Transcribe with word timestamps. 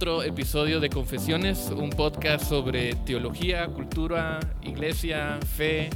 otro 0.00 0.22
episodio 0.22 0.80
de 0.80 0.88
Confesiones, 0.88 1.70
un 1.76 1.90
podcast 1.90 2.48
sobre 2.48 2.94
teología, 3.04 3.66
cultura, 3.66 4.40
iglesia, 4.62 5.38
fe. 5.58 5.90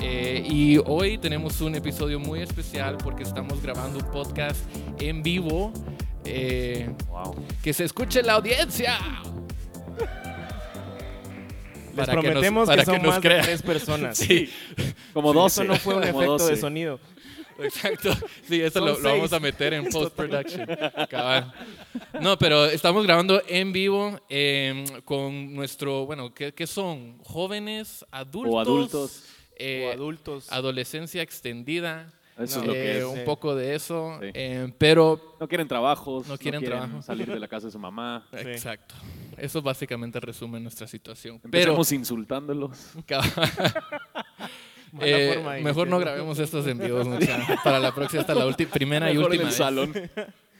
Eh, 0.00 0.46
y 0.48 0.78
hoy 0.86 1.18
tenemos 1.18 1.60
un 1.60 1.74
episodio 1.74 2.20
muy 2.20 2.40
especial 2.40 2.98
porque 2.98 3.24
estamos 3.24 3.60
grabando 3.60 3.98
un 3.98 4.04
podcast 4.12 4.60
en 5.00 5.24
vivo. 5.24 5.72
Eh, 6.24 6.88
Que 7.60 7.72
se 7.72 7.82
escuche 7.82 8.22
la 8.22 8.34
audiencia. 8.34 8.96
Les 11.96 12.06
Para 12.06 12.12
que 12.12 12.16
nos- 12.16 12.24
prometemos 12.26 12.68
que, 12.68 12.76
para 12.76 12.84
son 12.84 12.94
que 12.94 13.02
nos 13.02 13.10
más 13.14 13.20
crea. 13.20 13.36
de 13.38 13.42
tres 13.42 13.62
personas. 13.62 14.18
Sí, 14.28 14.48
Como 15.12 15.32
12. 15.32 15.62
Eso 15.64 15.72
no 15.72 15.76
fue 15.80 15.94
un 15.96 16.02
como 16.02 16.12
efecto 16.22 16.38
12. 16.38 16.50
de 16.54 16.56
sonido. 16.60 17.00
Exacto. 17.58 18.10
Sí, 18.48 18.60
eso 18.60 18.80
lo, 18.80 18.98
lo 18.98 19.08
vamos 19.10 19.32
a 19.32 19.40
meter 19.40 19.74
en 19.74 19.84
post-production. 19.90 20.66
No, 22.20 22.38
pero 22.38 22.66
estamos 22.66 23.04
grabando 23.04 23.42
en 23.46 23.72
vivo 23.72 24.18
eh, 24.28 24.84
con 25.04 25.54
nuestro, 25.54 26.06
bueno, 26.06 26.32
¿qué, 26.34 26.52
qué 26.52 26.66
son? 26.66 27.18
¿Jóvenes? 27.24 28.04
¿Adultos? 28.10 28.54
O 28.54 28.60
adultos. 28.60 29.24
eh, 29.56 29.88
o 29.90 29.92
adultos. 29.94 30.52
adolescencia 30.52 31.22
extendida. 31.22 32.12
Eso 32.38 32.58
No, 32.58 32.62
es 32.62 32.66
lo 32.68 32.74
eh, 32.74 32.76
que 32.82 32.98
es. 32.98 33.04
un 33.04 33.24
poco 33.24 33.56
de 33.56 33.74
eso. 33.74 34.16
Sí. 34.22 34.28
eh, 34.32 34.72
pero, 34.78 35.34
No 35.40 35.48
quieren 35.48 35.66
trabajos. 35.66 36.28
No 36.28 36.38
quieren 36.38 36.62
trabajo. 36.64 37.02
salir 37.02 37.26
de 37.28 37.40
la 37.40 37.48
casa 37.48 37.66
de 37.66 37.72
su 37.72 37.80
mamá. 37.80 38.28
Sí. 38.30 38.36
exacto. 38.48 38.94
Eso 39.36 39.60
básicamente 39.60 40.20
resume 40.20 40.60
nuestra 40.60 40.86
situación. 40.86 41.40
Pero, 41.40 41.46
Empezamos 41.72 41.90
insultándolos. 41.92 42.92
eh, 45.00 45.60
mejor 45.62 45.88
no 45.88 45.98
grabemos 45.98 46.38
estos 46.38 46.66
en 46.66 46.78
vivo. 46.78 47.02
Para 47.64 47.78
la 47.78 47.94
próxima, 47.94 48.20
hasta 48.22 48.34
la 48.34 48.46
última, 48.46 48.70
primera 48.70 49.10
y 49.10 49.14
Mejor 49.16 49.30
última 49.30 49.42
en 49.42 49.48
el 49.48 49.50
vez. 49.50 49.56
salón. 49.56 50.10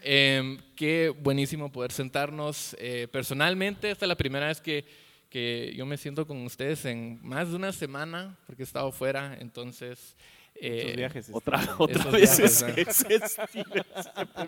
Eh, 0.03 0.59
qué 0.77 1.09
buenísimo 1.09 1.73
poder 1.73 1.91
sentarnos. 1.93 2.77
Eh, 2.79 3.09
personalmente, 3.11 3.91
esta 3.91 4.05
es 4.05 4.09
la 4.09 4.17
primera 4.17 4.47
vez 4.47 4.61
que, 4.61 4.85
que 5.29 5.73
yo 5.77 5.85
me 5.87 5.97
siento 5.97 6.27
con 6.27 6.45
ustedes 6.45 6.85
en 6.85 7.19
más 7.23 7.51
de 7.51 7.57
una 7.57 7.73
semana, 7.73 8.37
porque 8.47 8.63
he 8.63 8.65
estado 8.65 8.93
fuera, 8.93 9.37
entonces... 9.41 10.17
eh, 10.61 10.81
Muchos 10.83 10.97
viajes. 10.97 11.29
Otra, 11.33 11.75
otra 11.79 12.05
vez 12.11 12.39
viajes, 12.39 12.63
es, 12.63 13.05
es, 13.05 13.07
es- 13.11 13.37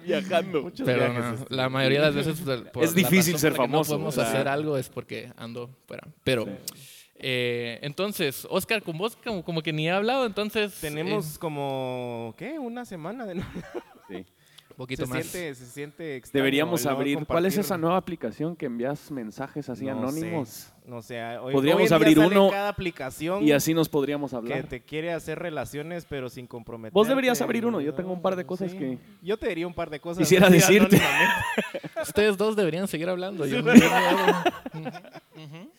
viajando. 0.04 0.62
Muchos 0.62 0.84
Pero 0.86 1.00
viajes, 1.10 1.24
no, 1.24 1.34
este, 1.42 1.54
la 1.54 1.68
mayoría 1.68 2.00
de 2.00 2.06
las 2.06 2.14
veces 2.14 2.40
pues, 2.44 2.60
por 2.72 2.84
Es 2.84 2.94
difícil 2.94 3.38
ser 3.38 3.52
famoso, 3.54 3.92
No 3.94 3.98
podemos 3.98 4.18
o 4.18 4.20
sea. 4.20 4.30
hacer 4.30 4.48
algo 4.48 4.76
es 4.76 4.88
porque 4.88 5.32
ando 5.36 5.70
fuera. 5.86 6.06
Pero 6.24 6.48
eh, 7.22 7.78
entonces, 7.82 8.46
Oscar, 8.50 8.82
con 8.82 8.96
vos 8.98 9.16
como, 9.24 9.44
como 9.44 9.62
que 9.62 9.72
ni 9.72 9.86
he 9.88 9.90
hablado, 9.90 10.26
entonces 10.26 10.74
Tenemos 10.80 11.36
eh, 11.36 11.38
como, 11.38 12.34
¿qué? 12.36 12.58
Una 12.58 12.84
semana 12.84 13.26
de 13.26 13.36
no 13.36 13.44
Sí. 14.08 14.16
un 14.70 14.76
poquito 14.76 15.04
se 15.06 15.12
más. 15.12 15.26
Siente, 15.26 15.54
se 15.54 15.66
siente 15.66 16.16
extraño 16.16 16.42
Deberíamos 16.42 16.84
no 16.84 16.90
abrir. 16.90 17.26
¿Cuál 17.26 17.44
es 17.46 17.56
esa 17.58 17.76
nueva 17.76 17.96
aplicación 17.98 18.56
que 18.56 18.66
envías 18.66 19.10
mensajes 19.10 19.68
así 19.68 19.84
No 19.84 19.92
anónimos? 19.92 20.48
sé, 20.48 20.72
No 20.86 21.02
sé. 21.02 21.22
hoy- 21.38 21.52
Podríamos 21.52 21.80
hoy 21.80 21.84
en 21.84 21.88
día 21.88 21.96
abrir 21.96 22.16
sale 22.16 22.26
uno 22.28 22.50
cada 22.50 22.68
aplicación 22.70 23.44
Y 23.44 23.52
así 23.52 23.74
nos 23.74 23.88
podríamos 23.90 24.30
que 24.30 24.36
hablar. 24.38 24.64
te 24.64 24.80
quiere 24.80 25.12
hacer 25.12 25.38
relaciones 25.38 26.06
pero 26.08 26.28
sin 26.30 26.46
comprometer. 26.46 26.92
Vos 26.94 27.06
deberías 27.06 27.40
abrir 27.42 27.66
uno, 27.66 27.80
yo 27.82 27.92
tengo 27.94 28.12
un 28.12 28.22
par 28.22 28.34
de 28.36 28.46
cosas 28.46 28.70
Sí. 28.72 28.78
que- 28.78 28.98
Yo 29.22 29.36
te 29.36 29.48
diría 29.48 29.66
un 29.66 29.74
par 29.74 29.90
de 29.90 30.00
cosas. 30.00 30.18
Quisiera 30.18 30.48
decirte. 30.48 30.96
anónimamente. 30.96 31.34
Ustedes 32.02 32.36
dos 32.38 32.56
deberían 32.56 32.88
seguir 32.88 33.08
hablando. 33.10 33.44
yo 33.46 33.60
no- 33.62 33.74
yo 33.74 33.88
no 33.88 33.94
hablo. 33.94 34.32
Ujú, 34.74 34.88
ujú. 35.44 35.70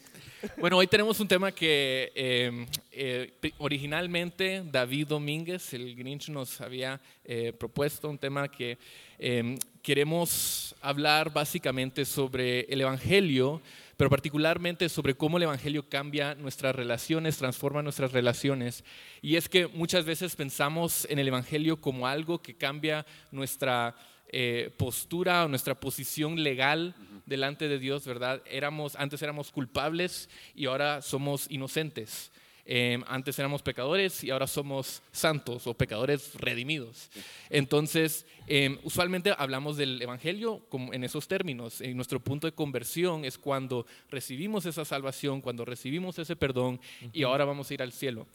Bueno, 0.61 0.77
hoy 0.77 0.85
tenemos 0.85 1.19
un 1.19 1.27
tema 1.27 1.51
que 1.51 2.11
eh, 2.13 2.67
eh, 2.91 3.33
pri- 3.39 3.53
originalmente 3.57 4.61
David 4.63 5.07
Domínguez, 5.07 5.73
el 5.73 5.95
Grinch, 5.95 6.29
nos 6.29 6.61
había 6.61 7.01
eh, 7.25 7.51
propuesto, 7.51 8.07
un 8.07 8.19
tema 8.19 8.47
que 8.47 8.77
eh, 9.17 9.57
queremos 9.81 10.75
hablar 10.79 11.33
básicamente 11.33 12.05
sobre 12.05 12.61
el 12.69 12.79
Evangelio, 12.79 13.59
pero 13.97 14.11
particularmente 14.11 14.87
sobre 14.87 15.15
cómo 15.15 15.37
el 15.37 15.43
Evangelio 15.43 15.89
cambia 15.89 16.35
nuestras 16.35 16.75
relaciones, 16.75 17.37
transforma 17.37 17.81
nuestras 17.81 18.11
relaciones. 18.11 18.83
Y 19.23 19.37
es 19.37 19.49
que 19.49 19.65
muchas 19.65 20.05
veces 20.05 20.35
pensamos 20.35 21.07
en 21.09 21.17
el 21.17 21.27
Evangelio 21.27 21.81
como 21.81 22.05
algo 22.05 22.39
que 22.39 22.53
cambia 22.53 23.03
nuestra 23.31 23.95
eh, 24.31 24.71
postura 24.77 25.45
o 25.45 25.47
nuestra 25.47 25.79
posición 25.79 26.41
legal 26.41 26.95
delante 27.25 27.67
de 27.67 27.79
Dios, 27.79 28.05
¿verdad? 28.05 28.41
Éramos, 28.45 28.95
antes 28.95 29.21
éramos 29.21 29.51
culpables 29.51 30.29
y 30.55 30.65
ahora 30.65 31.01
somos 31.01 31.47
inocentes. 31.49 32.31
Eh, 32.65 33.01
antes 33.07 33.37
éramos 33.39 33.61
pecadores 33.61 34.23
y 34.23 34.29
ahora 34.29 34.47
somos 34.47 35.01
santos 35.11 35.67
o 35.67 35.73
pecadores 35.73 36.35
redimidos. 36.35 37.09
Entonces, 37.49 38.25
eh, 38.47 38.79
usualmente 38.83 39.33
hablamos 39.37 39.77
del 39.77 40.01
Evangelio 40.01 40.65
como 40.69 40.93
en 40.93 41.03
esos 41.03 41.27
términos. 41.27 41.81
En 41.81 41.95
nuestro 41.95 42.19
punto 42.19 42.47
de 42.47 42.53
conversión 42.53 43.25
es 43.25 43.37
cuando 43.37 43.85
recibimos 44.09 44.65
esa 44.65 44.85
salvación, 44.85 45.41
cuando 45.41 45.65
recibimos 45.65 46.19
ese 46.19 46.35
perdón 46.35 46.79
y 47.11 47.23
ahora 47.23 47.45
vamos 47.45 47.69
a 47.69 47.73
ir 47.73 47.81
al 47.81 47.91
cielo. 47.91 48.27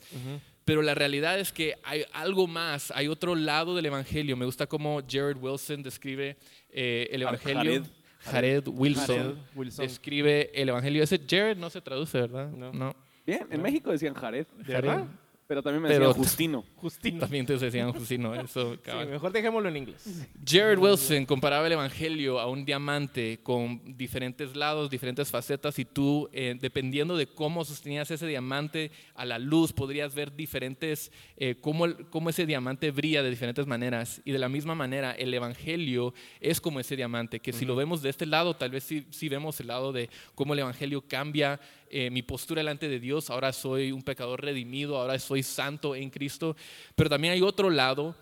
Pero 0.66 0.82
la 0.82 0.97
realidad 0.97 1.38
es 1.38 1.53
que 1.53 1.77
hay 1.84 2.04
algo 2.12 2.49
más, 2.49 2.91
hay 2.91 3.06
otro 3.06 3.37
lado 3.37 3.77
del 3.77 3.87
Evangelio. 3.87 4.37
Me 4.37 4.44
gusta 4.44 4.66
cómo 4.66 5.00
Jared 5.09 5.37
Wilson 5.37 5.81
describe 5.81 6.37
eh, 6.71 7.09
el 7.12 7.22
Evangelio. 7.22 7.62
Jared. 7.62 7.82
Jared 8.19 8.66
Wilson, 8.66 9.16
Jared 9.16 9.37
Wilson. 9.54 9.87
describe 9.87 10.50
el 10.60 10.69
Evangelio. 10.69 11.04
Ese 11.04 11.21
Jared 11.25 11.56
no 11.56 11.71
se 11.71 11.81
traduce, 11.81 12.21
¿verdad? 12.21 12.50
No. 12.50 12.97
Bien, 13.25 13.47
en 13.49 13.62
México 13.62 13.93
decían 13.93 14.15
Jared, 14.15 14.44
¿De 14.56 14.72
verdad? 14.72 15.06
Pero 15.47 15.62
también 15.62 15.83
me 15.83 15.89
decían 15.89 16.12
Justino. 16.12 16.65
Justino. 16.77 17.21
También 17.21 17.47
te 17.47 17.57
decían 17.57 17.93
Justino, 17.93 18.34
eso. 18.34 18.75
Sí, 18.75 18.91
mejor 19.09 19.33
dejémoslo 19.33 19.69
en 19.69 19.77
inglés. 19.77 20.27
Jared 20.45 20.79
Wilson 20.79 21.25
comparaba 21.25 21.67
el 21.67 21.73
Evangelio 21.73 22.41
a 22.41 22.49
un 22.49 22.65
diamante 22.65 23.39
con 23.43 23.97
diferentes 23.97 24.57
lados, 24.57 24.91
diferentes 24.91 25.31
facetas, 25.31 25.79
y 25.79 25.84
tú, 25.84 26.29
eh, 26.33 26.57
dependiendo 26.61 27.17
de 27.17 27.27
cómo 27.27 27.65
sostenías 27.65 28.11
ese 28.11 28.27
diamante 28.27 28.91
a 29.15 29.25
la 29.25 29.39
luz, 29.39 29.73
podrías 29.73 30.15
ver 30.15 30.34
diferentes, 30.34 31.12
eh, 31.37 31.57
cómo, 31.61 31.87
cómo 32.11 32.31
ese 32.31 32.47
diamante 32.47 32.91
brilla 32.91 33.23
de 33.23 33.31
diferentes 33.31 33.67
maneras. 33.67 34.21
Y 34.25 34.33
de 34.33 34.39
la 34.39 34.49
misma 34.49 34.75
manera, 34.75 35.13
el 35.13 35.33
Evangelio 35.33 36.13
es 36.41 36.61
como 36.61 36.81
ese 36.81 36.97
diamante, 36.97 37.41
que 37.41 37.53
si 37.53 37.65
lo 37.65 37.77
vemos 37.77 38.03
de 38.03 38.11
este 38.11 38.27
lado, 38.27 38.55
tal 38.55 38.71
vez 38.71 38.84
sí, 38.84 39.07
sí 39.11 39.28
vemos 39.28 39.61
el 39.61 39.69
lado 39.69 39.93
de 39.93 40.11
cómo 40.34 40.55
el 40.55 40.61
Evangelio 40.61 41.03
cambia 41.07 41.61
eh, 41.91 42.11
mi 42.11 42.23
postura 42.23 42.61
delante 42.61 42.89
de 42.89 43.01
Dios. 43.01 43.31
Ahora 43.31 43.53
soy 43.53 43.93
un 43.93 44.03
pecador 44.03 44.43
redimido, 44.43 44.97
ahora 44.99 45.19
soy 45.19 45.43
santo 45.43 45.95
en 45.95 46.11
Cristo. 46.11 46.57
Pero 46.95 47.11
también 47.11 47.35
hay 47.35 47.43
otro 47.43 47.71
lado 47.71 48.17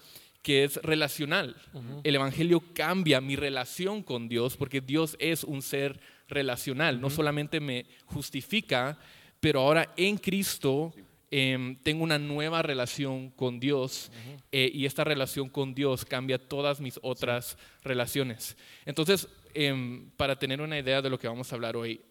que 0.45 0.65
es 0.65 0.77
relacional. 0.83 1.57
El 2.05 2.17
Evangelio 2.17 2.63
cambia 2.75 3.23
mi 3.23 3.35
relación 3.35 4.03
con 4.03 4.29
Dios 4.29 4.59
porque 4.59 4.83
Dios 4.83 5.17
es 5.19 5.43
un 5.43 5.63
ser 5.63 5.99
relacional. 6.29 7.01
No 7.01 7.09
solamente 7.09 7.61
me 7.61 7.87
justifica, 8.05 8.99
pero 9.41 9.61
ahora 9.61 9.93
en 9.97 10.19
Cristo 10.19 10.93
em, 11.31 11.77
tengo 11.77 12.05
una 12.05 12.19
nueva 12.19 12.61
relación 12.61 13.31
con 13.31 13.59
Dios 13.59 14.13
eh, 14.53 14.71
y 14.73 14.85
esta 14.85 15.03
relación 15.03 15.49
con 15.49 15.75
Dios 15.75 16.05
cambia 16.05 16.39
todas 16.39 16.79
mis 16.79 17.01
otras 17.03 17.57
relaciones. 17.83 18.55
Entonces, 18.85 19.27
em, 19.55 20.11
para 20.11 20.39
tener 20.39 20.61
una 20.61 20.79
idea 20.79 21.01
de 21.01 21.09
lo 21.09 21.19
que 21.19 21.27
vamos 21.27 21.51
a 21.51 21.55
hablar 21.55 21.75
hoy, 21.75 22.03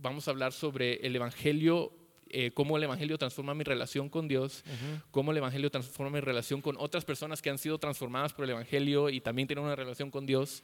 vamos 0.00 0.26
a 0.28 0.30
hablar 0.30 0.52
sobre 0.52 0.94
el 1.06 1.14
Evangelio, 1.14 1.92
eh, 2.28 2.52
cómo 2.52 2.76
el 2.76 2.84
Evangelio 2.84 3.18
transforma 3.18 3.54
mi 3.54 3.64
relación 3.64 4.08
con 4.08 4.28
Dios, 4.28 4.64
cómo 5.10 5.32
el 5.32 5.38
Evangelio 5.38 5.70
transforma 5.70 6.10
mi 6.10 6.20
relación 6.20 6.60
con 6.62 6.76
otras 6.78 7.04
personas 7.04 7.42
que 7.42 7.50
han 7.50 7.58
sido 7.58 7.78
transformadas 7.78 8.32
por 8.32 8.44
el 8.44 8.50
Evangelio 8.50 9.08
y 9.10 9.20
también 9.20 9.48
tienen 9.48 9.64
una 9.64 9.76
relación 9.76 10.10
con 10.10 10.26
Dios, 10.26 10.62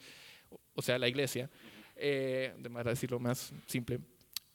o 0.75 0.81
sea, 0.81 0.97
la 0.97 1.07
iglesia, 1.07 1.49
eh, 1.95 2.53
de 2.57 2.69
manera 2.69 2.91
decirlo 2.91 3.19
más 3.19 3.53
simple. 3.65 3.99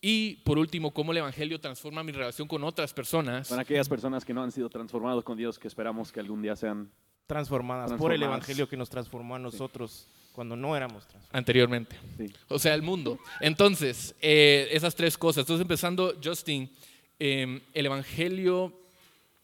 Y 0.00 0.36
por 0.36 0.58
último, 0.58 0.92
cómo 0.92 1.12
el 1.12 1.18
Evangelio 1.18 1.60
transforma 1.60 2.02
mi 2.02 2.10
relación 2.10 2.48
con 2.48 2.64
otras 2.64 2.92
personas. 2.92 3.46
Son 3.46 3.60
aquellas 3.60 3.88
personas 3.88 4.24
que 4.24 4.34
no 4.34 4.42
han 4.42 4.50
sido 4.50 4.68
transformados 4.68 5.22
con 5.22 5.36
Dios 5.38 5.58
que 5.58 5.68
esperamos 5.68 6.10
que 6.10 6.18
algún 6.18 6.42
día 6.42 6.56
sean. 6.56 6.90
Transformadas, 7.26 7.92
por 7.92 8.12
el 8.12 8.18
Transformadas. 8.18 8.48
evangelio 8.48 8.68
que 8.68 8.76
nos 8.76 8.90
transformó 8.90 9.36
a 9.36 9.38
nosotros 9.38 10.08
cuando 10.32 10.56
no 10.56 10.76
éramos 10.76 11.02
transformados. 11.06 11.34
anteriormente. 11.34 11.96
Sí. 12.16 12.32
O 12.48 12.58
sea, 12.58 12.74
el 12.74 12.82
mundo. 12.82 13.18
Entonces, 13.40 14.14
eh, 14.20 14.68
esas 14.72 14.94
tres 14.94 15.16
cosas. 15.18 15.42
Entonces, 15.42 15.62
empezando, 15.62 16.14
Justin, 16.22 16.70
eh, 17.18 17.60
el 17.74 17.86
Evangelio 17.86 18.72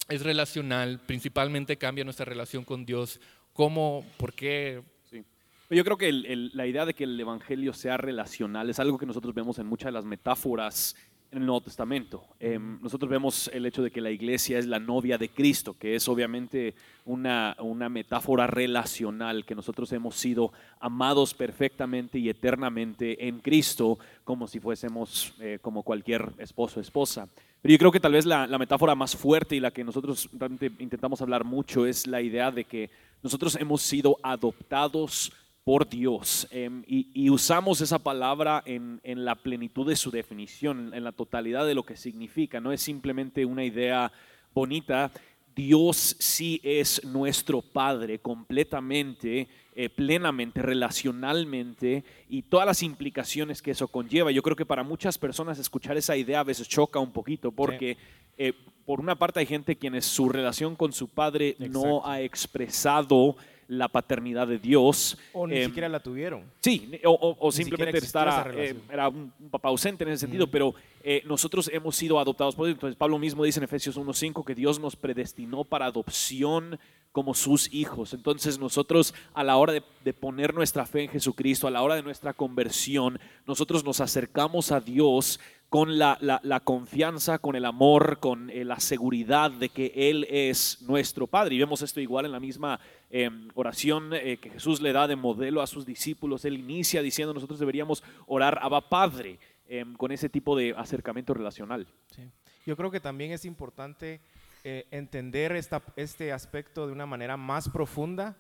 es 0.09 0.23
relacional, 0.23 1.01
principalmente 1.07 1.77
cambia 1.77 2.05
nuestra 2.05 2.25
relación 2.25 2.65
con 2.65 2.87
Dios. 2.87 3.21
¿Cómo? 3.53 4.05
¿Por 4.17 4.33
qué? 4.33 4.83
Sí. 5.11 5.23
Yo 5.71 5.85
creo 5.85 5.99
que 5.99 6.09
el- 6.09 6.25
el- 6.27 6.51
la 6.55 6.67
idea 6.67 6.87
de 6.87 6.95
que 6.95 7.05
el 7.05 7.21
evangelio 7.21 7.73
sea 7.75 7.97
relacional 7.99 8.71
es 8.71 8.79
algo 8.79 8.97
que 8.99 9.05
nosotros 9.05 9.35
vemos 9.35 9.59
en 9.59 9.67
muchas 9.67 9.87
de 9.89 9.93
las 9.93 10.05
metáforas 10.07 10.97
en 11.31 11.39
el 11.39 11.47
Nuevo 11.47 11.61
Testamento. 11.61 12.25
Em, 12.41 12.81
nosotros 12.81 13.11
vemos 13.11 13.51
el 13.53 13.67
hecho 13.67 13.83
de 13.83 13.91
que 13.91 14.01
la 14.01 14.11
iglesia 14.11 14.59
es 14.59 14.67
la 14.67 14.79
novia 14.79 15.19
de 15.19 15.29
Cristo, 15.29 15.77
que 15.79 15.95
es 15.95 16.09
obviamente 16.09 16.75
una, 17.05 17.55
una 17.61 17.89
metáfora 17.89 18.47
relacional, 18.47 19.45
que 19.45 19.55
nosotros 19.55 19.93
hemos 19.93 20.17
sido 20.17 20.53
amados 20.81 21.35
perfectamente 21.35 22.19
y 22.19 22.29
eternamente 22.29 23.29
en 23.29 23.41
Cristo, 23.41 23.99
como 24.25 24.47
si 24.47 24.61
fuésemos 24.61 25.35
eh, 25.41 25.59
como 25.61 25.83
cualquier 25.83 26.33
esposo 26.39 26.81
o 26.81 26.83
esposa. 26.83 27.29
Pero 27.61 27.73
yo 27.73 27.79
creo 27.79 27.93
que 27.93 28.01
tal 28.01 28.13
vez 28.13 28.25
la, 28.25 28.47
la 28.47 28.59
metáfora 28.59 28.95
más 28.95 29.17
fuerte 29.17 29.57
y 29.57 29.61
la 29.61 29.71
que 29.71 29.85
nosotros 29.85 30.31
realmente 30.33 30.71
intentamos 30.79 31.21
hablar 31.21 31.45
mucho 31.45 31.87
es 31.87 32.07
la 32.07 32.23
idea 32.23 32.51
de 32.51 32.65
que 32.65 32.91
nosotros 33.23 33.57
hemos 33.57 33.83
sido 33.83 34.17
adoptados 34.23 35.33
por 35.69 35.87
Dios. 35.87 36.49
Em, 36.51 36.83
y, 36.87 37.11
y 37.13 37.29
usamos 37.29 37.83
esa 37.83 37.99
palabra 37.99 38.63
en, 38.65 39.03
en 39.05 39.27
la 39.27 39.35
plenitud 39.35 39.87
de 39.87 39.97
su 39.97 40.11
definición, 40.11 40.95
en 40.95 41.05
la 41.05 41.13
totalidad 41.13 41.67
de 41.67 41.75
lo 41.75 41.83
que 41.83 41.95
significa. 41.95 42.59
No 42.59 42.73
es 42.73 42.81
simplemente 42.81 43.45
una 43.45 43.63
idea 43.63 44.11
bonita. 44.55 45.11
Dios 45.55 46.17
sí 46.19 46.59
es 46.65 47.05
nuestro 47.05 47.61
Padre 47.61 48.19
completamente, 48.21 49.47
eh, 49.75 49.91
plenamente, 49.91 50.63
relacionalmente 50.63 52.03
y 52.31 52.41
todas 52.45 52.67
las 52.67 52.83
implicaciones 52.83 53.61
que 53.61 53.73
eso 53.73 53.89
conlleva. 53.89 54.31
Yo 54.31 54.41
creo 54.41 54.57
que 54.57 54.65
para 54.65 54.83
muchas 54.83 55.19
personas 55.19 55.59
escuchar 55.59 55.99
esa 55.99 56.17
idea 56.17 56.41
a 56.41 56.45
veces 56.45 56.67
choca 56.67 56.99
un 56.99 57.13
poquito 57.13 57.53
porque 57.53 57.99
eh, 58.39 58.55
por 58.87 59.01
una 59.01 59.17
parte 59.17 59.41
hay 59.41 59.47
gente 59.47 59.77
quienes 59.77 60.07
su 60.07 60.31
relación 60.31 60.77
con 60.77 60.95
su 60.95 61.09
Padre 61.09 61.57
no 61.59 61.67
Exacto. 61.67 62.07
ha 62.07 62.23
expresado 62.23 63.37
la 63.69 63.89
paternidad 63.89 64.49
de 64.49 64.59
Dios. 64.59 65.17
O 65.33 65.47
ni 65.47 65.57
Em, 65.59 65.67
siquiera 65.67 65.89
la 65.89 66.01
tuvieron. 66.01 66.43
Sí, 66.61 66.91
o, 67.05 67.11
o- 67.13 67.37
o 67.39 67.47
Ni 67.49 67.53
simplemente 67.53 67.99
estar, 67.99 68.47
relación. 68.51 68.83
era 68.91 69.09
un, 69.09 69.33
un 69.39 69.51
papá 69.51 69.69
ausente 69.69 70.05
en 70.05 70.11
ese 70.11 70.23
sentido, 70.23 70.47
pero 70.51 70.75
eh, 71.05 71.23
nosotros 71.27 71.71
hemos 71.73 71.95
sido 71.95 72.19
adoptados 72.19 72.55
por 72.57 72.67
Dios. 72.67 72.75
Entonces 72.77 72.97
Pablo 72.97 73.19
mismo 73.19 73.45
dice 73.45 73.61
en 73.61 73.65
Efesios 73.65 73.97
1.5 73.99 74.45
que 74.45 74.55
Dios 74.55 74.81
nos 74.81 74.97
predestinó 74.97 75.65
para 75.65 75.87
adopción 75.87 76.79
como 77.13 77.35
sus 77.35 77.73
hijos. 77.73 78.13
Entonces 78.15 78.59
nosotros 78.59 79.15
a 79.35 79.43
la 79.45 79.57
hora 79.57 79.73
de, 79.73 79.83
de 80.05 80.13
poner 80.15 80.55
nuestra 80.55 80.87
fe 80.87 81.05
en 81.05 81.11
Jesucristo, 81.11 81.67
a 81.67 81.71
la 81.71 81.83
hora 81.83 81.95
de 81.95 82.03
nuestra 82.03 82.33
conversión, 82.35 83.19
nosotros 83.47 83.85
nos 83.85 84.01
acercamos 84.01 84.73
a 84.73 84.81
Dios 84.81 85.41
con 85.69 85.99
la, 85.99 86.17
la- 86.21 86.61
confianza, 86.61 87.39
con 87.39 87.55
el 87.55 87.67
amor, 87.67 88.21
con 88.21 88.49
eh, 88.49 88.65
la 88.65 88.81
seguridad 88.81 89.51
de 89.51 89.69
que 89.69 89.93
Él 89.95 90.27
es 90.31 90.81
nuestro 90.83 91.27
Padre. 91.27 91.55
Y 91.57 91.59
vemos 91.59 91.83
esto 91.83 92.01
igual 92.01 92.25
en 92.25 92.33
la 92.33 92.41
misma 92.41 92.81
eh, 93.11 93.29
oración 93.55 94.13
eh, 94.15 94.39
que 94.39 94.49
Jesús 94.51 94.81
le 94.81 94.93
da 94.95 95.07
de 95.07 95.17
modelo 95.17 95.61
a 95.61 95.67
sus 95.67 95.85
discípulos. 95.85 96.45
Él 96.47 96.55
inicia 96.59 97.03
diciendo 97.03 97.35
nosotros 97.35 97.59
deberíamos 97.59 98.03
orar 98.27 98.59
Abba 98.63 98.89
Padre 98.89 99.39
eh, 99.69 99.85
con 99.99 100.11
ese 100.11 100.31
tipo 100.31 100.57
de 100.57 100.75
acercamiento 100.77 101.35
relacional. 101.35 101.87
Sí. 102.17 102.23
Yo 102.65 102.75
creo 102.77 102.91
que 102.91 103.01
también 103.01 103.33
es 103.33 103.45
importante 103.45 104.21
eh, 104.65 104.87
entender 104.91 105.53
esta- 105.53 105.83
este 105.97 106.33
aspecto 106.33 106.87
de 106.87 106.93
una 106.95 107.05
manera 107.07 107.37
más 107.37 107.69
profunda, 107.69 108.37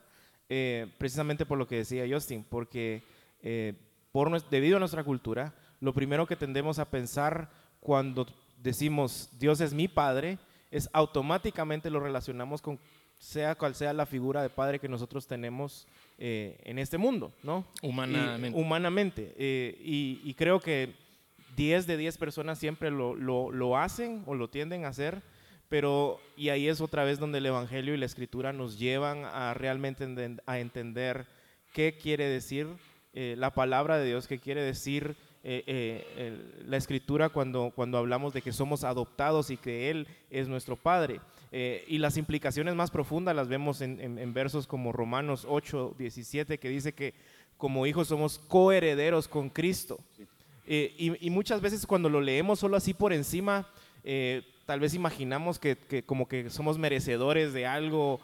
precisamente 0.96 1.44
por 1.44 1.58
lo 1.58 1.66
que 1.66 1.76
decía 1.76 2.06
Justin, 2.10 2.42
porque 2.42 3.02
por, 4.12 4.48
debido 4.48 4.76
a 4.76 4.80
nuestra 4.80 5.04
cultura, 5.04 5.54
lo 5.80 5.92
primero 5.94 6.26
que 6.26 6.36
tendemos 6.36 6.78
a 6.78 6.90
pensar 6.90 7.50
cuando 7.80 8.26
decimos 8.62 9.28
Dios 9.38 9.60
es 9.60 9.72
mi 9.72 9.88
Padre, 9.88 10.38
es 10.70 10.88
automáticamente 10.92 11.90
lo 11.90 12.00
relacionamos 12.00 12.60
con 12.62 12.78
sea 13.18 13.56
cual 13.56 13.74
sea 13.74 13.92
la 13.92 14.06
figura 14.06 14.42
de 14.42 14.48
Padre 14.50 14.78
que 14.78 14.88
nosotros 14.88 15.26
tenemos 15.26 15.86
eh, 16.18 16.60
en 16.64 16.78
este 16.78 16.98
mundo, 16.98 17.32
¿no? 17.42 17.64
Humanamente. 17.82 18.56
Y- 18.56 18.60
humanamente. 18.62 19.34
eh, 19.36 19.76
y, 19.82 20.20
y 20.24 20.34
creo 20.34 20.60
que 20.60 20.94
10 21.56 21.86
de 21.88 21.96
10 21.96 22.16
personas 22.18 22.58
siempre 22.58 22.90
lo, 22.90 23.16
lo- 23.16 23.50
lo 23.50 23.76
hacen 23.76 24.22
o 24.26 24.34
lo 24.36 24.48
tienden 24.48 24.84
a 24.84 24.88
hacer, 24.88 25.22
pero 25.68 26.20
y 26.36 26.50
ahí 26.50 26.68
es 26.68 26.80
otra 26.80 27.02
vez 27.04 27.18
donde 27.18 27.38
el 27.38 27.46
Evangelio 27.46 27.92
y 27.94 27.98
la 27.98 28.06
Escritura 28.06 28.52
nos 28.52 28.78
llevan 28.78 29.24
a 29.24 29.52
realmente 29.54 30.06
a 30.46 30.58
entender 30.60 31.26
qué 31.72 31.96
quiere 32.00 32.26
decir 32.28 32.68
eh, 33.14 33.34
la 33.36 33.52
palabra 33.52 33.98
de 33.98 34.06
Dios, 34.06 34.28
qué 34.28 34.38
quiere 34.38 34.62
decir 34.62 35.16
eh, 35.44 35.62
eh, 35.66 36.06
el- 36.16 36.70
la 36.70 36.76
Escritura 36.76 37.28
cuando, 37.28 37.72
cuando 37.74 37.96
hablamos 37.98 38.32
de 38.32 38.42
que 38.42 38.52
somos 38.52 38.84
adoptados 38.84 39.50
y 39.50 39.56
que 39.56 39.90
Él 39.90 40.06
es 40.30 40.48
nuestro 40.48 40.76
Padre. 40.76 41.20
Eh, 41.52 41.84
y 41.88 41.98
las 41.98 42.16
implicaciones 42.16 42.74
más 42.74 42.90
profundas 42.90 43.34
las 43.34 43.48
vemos 43.48 43.80
en, 43.80 44.00
en- 44.00 44.18
en 44.18 44.34
versos 44.34 44.66
como 44.66 44.92
Romanos 44.92 45.46
8, 45.48 45.94
17, 45.98 46.58
que 46.58 46.68
dice 46.68 46.92
que 46.92 47.14
como 47.56 47.86
hijos 47.86 48.08
somos 48.08 48.38
coherederos 48.38 49.26
con 49.28 49.48
Cristo. 49.48 49.98
Y, 50.66 51.26
y 51.26 51.30
muchas 51.30 51.60
veces 51.62 51.86
cuando 51.86 52.08
lo 52.10 52.20
leemos 52.20 52.58
solo 52.58 52.76
así 52.76 52.92
por 52.92 53.12
encima, 53.14 53.66
tal 54.66 54.80
vez 54.80 54.92
imaginamos 54.92 55.58
que, 55.58 55.76
que 55.76 56.02
como 56.02 56.28
que 56.28 56.50
somos 56.50 56.76
merecedores 56.76 57.54
de 57.54 57.64
algo 57.66 58.20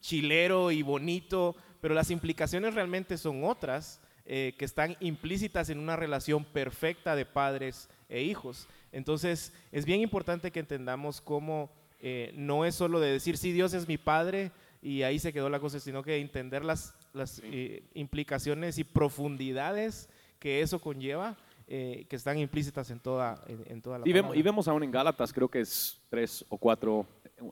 chilero 0.00 0.70
y 0.70 0.82
bonito, 0.82 1.54
pero 1.80 1.94
las 1.94 2.10
implicaciones 2.10 2.74
realmente 2.74 3.16
son 3.18 3.44
otras 3.44 4.00
eh, 4.24 4.54
que 4.58 4.64
están 4.64 4.96
implícitas 5.00 5.68
en 5.68 5.78
una 5.78 5.96
relación 5.96 6.44
perfecta 6.44 7.16
de 7.16 7.26
padres 7.26 7.88
e 8.08 8.22
hijos. 8.22 8.68
Entonces 8.92 9.52
es 9.72 9.84
bien 9.84 10.00
importante 10.00 10.50
que 10.50 10.60
entendamos 10.60 11.20
cómo 11.20 11.70
eh, 12.00 12.32
no 12.34 12.64
es 12.64 12.74
solo 12.74 13.00
de 13.00 13.12
decir, 13.12 13.36
sí, 13.36 13.52
Dios 13.52 13.74
es 13.74 13.88
mi 13.88 13.98
padre 13.98 14.52
y 14.82 15.02
ahí 15.02 15.18
se 15.18 15.32
quedó 15.32 15.48
la 15.48 15.60
cosa, 15.60 15.80
sino 15.80 16.02
que 16.02 16.18
entender 16.18 16.64
las, 16.64 16.94
las 17.12 17.40
eh, 17.44 17.84
implicaciones 17.94 18.78
y 18.78 18.84
profundidades 18.84 20.08
que 20.38 20.60
eso 20.60 20.80
conlleva, 20.80 21.36
eh, 21.66 22.06
que 22.08 22.16
están 22.16 22.38
implícitas 22.38 22.90
en 22.90 23.00
toda, 23.00 23.42
en, 23.46 23.62
en 23.66 23.82
toda 23.82 23.98
la 23.98 24.08
Y 24.08 24.12
vemos, 24.12 24.36
y 24.36 24.42
vemos 24.42 24.68
aún 24.68 24.82
en 24.82 24.90
Gálatas, 24.90 25.32
creo 25.32 25.48
que 25.48 25.60
es 25.60 25.98
tres 26.08 26.44
o 26.48 26.58
cuatro, 26.58 27.06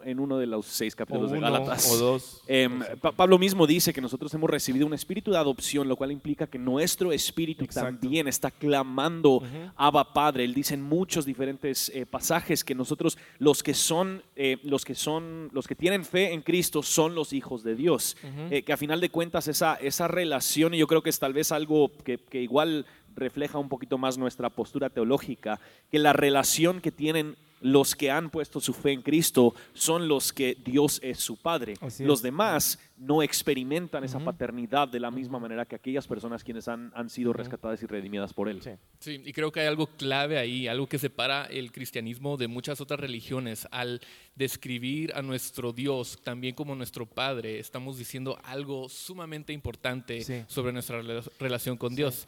en 0.05 0.21
uno 0.21 0.39
de 0.39 0.47
los 0.47 0.67
seis 0.67 0.95
o 0.95 0.97
capítulos 0.99 1.33
de 1.33 1.41
Gálatas. 1.41 1.91
o 1.91 1.97
dos. 1.97 2.43
Em. 2.47 2.81
Pa- 3.01 3.11
Pablo 3.13 3.39
mismo 3.39 3.67
dice 3.67 3.93
que 3.93 4.01
nosotros 4.01 4.33
hemos 4.35 4.49
recibido 4.49 4.87
un 4.87 4.95
espíritu 4.95 5.33
de 5.33 5.39
adopción, 5.39 5.89
lo 5.89 5.97
cual 5.97 6.13
implica 6.13 6.47
que 6.47 6.59
nuestro 6.59 7.11
espíritu 7.13 7.65
Exacto. 7.65 7.99
también 7.99 8.29
está 8.29 8.51
clamando 8.53 9.37
Ujú. 9.39 9.47
Abba 9.77 10.13
Padre. 10.13 10.45
Él 10.45 10.55
dice 10.55 10.75
en 10.75 10.83
muchos 10.83 11.25
diferentes 11.25 11.91
eh, 11.95 12.07
pasajes 12.07 12.63
que 12.63 12.75
nosotros, 12.75 13.19
los 13.39 13.63
que 13.63 13.75
son, 13.75 14.23
eh, 14.37 14.59
los 14.63 14.85
que 14.85 14.95
son, 14.95 15.49
los 15.53 15.67
que 15.67 15.75
tienen 15.75 16.05
fe 16.05 16.33
en 16.35 16.43
Cristo, 16.43 16.83
son 16.83 17.15
los 17.15 17.33
hijos 17.33 17.63
de 17.65 17.75
Dios. 17.75 18.17
Que 18.51 18.73
a 18.73 18.77
final 18.77 19.01
de 19.01 19.11
cuentas 19.11 19.49
esa, 19.49 19.75
esa 19.77 20.07
relación, 20.07 20.75
y 20.75 20.79
yo 20.79 20.87
creo 20.87 21.03
que 21.03 21.11
es 21.11 21.19
tal 21.19 21.33
vez 21.33 21.51
algo 21.53 21.91
que, 22.05 22.19
que 22.19 22.41
igual 22.43 22.87
refleja 23.15 23.59
un 23.59 23.69
poquito 23.69 23.99
más 23.99 24.19
nuestra 24.19 24.51
postura 24.51 24.91
teológica, 24.91 25.61
que 25.91 25.99
la 25.99 26.13
relación 26.13 26.81
que 26.81 26.91
tienen 26.93 27.37
los 27.63 27.95
que 27.95 28.11
han 28.11 28.31
puesto 28.31 28.59
su 28.59 28.73
fe 28.73 28.93
en 28.93 29.03
Cristo 29.03 29.55
son 29.75 30.09
los 30.09 30.33
que 30.33 30.57
Dios 30.65 30.99
es 31.03 31.19
su 31.19 31.37
Padre. 31.37 31.75
Así 31.83 32.05
los 32.05 32.21
es. 32.21 32.23
demás 32.23 32.79
no 32.97 33.23
experimentan 33.23 34.03
esa 34.03 34.17
Ujú. 34.17 34.25
paternidad 34.25 34.89
de 34.89 34.99
la 34.99 35.11
misma 35.11 35.39
manera 35.39 35.67
que 35.67 35.77
aquellas 35.77 36.07
personas 36.07 36.43
quienes 36.43 36.69
han, 36.69 36.91
han 36.95 37.11
sido 37.11 37.35
rescatadas 37.35 37.83
y 37.83 37.87
redimidas 37.87 38.33
por 38.33 38.49
Él. 38.49 38.63
Sí. 38.63 38.71
Sí, 38.99 39.23
y 39.27 39.33
creo 39.35 39.53
que 39.53 39.61
hay 39.61 39.67
algo 39.67 39.89
clave 39.89 40.39
ahí, 40.39 40.69
algo 40.69 40.87
que 40.89 40.99
separa 40.99 41.45
el 41.51 41.71
cristianismo 41.71 42.39
de 42.39 42.49
muchas 42.49 42.81
otras 42.81 42.99
religiones. 42.99 43.69
Al 43.71 44.01
describir 44.37 45.13
a 45.15 45.21
nuestro 45.21 45.75
Dios 45.75 46.19
también 46.25 46.55
como 46.55 46.75
nuestro 46.75 47.05
Padre, 47.05 47.59
estamos 47.59 47.99
diciendo 47.99 48.39
algo 48.43 48.89
sumamente 48.89 49.53
importante 49.53 50.23
Sí. 50.25 50.45
sobre 50.47 50.73
nuestra 50.73 51.03
rela- 51.03 51.31
relación 51.39 51.77
con 51.77 51.95
Dios. 51.95 52.27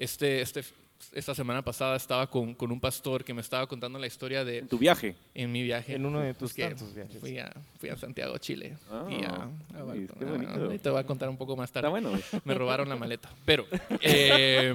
Este, 0.00 0.40
este, 0.40 0.64
esta 1.12 1.34
semana 1.34 1.62
pasada 1.62 1.94
estaba 1.96 2.28
con, 2.28 2.54
con 2.54 2.72
un 2.72 2.80
pastor 2.80 3.22
que 3.22 3.32
me 3.34 3.40
estaba 3.42 3.66
contando 3.66 3.98
la 3.98 4.06
historia 4.06 4.44
de 4.44 4.58
En 4.58 4.68
tu 4.68 4.78
viaje. 4.78 5.14
en 5.34 5.52
mi 5.52 5.62
viaje. 5.62 5.94
En 5.94 6.04
uno 6.06 6.20
de 6.20 6.34
tus 6.34 6.54
tantos 6.54 6.94
viajes. 6.94 7.18
Fui 7.20 7.38
a, 7.38 7.52
fui 7.78 7.88
a 7.90 7.96
Santiago, 7.96 8.36
Chile. 8.38 8.76
Ah, 8.90 9.06
y 9.10 9.22
a- 9.24 9.48
a- 9.78 9.84
uy, 9.84 10.08
qué 10.18 10.24
bonito. 10.24 10.52
a- 10.52 10.78
te 10.78 10.90
voy 10.90 11.00
a 11.00 11.04
contar 11.04 11.28
un 11.28 11.36
poco 11.36 11.54
más 11.56 11.70
tarde 11.70 11.88
Está 11.88 12.08
bueno. 12.08 12.18
me 12.44 12.54
robaron 12.54 12.88
la 12.88 12.96
maleta. 12.96 13.30
Pero 13.44 13.66
eh, 14.00 14.74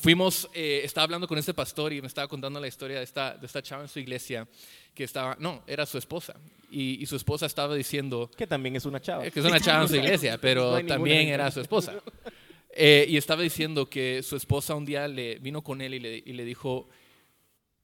fuimos, 0.00 0.48
eh, 0.54 0.82
estaba 0.84 1.04
hablando 1.04 1.26
con 1.26 1.38
este 1.38 1.54
pastor 1.54 1.92
y 1.92 2.00
me 2.00 2.06
estaba 2.08 2.28
contando 2.28 2.60
la 2.60 2.68
historia 2.68 2.98
de 2.98 3.04
esta, 3.04 3.34
de 3.36 3.46
esta 3.46 3.62
chava 3.62 3.82
en 3.82 3.88
su 3.88 3.98
iglesia 3.98 4.46
que 4.94 5.04
estaba, 5.04 5.36
no, 5.40 5.62
era 5.66 5.86
su 5.86 5.98
esposa. 5.98 6.34
Y, 6.70 7.02
y 7.02 7.06
su 7.06 7.16
esposa 7.16 7.46
estaba 7.46 7.74
diciendo, 7.74 8.30
Que 8.36 8.46
también 8.46 8.74
es 8.76 8.84
una 8.84 9.00
chava. 9.00 9.26
eh, 9.26 9.30
que 9.30 9.40
es 9.40 9.46
una 9.46 9.60
chava 9.60 9.82
en 9.82 9.88
su 9.88 9.96
iglesia, 9.96 10.38
pero 10.38 10.80
No 10.80 10.86
también 10.86 11.28
era 11.28 11.50
su 11.50 11.60
esposa. 11.60 11.94
Eh, 12.76 13.06
y 13.08 13.16
estaba 13.16 13.42
diciendo 13.42 13.88
que 13.88 14.22
su 14.22 14.36
esposa 14.36 14.74
un 14.74 14.84
día 14.84 15.06
le 15.08 15.38
vino 15.38 15.62
con 15.62 15.80
él 15.80 15.94
y 15.94 16.00
le, 16.00 16.22
y 16.24 16.32
le 16.32 16.44
dijo, 16.44 16.88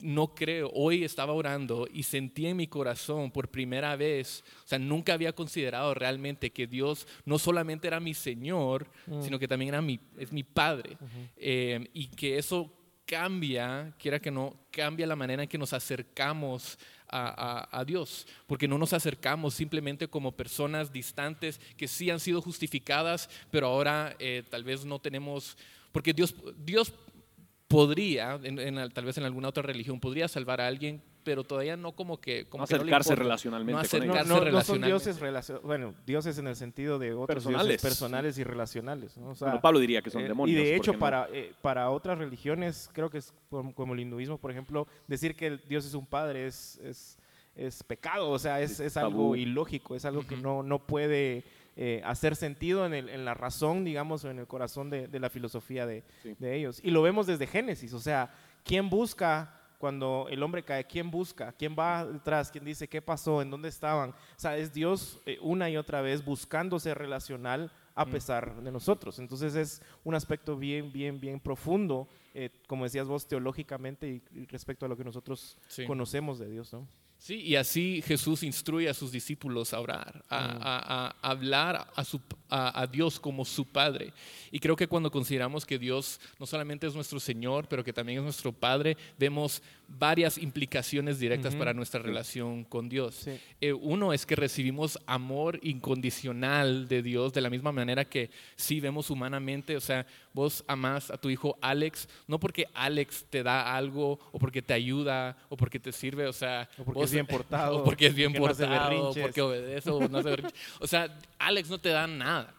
no 0.00 0.34
creo, 0.34 0.70
hoy 0.74 1.04
estaba 1.04 1.32
orando 1.34 1.86
y 1.92 2.02
sentí 2.04 2.46
en 2.46 2.56
mi 2.56 2.66
corazón 2.66 3.30
por 3.30 3.48
primera 3.50 3.94
vez, 3.96 4.42
o 4.64 4.66
sea, 4.66 4.78
nunca 4.78 5.12
había 5.12 5.32
considerado 5.34 5.92
realmente 5.94 6.50
que 6.50 6.66
Dios 6.66 7.06
no 7.26 7.38
solamente 7.38 7.86
era 7.86 8.00
mi 8.00 8.14
Señor, 8.14 8.86
Mm. 9.06 9.22
sino 9.22 9.38
que 9.38 9.46
también 9.46 9.68
era 9.68 9.82
mi, 9.82 10.00
es 10.18 10.32
mi 10.32 10.42
Padre. 10.42 10.96
Eh, 11.36 11.88
y 11.92 12.06
que 12.06 12.38
eso 12.38 12.72
cambia, 13.04 13.92
quiera 13.98 14.20
que 14.20 14.30
no, 14.30 14.54
cambia 14.70 15.06
la 15.06 15.16
manera 15.16 15.42
en 15.42 15.48
que 15.48 15.58
nos 15.58 15.72
acercamos 15.72 16.78
a, 17.10 17.84
Dios, 17.86 18.26
porque 18.46 18.68
no 18.68 18.78
nos 18.78 18.92
acercamos 18.92 19.54
simplemente 19.54 20.08
como 20.08 20.32
personas 20.32 20.92
distantes 20.92 21.60
que 21.76 21.88
sí 21.88 22.10
han 22.10 22.20
sido 22.20 22.40
justificadas, 22.40 23.28
pero 23.50 23.66
ahora 23.66 24.14
eh, 24.18 24.42
tal 24.48 24.64
vez 24.64 24.84
no 24.84 24.98
tenemos, 24.98 25.56
porque 25.92 26.12
Dios, 26.12 26.34
Dios 26.56 26.92
podría, 27.68 28.38
tal 28.92 29.04
vez 29.04 29.18
en 29.18 29.24
alguna 29.24 29.48
otra 29.48 29.62
religión, 29.62 30.00
podría 30.00 30.28
salvar 30.28 30.60
a 30.60 30.66
alguien, 30.66 31.02
pero 31.24 31.44
todavía 31.44 31.76
no 31.76 31.92
como 31.92 32.20
que... 32.20 32.46
Como 32.46 32.62
No 32.62 32.66
que 32.66 32.74
no 32.74 32.80
acercarse 32.80 33.08
importa. 33.10 33.22
relacionalmente 33.22 33.72
No 33.72 33.78
con 33.78 33.84
acercarse 33.86 34.28
No, 34.28 34.34
ellos. 34.36 34.44
no- 34.46 34.58
no 34.58 34.64
son 34.64 34.80
dioses 34.82 35.20
relacio- 35.20 35.60
bueno, 35.62 35.94
dioses 36.06 36.38
en 36.38 36.46
el 36.46 36.56
sentido 36.56 36.98
de 36.98 37.12
otros 37.12 37.26
Personales. 37.28 37.66
dioses 37.68 37.82
personales 37.82 38.38
y 38.38 38.44
relacionales. 38.44 39.16
¿no? 39.16 39.30
O 39.30 39.34
sea, 39.34 39.48
Bueno, 39.48 39.60
Pablo 39.60 39.78
diría 39.80 40.02
que 40.02 40.10
son 40.10 40.22
eh, 40.22 40.28
demonios. 40.28 40.58
y 40.58 40.62
de 40.64 40.70
¿por 40.70 40.76
hecho, 40.76 40.92
no? 40.94 40.98
para, 40.98 41.28
eh, 41.32 41.52
para 41.62 41.90
otras 41.90 42.18
religiones, 42.18 42.90
creo 42.92 43.10
que 43.10 43.18
es 43.18 43.32
como, 43.50 43.74
como 43.74 43.94
el 43.94 44.00
hinduismo, 44.00 44.38
por 44.38 44.50
ejemplo, 44.50 44.86
decir 45.08 45.36
que 45.36 45.46
el 45.48 45.60
Dios 45.68 45.84
es 45.86 45.94
un 45.94 46.06
padre 46.06 46.46
es, 46.46 46.78
es, 46.82 47.18
es 47.56 47.82
pecado, 47.82 48.30
o 48.30 48.38
sea, 48.38 48.60
es, 48.60 48.80
es 48.80 48.96
algo 48.96 49.36
ilógico, 49.36 49.94
es 49.96 50.04
algo 50.04 50.26
que 50.26 50.36
no, 50.36 50.62
no 50.62 50.78
puede 50.78 51.44
eh, 51.76 52.02
hacer 52.04 52.34
sentido 52.36 52.84
en, 52.86 52.94
el- 52.94 53.08
en 53.08 53.24
la 53.24 53.34
razón, 53.34 53.84
digamos, 53.84 54.24
o 54.24 54.30
en 54.30 54.38
el 54.38 54.46
corazón 54.46 54.90
de, 54.90 55.06
de 55.08 55.20
la 55.20 55.30
filosofía 55.30 55.86
de, 55.86 56.02
Sí. 56.22 56.34
de 56.38 56.56
ellos. 56.56 56.80
Y 56.82 56.90
lo 56.90 57.00
vemos 57.02 57.26
desde 57.26 57.46
Génesis, 57.46 57.92
o 57.92 58.00
sea, 58.00 58.34
¿quién 58.64 58.90
busca 58.90 59.59
cuando 59.80 60.26
el 60.28 60.42
hombre 60.42 60.62
cae? 60.62 60.84
¿Quién 60.86 61.10
busca? 61.10 61.52
¿Quién 61.52 61.74
va 61.76 62.04
detrás? 62.04 62.50
¿Quién 62.50 62.66
dice 62.66 62.86
qué 62.86 63.00
pasó? 63.00 63.40
¿En 63.40 63.50
dónde 63.50 63.70
estaban? 63.70 64.10
O 64.10 64.14
sea, 64.36 64.58
es 64.58 64.74
Dios 64.74 65.18
eh, 65.24 65.38
una 65.40 65.70
y 65.70 65.78
otra 65.78 66.02
vez 66.02 66.22
buscándose 66.22 66.92
relacional 66.92 67.72
a 67.94 68.04
pesar 68.04 68.62
de 68.62 68.70
nosotros. 68.70 69.18
Entonces 69.18 69.54
es 69.54 69.82
un 70.04 70.14
aspecto 70.14 70.54
bien, 70.58 70.92
bien, 70.92 71.18
bien 71.18 71.40
profundo, 71.40 72.08
eh, 72.34 72.50
como 72.68 72.84
decías 72.84 73.08
vos, 73.08 73.26
teológicamente 73.26 74.06
y, 74.06 74.22
y 74.38 74.44
respecto 74.46 74.84
a 74.84 74.88
lo 74.88 74.98
que 74.98 75.04
nosotros 75.04 75.56
Sí. 75.68 75.86
conocemos 75.86 76.38
de 76.38 76.50
Dios, 76.50 76.72
¿no? 76.74 76.86
Sí, 77.22 77.34
y 77.42 77.54
así 77.56 78.02
Jesús 78.06 78.42
instruye 78.42 78.88
a 78.88 78.94
sus 78.94 79.12
discípulos 79.12 79.74
a 79.74 79.80
orar, 79.80 80.24
a, 80.30 80.38
a- 80.38 81.14
a 81.20 81.30
hablar 81.30 81.86
a, 81.94 82.02
su- 82.02 82.18
a- 82.48 82.86
Dios 82.86 83.20
como 83.20 83.44
su 83.44 83.66
Padre. 83.66 84.14
Y 84.50 84.58
creo 84.58 84.74
que 84.74 84.88
cuando 84.88 85.10
consideramos 85.10 85.66
que 85.66 85.78
Dios 85.78 86.18
no 86.38 86.46
solamente 86.46 86.86
es 86.86 86.94
nuestro 86.94 87.20
Señor, 87.20 87.68
pero 87.68 87.84
que 87.84 87.92
también 87.92 88.18
es 88.20 88.24
nuestro 88.24 88.52
Padre, 88.52 88.96
vemos 89.18 89.62
varias 89.86 90.38
implicaciones 90.38 91.18
directas 91.18 91.52
Ujú. 91.52 91.58
para 91.58 91.74
nuestra 91.74 92.00
relación 92.00 92.64
con 92.64 92.88
Dios. 92.88 93.16
Sí. 93.16 93.32
Eh, 93.60 93.72
uno 93.74 94.14
es 94.14 94.24
que 94.24 94.36
recibimos 94.36 94.98
amor 95.06 95.60
incondicional 95.62 96.88
de 96.88 97.02
Dios 97.02 97.32
de 97.34 97.40
la 97.42 97.50
misma 97.50 97.70
manera 97.72 98.04
que 98.04 98.30
sí 98.56 98.80
vemos 98.80 99.10
humanamente, 99.10 99.76
o 99.76 99.80
sea, 99.80 100.06
vos 100.32 100.64
amás 100.68 101.10
a 101.10 101.18
tu 101.18 101.28
hijo 101.28 101.58
Alex, 101.60 102.08
no 102.28 102.38
porque 102.40 102.66
Alex 102.72 103.26
te 103.28 103.42
da 103.42 103.76
algo 103.76 104.18
o 104.32 104.38
porque 104.38 104.62
te 104.62 104.72
ayuda 104.72 105.36
o 105.48 105.56
porque 105.56 105.78
te 105.80 105.92
sirve, 105.92 106.26
o 106.26 106.32
sea, 106.32 106.68
O 106.78 106.84
porque 106.84 107.00
vos- 107.00 107.09
es 107.10 107.14
bien 107.14 107.26
portado, 107.38 107.78
o 107.78 107.84
porque 107.84 108.06
es 108.06 108.14
bien 108.14 108.32
porque 108.32 108.40
no 108.46 108.52
hace 108.52 108.66
portado, 108.66 109.14
porque 109.22 109.40
obedece 109.42 109.90
o 109.90 110.08
no 110.08 110.18
hace 110.18 110.30
berrinches. 110.30 110.60
O 110.80 110.86
sea, 110.86 111.18
Alex 111.38 111.68
no 111.70 111.78
te 111.78 111.90
da 111.90 112.06
nada, 112.06 112.54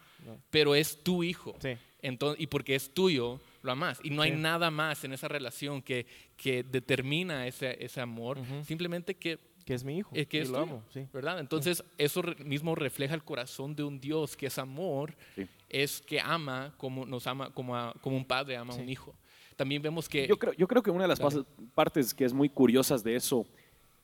pero 0.49 0.75
es 0.75 1.01
tu 1.03 1.23
hijo. 1.23 1.55
Sí. 1.61 1.77
Entonces, 2.01 2.41
y 2.41 2.47
porque 2.47 2.75
es 2.75 2.93
tuyo, 2.93 3.39
lo 3.61 3.71
amas. 3.71 3.99
Y 4.03 4.09
no 4.09 4.21
hay 4.23 4.31
Sí. 4.31 4.37
nada 4.37 4.71
más 4.71 5.03
en 5.03 5.13
esa 5.13 5.27
relación 5.27 5.81
que, 5.81 6.05
que 6.35 6.63
determina 6.63 7.45
ese, 7.47 7.77
ese 7.83 8.01
amor, 8.01 8.39
simplemente 8.65 9.13
que 9.15 9.37
Que 9.65 9.75
es 9.75 9.83
mi 9.83 9.97
hijo. 9.99 10.09
es 10.15 10.25
que 10.25 10.37
y 10.37 10.41
es 10.41 10.49
lo 10.49 10.59
tuyo, 10.63 10.71
amo, 10.71 10.83
sí. 10.91 11.05
¿verdad? 11.13 11.39
Entonces, 11.39 11.83
eso 11.99 12.23
re- 12.23 12.43
mismo 12.43 12.73
refleja 12.73 13.13
el 13.13 13.23
corazón 13.23 13.75
de 13.75 13.83
un 13.83 13.99
Dios 13.99 14.35
que 14.35 14.47
es 14.47 14.57
amor, 14.57 15.15
Sí. 15.35 15.45
es 15.69 16.01
que 16.01 16.19
ama 16.19 16.73
como 16.77 17.05
nos 17.05 17.27
ama, 17.27 17.51
como, 17.53 17.75
a- 17.75 17.93
como 18.01 18.17
un 18.17 18.25
padre 18.25 18.57
ama 18.57 18.73
a 18.73 18.77
un 18.77 18.89
hijo. 18.89 19.15
También 19.55 19.79
vemos 19.83 20.09
que 20.09 20.25
Yo 20.27 20.39
creo, 20.39 20.53
yo 20.53 20.67
creo 20.67 20.81
que 20.81 20.89
una 20.89 21.03
de 21.03 21.09
las 21.09 21.19
Dale. 21.19 21.43
partes 21.75 22.15
que 22.15 22.25
es 22.25 22.33
muy 22.33 22.49
curiosas 22.49 23.03
de 23.03 23.15
eso 23.15 23.45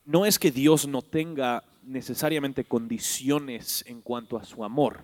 no 0.07 0.25
es 0.25 0.39
que 0.39 0.51
Dios 0.51 0.87
no 0.87 1.01
tenga 1.01 1.63
necesariamente 1.83 2.63
condiciones 2.63 3.83
en 3.87 4.01
cuanto 4.01 4.37
a 4.37 4.45
su 4.45 4.63
amor. 4.63 5.01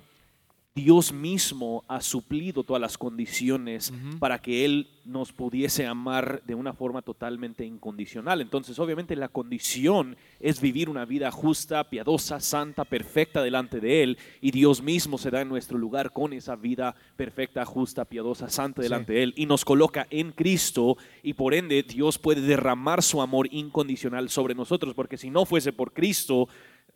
Dios 0.76 1.14
mismo 1.14 1.84
ha 1.88 2.02
suplido 2.02 2.64
todas 2.64 2.82
las 2.82 2.98
condiciones 2.98 3.94
para 4.18 4.40
que 4.40 4.66
Él 4.66 4.88
nos 5.06 5.32
pudiese 5.32 5.86
amar 5.86 6.42
de 6.48 6.56
una 6.56 6.74
forma 6.74 7.04
totalmente 7.04 7.64
incondicional. 7.64 8.42
Entonces, 8.42 8.80
obviamente, 8.80 9.16
la 9.16 9.28
condición 9.28 10.18
es 10.40 10.60
vivir 10.60 10.90
una 10.90 11.06
vida 11.06 11.30
justa, 11.30 11.84
piadosa, 11.92 12.40
santa, 12.40 12.86
perfecta 12.86 13.44
delante 13.44 13.80
de 13.80 14.02
Él, 14.02 14.18
y 14.42 14.50
Dios 14.50 14.82
mismo 14.82 15.20
se 15.20 15.30
da 15.30 15.42
en 15.42 15.50
nuestro 15.50 15.78
lugar 15.78 16.12
con 16.12 16.34
esa 16.34 16.56
vida 16.56 16.96
perfecta, 17.18 17.66
justa, 17.66 18.06
piadosa, 18.06 18.50
santa 18.50 18.82
Sí. 18.82 18.86
delante 18.86 19.14
de 19.14 19.22
Él, 19.24 19.34
y 19.38 19.46
nos 19.46 19.66
coloca 19.66 20.08
en 20.10 20.32
Cristo, 20.32 20.98
y 21.22 21.34
por 21.34 21.54
ende 21.54 21.84
Dios 21.84 22.18
puede 22.18 22.42
derramar 22.42 23.04
su 23.04 23.22
amor 23.22 23.48
incondicional 23.52 24.28
sobre 24.30 24.56
nosotros, 24.56 24.96
porque 24.96 25.18
si 25.18 25.30
no 25.30 25.46
fuese 25.46 25.72
por 25.72 25.94
Cristo, 25.94 26.48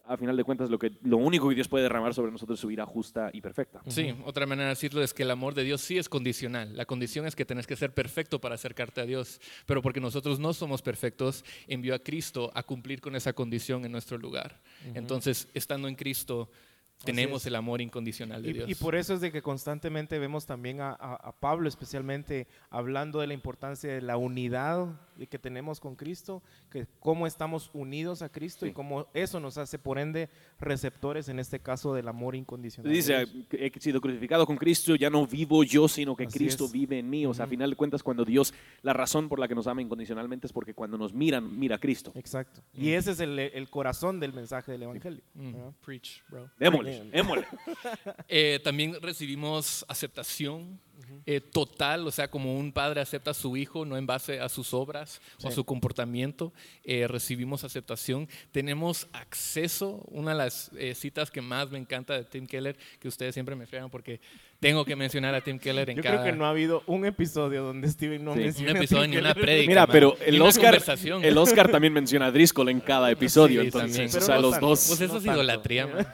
a 0.08 0.18
final 0.18 0.38
de 0.38 0.44
cuentas, 0.44 0.70
lo, 0.70 0.80
que, 0.80 0.94
lo 1.04 1.18
único 1.18 1.50
que 1.50 1.56
Dios 1.56 1.68
puede 1.68 1.84
derramar 1.84 2.14
sobre 2.14 2.32
nosotros 2.32 2.58
es 2.58 2.62
su 2.62 2.72
ira 2.72 2.86
justa 2.86 3.30
y 3.34 3.42
perfecta. 3.42 3.82
Sí, 3.88 4.16
otra 4.26 4.46
manera 4.46 4.70
de 4.70 4.76
decirlo 4.76 5.04
es 5.04 5.14
que 5.14 5.24
el 5.24 5.32
amor 5.32 5.54
de 5.54 5.64
Dios 5.64 5.82
sí 5.82 5.98
es 5.98 6.10
condicional. 6.10 6.76
La 6.76 6.86
condición 6.86 7.26
es 7.26 7.36
que 7.36 7.46
tenés 7.46 7.68
que 7.68 7.76
ser 7.76 7.94
perfecto 7.94 8.40
para 8.40 8.56
acercarte 8.56 9.02
a 9.02 9.06
Dios, 9.06 9.40
pero 9.66 9.82
porque 9.82 10.00
nosotros 10.00 10.40
no 10.40 10.54
somos 10.54 10.82
perfectos, 10.82 11.44
envió 11.68 11.96
a 11.96 12.00
Cristo 12.00 12.52
a 12.56 12.64
cumplir 12.64 13.02
con 13.02 13.16
esa 13.16 13.34
condición 13.34 13.86
en 13.86 13.92
nuestro 13.92 14.18
lugar. 14.18 14.62
Entonces, 14.94 15.48
estando 15.54 15.88
en 15.88 15.96
Cristo, 15.96 16.50
tenemos 17.04 17.46
el 17.46 17.56
amor 17.56 17.80
incondicional 17.82 18.42
de 18.44 18.50
Y, 18.50 18.54
Dios. 18.54 18.70
y 18.70 18.76
por 18.76 18.96
eso 18.96 19.14
es 19.14 19.22
de 19.22 19.32
que 19.32 19.42
constantemente 19.42 20.18
vemos 20.20 20.46
también 20.46 20.82
a, 20.82 20.90
a- 20.92 21.16
a 21.16 21.32
Pablo 21.32 21.70
especialmente 21.70 22.48
hablando 22.70 23.20
de 23.20 23.28
la 23.28 23.34
importancia 23.34 23.94
de 23.94 24.02
la 24.02 24.18
unidad 24.18 24.88
que 25.30 25.40
tenemos 25.40 25.80
con 25.80 25.96
Cristo, 25.96 26.44
que 26.70 26.86
cómo 27.00 27.26
estamos 27.26 27.72
unidos 27.74 28.22
a 28.22 28.30
Cristo 28.30 28.66
y 28.66 28.70
Sí. 28.70 28.74
cómo 28.74 29.08
eso 29.16 29.40
nos 29.40 29.58
hace 29.58 29.80
por 29.80 29.98
ende 29.98 30.30
receptores 30.60 31.28
en 31.30 31.40
este 31.40 31.60
caso 31.60 31.94
del 31.94 32.08
amor 32.08 32.36
incondicional. 32.36 32.92
Dice, 32.92 33.26
he 33.52 33.72
sido 33.80 34.00
crucificado 34.02 34.46
con 34.46 34.58
Cristo, 34.58 34.96
ya 34.96 35.10
no 35.10 35.26
vivo 35.26 35.64
yo, 35.64 35.88
sino 35.88 36.16
que 36.16 36.26
Así 36.26 36.38
Cristo 36.38 36.66
es. 36.66 36.72
vive 36.72 37.00
en 37.00 37.10
mí. 37.10 37.26
O 37.26 37.34
sea, 37.34 37.44
a 37.44 37.48
Ujú. 37.48 37.52
final 37.52 37.70
de 37.72 37.76
cuentas, 37.76 38.04
cuando 38.04 38.26
Dios, 38.26 38.54
la 38.84 38.94
razón 38.94 39.28
por 39.30 39.40
la 39.40 39.48
que 39.48 39.56
nos 39.56 39.66
ama 39.68 39.82
incondicionalmente 39.82 40.46
es 40.48 40.54
porque 40.54 40.74
cuando 40.74 40.98
nos 40.98 41.14
miran, 41.14 41.58
mira 41.58 41.78
a 41.78 41.80
Cristo. 41.80 42.12
Exacto. 42.16 42.62
Y 42.74 42.92
ese 42.92 43.12
es 43.12 43.20
el, 43.20 43.40
el 43.40 43.70
corazón 43.70 44.20
del 44.20 44.34
mensaje 44.34 44.72
del 44.72 44.84
Evangelio. 44.84 45.22
Mm, 45.34 45.54
preach, 45.84 46.22
bro. 46.30 46.50
Démosle, 46.60 46.87
Bien. 46.92 47.12
démosle. 47.12 47.46
Eh, 48.28 48.60
también 48.64 48.96
recibimos 49.02 49.86
aceptación 49.88 50.80
eh, 51.26 51.40
total, 51.42 52.06
o 52.08 52.12
sea, 52.12 52.30
como 52.30 52.58
un 52.58 52.72
padre 52.72 53.02
acepta 53.02 53.32
a 53.32 53.34
su 53.34 53.56
hijo, 53.58 53.86
no 53.86 53.98
en 53.98 54.06
base 54.06 54.40
a 54.40 54.50
sus 54.50 54.74
obras 54.74 55.22
o 55.44 55.48
a 55.48 55.52
Sí. 55.52 55.56
su 55.56 55.64
comportamiento, 55.64 56.54
eh, 56.84 57.08
recibimos 57.08 57.64
aceptación. 57.64 58.28
Tenemos 58.52 59.08
acceso, 59.14 60.02
una 60.08 60.32
de 60.32 60.38
las 60.38 60.72
eh, 60.78 60.96
citas 60.96 61.30
que 61.32 61.42
más 61.42 61.70
me 61.70 61.78
encanta 61.80 62.14
de 62.14 62.24
Tim 62.26 62.46
Keller, 62.48 62.78
que 63.00 63.08
ustedes 63.08 63.34
siempre 63.34 63.56
me 63.56 63.66
fregan 63.68 63.90
porque 63.90 64.20
tengo 64.60 64.84
que 64.86 64.96
mencionar 64.96 65.34
a 65.36 65.42
Tim 65.42 65.60
Keller 65.60 65.90
en 65.90 65.98
Yo 65.98 66.04
cada 66.04 66.22
creo 66.22 66.32
que 66.34 66.38
no 66.38 66.46
ha 66.46 66.50
habido 66.50 66.84
un 66.88 67.06
episodio 67.06 67.64
donde 67.64 67.90
Steven 67.90 68.24
no 68.24 68.34
Sí. 68.34 68.40
Un 68.40 68.46
mencione 68.46 68.72
un 68.72 68.76
a 68.78 68.80
episodio 68.80 69.02
Tim 69.04 69.12
ni 69.12 69.18
una 69.18 69.34
Keller. 69.34 69.46
prédica. 69.46 69.68
Mira, 69.70 69.82
man. 69.82 69.90
pero 69.94 70.18
el 70.26 70.42
Oscar, 70.42 70.82
el 71.24 71.38
Oscar 71.38 71.72
también 71.72 71.94
menciona 71.94 72.26
a 72.28 72.32
Driscoll 72.32 72.70
en 72.70 72.80
cada 72.82 73.12
episodio. 73.12 73.62
Sí, 73.62 73.68
entonces, 73.68 74.16
o 74.16 74.22
sea, 74.22 74.36
no 74.36 74.42
los 74.42 74.52
tanto. 74.52 74.68
dos. 74.68 74.86
Pues 74.88 75.02
eso 75.02 75.14
No 75.14 75.20
es 75.20 75.26
tanto. 75.26 75.40
idolatría, 75.42 75.88
man. 75.88 76.08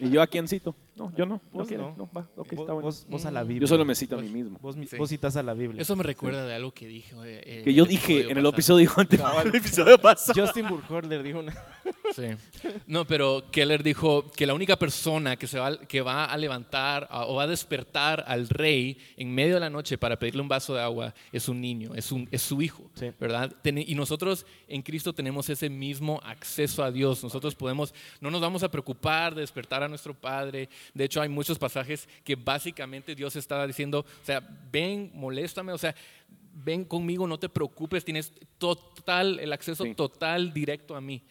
¿Y 0.00 0.10
yo 0.10 0.22
a 0.22 0.26
quién 0.26 0.46
cito? 0.46 0.74
No, 0.96 1.12
yo 1.16 1.26
no. 1.26 1.34
No 1.36 1.40
Vos 1.52 1.68
quiere. 1.68 1.82
no. 1.82 1.94
No, 1.96 2.08
va, 2.16 2.22
ok, 2.36 2.36
Vos- 2.36 2.46
está 2.52 2.72
bueno. 2.72 2.80
vos- 2.82 3.06
vos 3.08 3.26
a 3.26 3.30
la 3.30 3.42
Biblia. 3.42 3.60
Yo 3.62 3.66
solo 3.66 3.84
me 3.84 3.94
cito 3.94 4.16
a 4.16 4.22
mí 4.22 4.28
mismo. 4.28 4.58
Vos, 4.62 4.76
mi- 4.76 4.86
Sí. 4.86 4.96
vos 4.96 5.08
citas 5.08 5.36
a 5.36 5.42
la 5.42 5.54
Biblia. 5.54 5.82
Eso 5.82 5.96
me 5.96 6.02
recuerda 6.04 6.44
de 6.46 6.54
algo 6.54 6.72
que 6.72 6.86
dije. 6.86 7.14
eh, 7.24 7.62
Que 7.64 7.74
yo 7.74 7.84
dije 7.84 8.22
en 8.30 8.38
el 8.38 8.44
pasado. 8.44 8.48
episodio 8.50 8.90
anterior. 8.96 9.30
el 9.46 9.54
episodio 9.54 9.98
pasado. 9.98 10.40
Justin 10.44 10.68
Burkholder 10.68 11.22
dijo 11.22 11.40
una... 11.40 11.52
Sí. 12.18 12.68
No, 12.86 13.06
pero 13.06 13.44
Keller 13.52 13.82
dijo 13.82 14.30
que 14.32 14.46
la 14.46 14.54
única 14.54 14.76
persona 14.76 15.36
que, 15.36 15.46
se 15.46 15.58
va, 15.58 15.78
que 15.78 16.00
va 16.00 16.24
a 16.24 16.36
levantar 16.36 17.06
a- 17.10 17.26
o 17.26 17.34
va 17.36 17.44
a 17.44 17.46
despertar 17.46 18.24
al 18.26 18.48
rey 18.48 18.98
en 19.16 19.32
medio 19.34 19.54
de 19.54 19.60
la 19.60 19.70
noche 19.70 19.98
para 19.98 20.18
pedirle 20.18 20.42
un 20.42 20.48
vaso 20.48 20.74
de 20.74 20.80
agua 20.82 21.14
es 21.32 21.48
un 21.48 21.60
niño, 21.60 21.94
es, 21.94 22.10
un, 22.12 22.28
es 22.30 22.42
su 22.42 22.60
hijo, 22.62 22.90
Sí. 22.94 23.10
¿verdad? 23.20 23.54
Ten- 23.62 23.78
y 23.78 23.94
nosotros 23.94 24.46
en 24.66 24.82
Cristo 24.82 25.12
tenemos 25.12 25.48
ese 25.48 25.68
mismo 25.70 26.20
acceso 26.24 26.82
a 26.82 26.90
Dios. 26.90 27.22
Nosotros 27.22 27.54
podemos, 27.54 27.94
no 28.20 28.30
nos 28.30 28.40
vamos 28.40 28.62
a 28.62 28.70
preocupar 28.70 29.34
de 29.34 29.42
despertar 29.42 29.82
a 29.82 29.88
nuestro 29.88 30.14
Padre. 30.14 30.68
De 30.94 31.04
hecho, 31.04 31.20
hay 31.20 31.28
muchos 31.28 31.58
pasajes 31.58 32.08
que 32.24 32.34
básicamente 32.36 33.14
Dios 33.14 33.36
estaba 33.36 33.66
diciendo, 33.66 34.00
o 34.00 34.24
sea, 34.24 34.40
ven, 34.72 35.10
moléstame, 35.14 35.72
o 35.72 35.78
sea, 35.78 35.94
ven 36.64 36.84
conmigo, 36.84 37.26
no 37.26 37.38
te 37.38 37.48
preocupes, 37.48 38.04
tienes 38.04 38.32
total, 38.58 39.38
el 39.40 39.52
acceso 39.52 39.84
Sí. 39.84 39.94
total 39.94 40.52
directo 40.52 40.96
a 40.96 41.00
mí. 41.00 41.22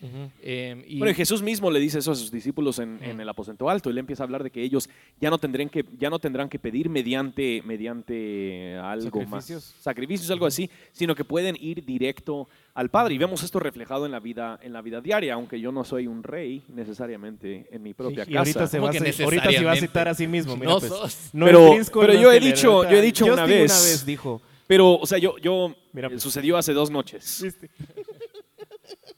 Eh, 0.41 0.83
y- 0.87 0.97
Bueno, 0.99 1.11
y 1.11 1.15
Jesús 1.15 1.41
mismo 1.41 1.69
le 1.69 1.79
dice 1.79 1.99
eso 1.99 2.11
a 2.11 2.15
sus 2.15 2.31
discípulos 2.31 2.79
en, 2.79 2.97
en 3.03 3.19
el 3.19 3.27
aposento 3.27 3.69
alto. 3.69 3.89
Él 3.89 3.97
empieza 3.97 4.23
a 4.23 4.25
hablar 4.25 4.43
de 4.43 4.49
que 4.51 4.63
ellos 4.63 4.89
ya 5.19 5.29
no 5.29 5.37
tendrán 5.37 5.69
que, 5.69 5.83
ya 5.99 6.09
no 6.09 6.19
tendrán 6.19 6.47
que 6.49 6.59
pedir 6.59 6.89
mediante, 6.89 7.61
mediante 7.65 8.77
algo 8.77 9.05
Sacrificios. 9.21 9.73
más. 9.75 9.83
Sacrificios, 9.83 10.31
algo 10.31 10.45
así, 10.45 10.69
sino 10.91 11.15
que 11.15 11.25
pueden 11.25 11.57
ir 11.59 11.85
directo 11.85 12.47
al 12.73 12.89
Padre. 12.89 13.15
Y 13.15 13.17
vemos 13.17 13.43
esto 13.43 13.59
reflejado 13.59 14.05
en 14.05 14.11
la 14.11 14.19
vida, 14.19 14.59
en 14.61 14.73
la 14.73 14.81
vida 14.81 15.01
diaria, 15.01 15.33
aunque 15.33 15.59
yo 15.59 15.71
no 15.71 15.83
soy 15.83 16.07
un 16.07 16.23
rey 16.23 16.63
necesariamente 16.69 17.67
en 17.71 17.83
mi 17.83 17.93
propia 17.93 18.23
y 18.23 18.27
casa. 18.27 18.39
ahorita 18.39 18.67
se, 18.67 18.79
va 18.79 18.89
a, 18.89 18.91
¿Cómo 18.91 19.03
que 19.03 19.11
ci- 19.13 19.23
ahorita 19.23 19.51
se 19.51 19.63
va 19.65 19.71
a 19.71 19.75
citar 19.75 20.07
a 20.07 20.13
sí 20.13 20.27
mismo. 20.27 20.55
Mira, 20.55 20.71
No 20.71 20.79
pues. 20.79 20.91
sos. 20.91 21.29
No 21.33 21.45
Pero- 21.45 21.71
pero 21.93 22.13
yo 22.13 22.31
es 22.31 22.37
he 22.37 22.45
dicho- 22.45 22.83
yo 22.83 22.97
he 22.97 23.01
dicho 23.01 23.25
una 23.25 23.41
Justin 23.43 23.49
vez- 23.57 23.71
una 23.71 23.81
vez 23.91 24.05
dijo, 24.05 24.41
Pero, 24.67 24.95
o 24.97 25.05
sea, 25.05 25.17
yo, 25.17 25.37
yo 25.37 25.75
Mira, 25.93 26.09
pues. 26.09 26.21
sucedió 26.21 26.57
hace 26.57 26.73
dos 26.73 26.91
noches 26.91 27.41
¿viste? 27.41 27.69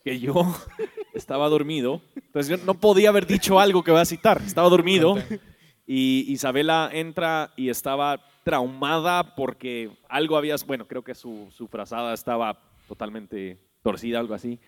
que 0.04 0.20
yo 0.20 0.34
estaba 1.14 1.50
dormido. 1.50 2.02
Entonces 2.16 2.58
yo 2.58 2.66
no 2.66 2.76
podía 2.76 3.10
haber 3.10 3.26
dicho 3.26 3.60
algo 3.60 3.84
que 3.84 3.92
voy 3.92 4.02
a 4.02 4.06
citar. 4.06 4.42
Estaba 4.46 4.70
dormido 4.70 5.18
y 5.88 6.26
Isabela 6.32 6.90
entra 6.94 7.52
y 7.58 7.70
estaba 7.70 8.24
traumada 8.44 9.36
porque 9.36 9.92
algo 10.08 10.38
había, 10.38 10.56
bueno, 10.66 10.88
creo 10.88 11.04
que 11.04 11.16
su, 11.16 11.48
su 11.52 11.68
frazada 11.68 12.14
estaba 12.14 12.62
totalmente 12.88 13.60
torcida, 13.82 14.20
algo 14.20 14.34
así. 14.34 14.60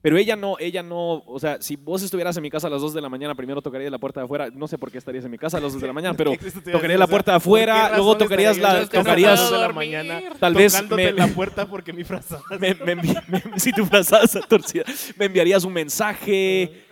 Pero 0.00 0.16
ella 0.16 0.36
no, 0.36 0.54
ella 0.60 0.82
no, 0.84 1.24
o 1.26 1.38
sea, 1.40 1.60
si 1.60 1.74
vos 1.74 2.02
estuvieras 2.04 2.36
en 2.36 2.42
mi 2.44 2.50
casa 2.50 2.68
a 2.68 2.70
las 2.70 2.80
2 2.80 2.94
de 2.94 3.00
la 3.00 3.08
mañana, 3.08 3.34
primero 3.34 3.60
tocarías 3.60 3.90
la 3.90 3.98
puerta 3.98 4.20
de 4.20 4.24
afuera, 4.26 4.48
no 4.54 4.68
sé 4.68 4.78
por 4.78 4.92
qué 4.92 4.98
estarías 4.98 5.24
en 5.24 5.30
mi 5.32 5.38
casa 5.38 5.56
a 5.56 5.60
las 5.60 5.72
2 5.72 5.80
de 5.82 5.86
la 5.88 5.92
mañana, 5.92 6.14
pero 6.16 6.32
tocarías 6.72 7.00
la 7.00 7.06
puerta 7.08 7.32
de 7.32 7.38
¿por 7.40 7.42
qué 7.58 7.70
afuera, 7.70 7.96
luego 7.96 8.16
tocarías 8.16 8.58
la, 8.58 8.86
tocarías, 8.86 9.40
dos 9.40 9.50
de 9.50 9.58
la 9.58 9.72
mañana 9.72 10.20
tal 10.38 10.54
vez 10.54 10.80
me- 10.90 11.12
la 11.12 11.26
puerta 11.26 11.66
porque 11.66 11.92
mi 11.92 12.04
frazada 12.04 12.42
me- 12.60 12.74
me 12.74 12.94
me- 12.94 13.12
si 13.58 13.72
tu 13.72 13.84
frazada 13.86 14.22
está 14.24 14.40
torcida, 14.42 14.84
me 15.16 15.24
enviarías 15.24 15.64
un 15.64 15.72
mensaje, 15.72 16.84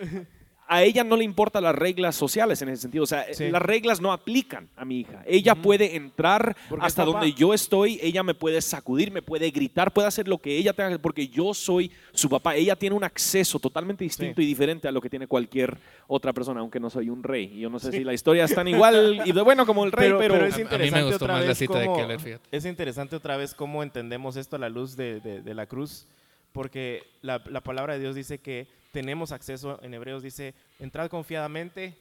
a 0.69 0.83
ella 0.83 1.05
no 1.05 1.17
le 1.17 1.23
importan 1.25 1.63
las 1.63 1.75
reglas 1.77 2.17
sociales 2.17 2.61
en 2.63 2.71
ese 2.71 2.83
sentido. 2.83 3.05
O 3.05 3.07
sea, 3.07 3.27
Sí. 3.33 3.51
las 3.51 3.63
reglas 3.63 4.01
no 4.01 4.13
aplican 4.13 4.69
a 4.77 4.85
mi 4.85 5.01
hija. 5.01 5.23
Ella 5.27 5.55
puede 5.55 5.95
entrar 5.95 6.57
Porque 6.69 6.85
hasta 6.85 7.05
papá. 7.05 7.19
donde 7.21 7.33
yo 7.35 7.55
estoy, 7.55 8.01
ella 8.03 8.23
me 8.25 8.35
puede 8.35 8.61
sacudir, 8.61 9.13
me 9.13 9.23
puede 9.23 9.51
gritar, 9.51 9.93
puede 9.93 10.09
hacer 10.09 10.27
lo 10.27 10.39
que 10.39 10.57
ella 10.57 10.73
tenga, 10.73 10.91
que- 10.91 10.99
porque 10.99 11.29
yo 11.29 11.55
soy 11.55 11.93
su 12.13 12.29
papá. 12.29 12.57
Ella 12.57 12.75
tiene 12.75 12.97
un 12.97 13.05
acceso 13.05 13.59
totalmente 13.61 14.03
distinto 14.03 14.41
Sí. 14.41 14.43
y 14.45 14.47
diferente 14.47 14.89
a 14.89 14.93
lo 14.93 15.01
que 15.01 15.09
tiene 15.09 15.27
cualquier 15.29 15.79
otra 16.09 16.33
persona, 16.33 16.61
aunque 16.61 16.81
no 16.81 16.91
soy 16.91 17.11
un 17.11 17.23
rey. 17.23 17.53
Y 17.55 17.61
yo 17.61 17.71
no 17.71 17.79
sé 17.79 17.93
si 17.93 18.03
la 18.03 18.13
historia 18.13 18.45
es 18.45 18.55
tan 18.55 18.67
igual 18.67 19.23
y 19.25 19.31
de 19.33 19.43
bueno 19.43 19.67
como 19.67 19.85
el 19.85 19.93
rey, 19.93 20.13
pero, 20.19 20.35
es 20.45 20.53
A- 20.55 20.57
a 20.57 20.59
mí 20.59 20.59
me 20.59 20.63
interesante 20.63 21.03
gustó 21.05 21.25
otra 21.25 21.35
más 21.35 21.43
la 21.43 21.49
vez 21.49 21.59
cita 21.59 21.79
de 21.79 21.87
cómo- 21.87 21.97
Keller, 21.99 22.21
fíjate. 22.21 22.49
Es 22.51 22.65
interesante 22.65 23.15
otra 23.17 23.37
vez 23.37 23.55
cómo 23.55 23.83
entendemos 23.85 24.37
esto 24.37 24.57
a 24.57 24.59
la 24.59 24.69
luz 24.69 24.97
de, 24.97 25.21
de- 25.21 25.43
de 25.43 25.55
la 25.55 25.67
cruz, 25.67 26.07
porque 26.53 27.05
la, 27.23 27.41
la 27.51 27.61
palabra 27.61 27.95
de 27.95 28.01
Dios 28.01 28.15
dice 28.15 28.39
que 28.39 28.67
tenemos 28.97 29.31
acceso, 29.31 29.79
en 29.83 29.93
Hebreos 29.93 30.23
dice, 30.23 30.55
entrad 30.79 31.11
confiadamente 31.11 31.95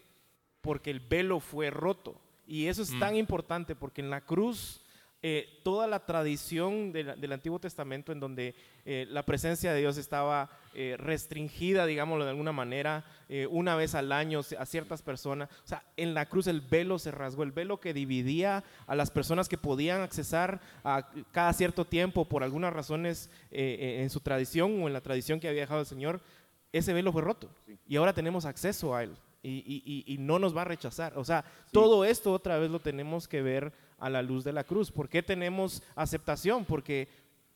porque 0.62 0.92
el 0.92 1.02
velo 1.02 1.42
fue 1.42 1.70
roto. 1.70 2.16
Y 2.48 2.68
eso 2.68 2.84
es 2.84 2.92
Mm. 2.92 3.00
tan 3.00 3.16
importante 3.18 3.75
porque 3.75 4.00
en 4.00 4.10
la 4.10 4.22
cruz 4.22 4.80
eh, 5.28 5.48
toda 5.64 5.88
la 5.88 6.06
tradición 6.06 6.92
de 6.94 7.04
la- 7.04 7.16
del 7.16 7.32
Antiguo 7.32 7.58
Testamento 7.58 8.12
en 8.12 8.20
donde 8.20 8.54
eh, 8.86 9.08
la 9.10 9.24
presencia 9.24 9.74
de 9.74 9.80
Dios 9.80 9.98
estaba 9.98 10.52
eh, 10.75 10.96
restringida, 11.00 11.88
digámoslo 11.88 12.25
de 12.25 12.30
alguna 12.32 12.52
manera, 12.52 13.04
eh, 13.30 13.48
una 13.50 13.75
vez 13.75 13.96
al 13.96 14.12
año 14.12 14.42
a 14.60 14.66
ciertas 14.68 15.02
personas. 15.02 15.50
O 15.64 15.68
sea, 15.68 15.84
en 15.98 16.14
la 16.14 16.28
cruz 16.28 16.46
el 16.48 16.62
velo 16.62 17.00
se 17.00 17.10
rasgó, 17.12 17.42
el 17.44 17.54
velo 17.54 17.80
que 17.80 17.94
dividía 17.94 18.64
a 18.86 18.94
las 18.94 19.10
personas 19.10 19.48
que 19.50 19.58
podían 19.58 20.02
accesar 20.02 20.60
a 20.84 21.10
cada 21.32 21.54
cierto 21.54 21.86
tiempo 21.86 22.25
por 22.25 22.44
algunas 22.44 22.74
razones 22.74 23.32
eh, 23.52 23.78
eh, 23.80 24.04
en 24.04 24.10
su 24.12 24.20
tradición 24.20 24.84
o 24.84 24.88
en 24.88 24.94
la 24.94 25.02
tradición 25.02 25.40
que 25.40 25.48
había 25.48 25.62
dejado 25.62 25.80
el 25.80 25.88
Señor, 25.88 26.22
ese 26.77 26.94
velo 26.94 27.12
fue 27.12 27.22
roto. 27.22 27.50
Y 27.88 27.96
ahora 27.96 28.13
tenemos 28.13 28.46
acceso 28.46 28.96
a 28.96 29.03
él. 29.03 29.15
Y, 29.44 29.63
y- 29.86 30.03
y- 30.12 30.17
no 30.17 30.39
nos 30.39 30.55
va 30.58 30.62
a 30.62 30.65
rechazar. 30.65 31.15
O 31.17 31.24
sea, 31.24 31.46
todo 31.72 32.03
esto 32.03 32.32
otra 32.34 32.58
vez 32.58 32.72
lo 32.72 32.79
tenemos 32.79 33.27
que 33.27 33.44
ver 33.44 33.72
a 34.00 34.10
la 34.10 34.24
luz 34.24 34.44
de 34.44 34.51
la 34.51 34.63
cruz. 34.63 34.91
¿Por 34.91 35.08
qué 35.08 35.22
tenemos 35.22 35.84
aceptación? 35.96 36.65
Porque 36.65 37.08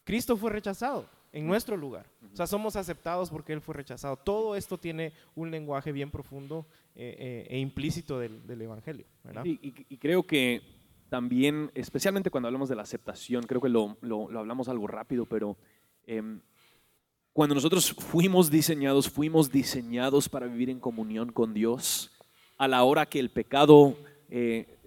Cristo 0.04 0.38
fue 0.38 0.52
rechazado 0.52 1.10
en 1.32 1.48
nuestro 1.48 1.76
lugar. 1.76 2.06
O 2.32 2.36
sea, 2.36 2.46
somos 2.46 2.76
aceptados 2.76 3.32
porque 3.32 3.54
Él 3.54 3.62
fue 3.62 3.74
rechazado. 3.74 4.18
Todo 4.18 4.56
esto 4.56 4.78
tiene 4.78 5.14
un 5.36 5.50
lenguaje 5.50 5.92
bien 5.92 6.12
profundo 6.12 6.68
eh, 6.96 7.16
eh, 7.18 7.48
e 7.56 7.60
implícito 7.60 8.20
del, 8.20 8.46
del 8.46 8.62
Evangelio. 8.62 9.06
¿verdad? 9.24 9.44
Y, 9.46 9.54
y- 9.54 9.86
y 9.90 9.98
creo 9.98 10.22
que 10.24 10.62
también, 11.10 11.72
especialmente 11.74 12.30
cuando 12.30 12.48
hablamos 12.48 12.70
de 12.70 12.76
la 12.76 12.84
aceptación, 12.84 13.46
creo 13.48 13.62
que 13.62 13.70
lo, 13.70 13.98
lo- 14.02 14.30
lo 14.30 14.40
hablamos 14.40 14.70
algo 14.70 14.86
rápido, 14.86 15.26
pero 15.26 15.58
em, 16.06 16.40
cuando 17.34 17.56
nosotros 17.56 17.92
fuimos 17.92 18.50
diseñados, 18.50 19.10
fuimos 19.10 19.52
diseñados 19.52 20.30
para 20.30 20.48
vivir 20.48 20.70
en 20.70 20.80
comunión 20.80 21.32
con 21.32 21.54
Dios, 21.54 22.12
a 22.58 22.68
la 22.68 22.84
hora 22.84 23.06
que 23.06 23.20
el 23.20 23.30
pecado 23.30 23.96
eh, 24.30 24.78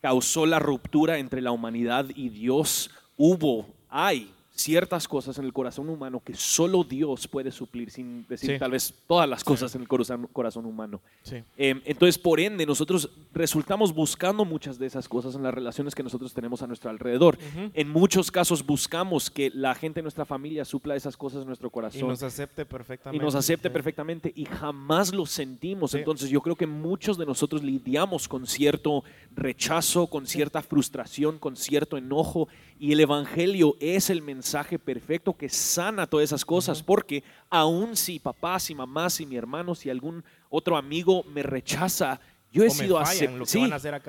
causó 0.00 0.46
la 0.46 0.58
ruptura 0.58 1.18
entre 1.18 1.40
la 1.40 1.52
humanidad 1.52 2.06
y 2.14 2.30
Dios, 2.30 2.90
hubo, 3.16 3.66
hay 3.88 4.32
ciertas 4.60 5.08
cosas 5.08 5.38
en 5.38 5.44
el 5.44 5.52
corazón 5.52 5.88
humano 5.88 6.20
que 6.24 6.34
solo 6.34 6.84
Dios 6.84 7.26
puede 7.28 7.50
suplir, 7.50 7.90
sin 7.90 8.26
decir 8.28 8.52
Sí. 8.52 8.58
tal 8.58 8.72
vez 8.72 8.94
todas 9.06 9.28
las 9.28 9.42
cosas 9.44 9.74
en 9.74 9.82
el 9.82 9.88
corazón, 9.88 10.28
corazón 10.32 10.66
humano. 10.66 11.00
Sí. 11.22 11.36
Eh, 11.56 11.80
entonces, 11.84 12.18
por 12.18 12.40
ende, 12.40 12.66
nosotros 12.66 13.10
resultamos 13.32 13.94
buscando 13.94 14.44
muchas 14.44 14.78
de 14.78 14.86
esas 14.86 15.08
cosas 15.08 15.34
en 15.34 15.42
las 15.42 15.54
relaciones 15.54 15.94
que 15.94 16.02
nosotros 16.02 16.32
tenemos 16.34 16.62
a 16.62 16.66
nuestro 16.66 16.90
alrededor. 16.90 17.38
En 17.74 17.88
muchos 17.88 18.30
casos 18.30 18.64
buscamos 18.64 19.30
que 19.30 19.50
la 19.54 19.74
gente 19.74 20.00
de 20.00 20.02
nuestra 20.02 20.24
familia 20.24 20.64
supla 20.64 20.96
esas 20.96 21.16
cosas 21.16 21.40
en 21.42 21.46
nuestro 21.46 21.68
Y 21.68 21.70
corazón 21.70 22.08
nos 22.08 22.22
acepte 22.22 22.62
y 22.62 22.64
perfectamente. 22.64 23.24
nos 23.24 23.34
acepte 23.34 23.70
perfectamente 23.70 24.32
y 24.34 24.44
jamás 24.44 25.14
lo 25.14 25.26
sentimos. 25.26 25.94
Entonces 25.94 26.28
yo 26.30 26.40
creo 26.40 26.56
que 26.56 26.66
muchos 26.66 27.16
de 27.18 27.26
nosotros 27.26 27.62
lidiamos 27.62 28.28
con 28.28 28.46
cierto 28.46 29.04
rechazo, 29.34 30.06
con 30.08 30.26
cierta 30.26 30.62
frustración, 30.62 31.38
con 31.38 31.56
cierto 31.56 31.96
enojo 31.96 32.48
y 32.80 32.92
el 32.92 33.00
Evangelio 33.00 33.76
es 33.78 34.08
el 34.08 34.22
mensaje 34.22 34.78
perfecto 34.78 35.36
que 35.36 35.50
sana 35.50 36.06
todas 36.06 36.24
esas 36.24 36.46
cosas 36.46 36.82
porque 36.82 37.22
aun 37.50 37.94
si 37.94 38.18
papá, 38.18 38.58
si 38.58 38.74
mamá, 38.74 39.10
si 39.10 39.26
mi 39.26 39.36
hermano, 39.36 39.74
si 39.74 39.90
algún 39.90 40.24
otro 40.48 40.78
amigo 40.78 41.22
me 41.24 41.42
rechaza, 41.42 42.18
yo 42.50 42.64
he 42.64 42.68
O 42.68 42.70
sido 42.70 42.98
aceptado 42.98 43.44
van 43.60 43.72
a 43.74 44.02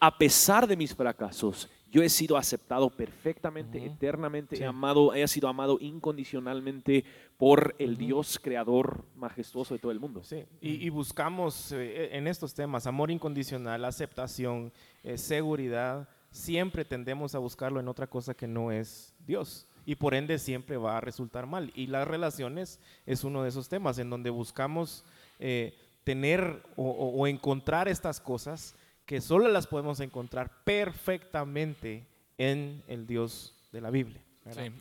a 0.00 0.18
pesar 0.18 0.66
de 0.66 0.76
mis 0.76 0.94
fracasos, 0.94 1.70
yo 1.90 2.02
he 2.02 2.10
sido 2.10 2.36
aceptado 2.36 2.90
perfectamente, 2.90 3.82
eternamente, 3.84 4.54
Sí. 4.54 4.62
he, 4.62 4.66
amado, 4.66 5.14
he 5.14 5.26
sido 5.26 5.48
amado 5.48 5.78
incondicionalmente 5.80 7.04
por 7.38 7.74
el 7.78 7.96
Dios 7.96 8.38
creador 8.38 9.06
majestuoso 9.16 9.72
de 9.74 9.80
todo 9.80 9.92
el 9.92 9.98
mundo. 9.98 10.22
Sí, 10.22 10.44
y, 10.60 10.86
y 10.86 10.90
buscamos 10.90 11.72
eh, 11.72 12.10
en 12.12 12.28
estos 12.28 12.52
temas 12.52 12.86
amor 12.86 13.10
incondicional, 13.10 13.82
aceptación, 13.86 14.72
eh, 15.02 15.16
seguridad, 15.16 16.06
siempre 16.30 16.84
tendemos 16.84 17.34
a 17.34 17.38
buscarlo 17.38 17.80
en 17.80 17.88
otra 17.88 18.06
cosa 18.06 18.34
que 18.34 18.46
no 18.46 18.72
es 18.72 19.14
Dios. 19.26 19.66
Y 19.86 19.96
por 19.96 20.14
ende 20.14 20.38
siempre 20.38 20.76
va 20.76 20.98
a 20.98 21.00
resultar 21.00 21.46
mal. 21.46 21.72
Y 21.74 21.86
las 21.86 22.06
relaciones 22.06 22.78
es 23.06 23.24
uno 23.24 23.42
de 23.42 23.48
esos 23.48 23.68
temas 23.68 23.98
en 23.98 24.10
donde 24.10 24.30
buscamos 24.30 25.04
eh, 25.38 25.74
tener 26.04 26.62
o, 26.76 27.26
encontrar 27.26 27.88
estas 27.88 28.20
cosas 28.20 28.74
que 29.06 29.20
solo 29.20 29.48
las 29.48 29.66
podemos 29.66 30.00
encontrar 30.00 30.50
perfectamente 30.64 32.06
en 32.38 32.82
el 32.86 33.06
Dios 33.06 33.54
de 33.72 33.80
la 33.80 33.90
Biblia. 33.90 34.22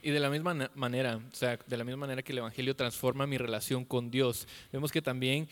Y 0.02 0.12
de 0.12 0.20
la 0.20 0.30
misma 0.30 0.70
manera, 0.76 1.18
o 1.18 1.36
sea, 1.36 1.60
de 1.68 1.78
la 1.78 1.84
misma 1.84 2.02
manera 2.02 2.24
que 2.24 2.32
el 2.32 2.40
Evangelio 2.40 2.76
transforma 2.76 3.28
mi 3.28 3.38
relación 3.38 3.86
con 3.86 4.10
Dios, 4.10 4.48
vemos 4.72 4.92
que 4.92 5.02
también 5.02 5.48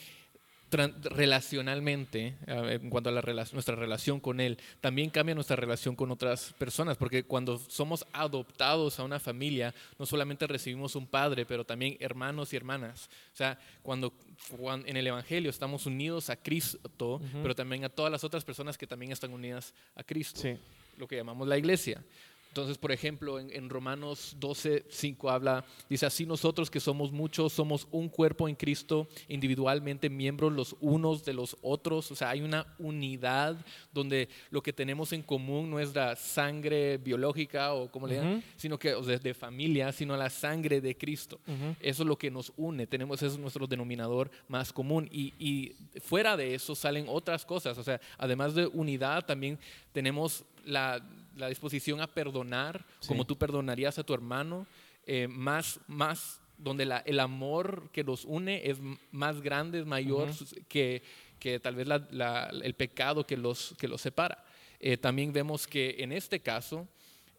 relacionalmente, 0.72 2.36
en 2.46 2.90
cuanto 2.90 3.10
a 3.10 3.14
la 3.14 3.22
nuestra 3.54 3.76
relación 3.76 4.20
con 4.20 4.40
Él, 4.40 4.58
también 4.82 5.10
cambia 5.10 5.36
nuestra 5.36 5.56
relación 5.56 5.96
con 5.96 6.12
otras 6.12 6.54
personas, 6.58 6.98
porque 6.98 7.24
cuando 7.24 7.58
somos 7.58 8.06
adoptados 8.14 9.00
a 9.00 9.04
una 9.04 9.20
familia, 9.20 9.74
no 10.00 10.06
solamente 10.06 10.48
recibimos 10.48 10.96
un 10.96 11.08
padre, 11.08 11.46
pero 11.46 11.66
también 11.66 11.98
hermanos 12.00 12.54
y 12.54 12.58
hermanas. 12.58 13.10
O 13.34 13.36
sea, 13.36 13.60
cuando, 13.84 14.14
cuan- 14.58 14.84
en 14.88 14.98
el 14.98 15.08
Evangelio 15.08 15.50
estamos 15.50 15.86
unidos 15.86 16.30
a 16.30 16.36
Cristo, 16.36 17.22
pero 17.42 17.56
también 17.56 17.84
a 17.86 17.90
todas 17.90 18.12
las 18.12 18.24
otras 18.24 18.44
personas 18.44 18.78
que 18.78 18.88
también 18.88 19.12
están 19.12 19.32
unidas 19.34 19.74
a 19.96 20.04
Cristo 20.04 20.42
Sí. 20.42 20.58
lo 20.98 21.08
que 21.08 21.16
llamamos 21.16 21.48
la 21.48 21.58
iglesia. 21.58 22.04
Entonces, 22.48 22.78
por 22.78 22.92
ejemplo, 22.92 23.40
en, 23.40 23.52
en 23.52 23.70
Romanos 23.70 24.36
12, 24.40 24.86
5 24.90 25.30
habla, 25.30 25.66
dice, 25.90 26.06
así 26.06 26.26
nosotros 26.26 26.70
que 26.70 26.80
somos 26.80 27.12
muchos, 27.12 27.54
somos 27.54 27.88
un 27.92 28.10
cuerpo 28.10 28.48
en 28.48 28.56
Cristo, 28.56 29.08
individualmente 29.28 30.10
miembros 30.10 30.54
los 30.54 30.76
unos 30.80 31.24
de 31.24 31.34
los 31.34 31.58
otros. 31.62 32.12
O 32.12 32.16
sea, 32.16 32.30
hay 32.30 32.42
una 32.42 32.76
unidad 32.80 33.58
donde 33.94 34.30
lo 34.50 34.62
que 34.62 34.74
tenemos 34.74 35.14
en 35.14 35.22
común 35.22 35.70
no 35.70 35.80
es 35.80 35.94
la 35.94 36.16
sangre 36.16 36.98
biológica 36.98 37.74
o 37.74 37.92
como 37.92 38.08
le 38.08 38.16
llaman, 38.16 38.44
sino 38.56 38.78
que 38.78 38.94
o 38.94 39.04
sea, 39.04 39.18
de 39.18 39.34
familia, 39.34 39.92
sino 39.92 40.16
la 40.18 40.30
sangre 40.30 40.82
de 40.82 40.96
Cristo. 40.96 41.40
Eso 41.80 42.04
es 42.04 42.08
lo 42.08 42.18
que 42.18 42.32
nos 42.32 42.52
une, 42.58 42.88
tenemos, 42.88 43.22
ese 43.22 43.34
es 43.34 43.38
nuestro 43.38 43.68
denominador 43.68 44.30
más 44.48 44.74
común. 44.74 45.08
Y, 45.12 45.34
y 45.40 45.76
fuera 46.00 46.38
de 46.38 46.56
eso 46.56 46.76
salen 46.76 47.06
otras 47.08 47.46
cosas, 47.46 47.78
o 47.78 47.84
sea, 47.84 48.00
además 48.18 48.54
de 48.54 48.68
unidad, 48.68 49.26
también 49.26 49.60
tenemos 49.92 50.46
la, 50.66 51.02
la 51.38 51.48
disposición 51.50 52.02
a 52.02 52.08
perdonar, 52.08 52.86
Sí. 53.00 53.08
como 53.08 53.26
tú 53.26 53.38
perdonarías 53.38 53.98
a 54.00 54.04
tu 54.04 54.14
hermano, 54.14 54.68
eh, 55.06 55.28
más, 55.28 55.80
más, 55.88 56.42
donde 56.58 56.86
la- 56.86 57.00
el 57.06 57.20
amor 57.20 57.90
que 57.92 58.04
los 58.04 58.26
une 58.26 58.70
es 58.70 58.78
más 59.12 59.42
grande, 59.42 59.80
es 59.80 59.86
mayor 59.86 60.30
Ujú. 60.30 60.46
que, 60.68 61.04
que 61.40 61.60
tal 61.60 61.76
vez 61.76 61.88
la- 61.88 62.08
la- 62.12 62.50
el 62.64 62.74
pecado 62.74 63.26
que 63.26 63.38
los, 63.38 63.76
que 63.80 63.88
los 63.88 64.02
separa. 64.02 64.44
Eh, 64.80 64.98
también 64.98 65.32
vemos 65.32 65.68
que 65.68 65.96
en 66.00 66.12
este 66.12 66.40
caso, 66.40 66.88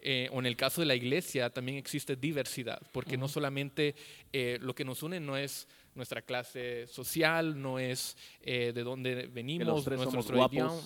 eh, 0.01 0.29
o 0.33 0.39
en 0.39 0.47
el 0.47 0.57
caso 0.57 0.81
de 0.81 0.87
la 0.87 0.95
iglesia, 0.95 1.51
también 1.51 1.77
existe 1.79 2.15
diversidad, 2.15 2.81
porque 2.93 3.17
no 3.17 3.27
solamente 3.27 3.97
eh, 4.33 4.59
lo 4.61 4.73
que 4.75 4.85
nos 4.85 5.03
une 5.03 5.19
no 5.19 5.37
es 5.37 5.67
nuestra 5.97 6.23
clase 6.23 6.87
social, 6.87 7.61
no 7.61 7.81
es 7.81 8.17
eh, 8.43 8.71
de 8.73 8.83
dónde 8.85 9.27
venimos, 9.27 9.85
nuestro 9.89 10.47
idioma, 10.47 10.81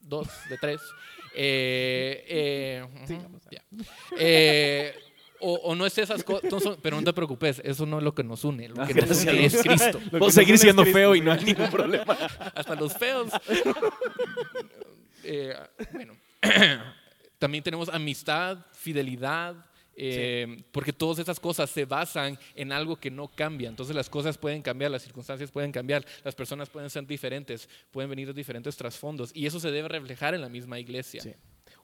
dos 0.00 0.28
de 0.48 0.58
tres. 0.58 0.80
Eh, 1.38 2.24
eh, 2.28 2.86
ya. 3.50 3.62
Eh, 4.18 4.94
o, 5.40 5.52
o 5.52 5.74
no 5.74 5.84
es 5.84 5.98
esas 5.98 6.24
cosas, 6.24 6.78
pero 6.82 6.96
no 6.96 7.04
te 7.04 7.12
preocupes, 7.12 7.60
eso 7.62 7.84
no 7.84 7.98
es 7.98 8.04
lo 8.04 8.14
que 8.14 8.24
nos 8.24 8.42
une, 8.44 8.68
lo 8.68 8.86
que 8.86 8.94
nos 8.94 9.22
une 9.22 9.44
es 9.44 9.56
Cristo. 9.62 10.00
Une 10.12 10.26
es 10.26 10.60
siendo 10.60 10.82
Cristo, 10.82 10.98
feo 10.98 11.14
y 11.14 11.20
no 11.20 11.32
hay 11.32 11.44
ningún 11.44 11.70
problema. 11.70 12.16
hasta 12.54 12.74
los 12.74 12.94
feos. 12.94 13.30
Eh, 15.28 15.54
bueno, 15.92 16.16
también 17.38 17.62
tenemos 17.62 17.88
amistad, 17.88 18.58
fidelidad, 18.72 19.56
eh, 19.96 20.62
porque 20.72 20.92
todas 20.92 21.18
esas 21.18 21.40
cosas 21.40 21.70
se 21.70 21.86
basan 21.86 22.38
en 22.54 22.70
algo 22.70 22.96
que 22.96 23.10
no 23.10 23.28
cambia. 23.28 23.68
Entonces 23.68 23.96
las 23.96 24.10
cosas 24.10 24.36
pueden 24.36 24.62
cambiar, 24.62 24.90
las 24.90 25.02
circunstancias 25.02 25.50
pueden 25.50 25.72
cambiar, 25.72 26.04
las 26.22 26.34
personas 26.34 26.68
pueden 26.68 26.90
ser 26.90 27.06
diferentes, 27.06 27.68
pueden 27.90 28.10
venir 28.10 28.28
de 28.28 28.34
diferentes 28.34 28.76
trasfondos 28.76 29.30
y 29.34 29.46
eso 29.46 29.58
se 29.58 29.70
debe 29.70 29.88
reflejar 29.88 30.34
en 30.34 30.42
la 30.42 30.48
misma 30.48 30.78
iglesia. 30.78 31.22
Sí. 31.22 31.34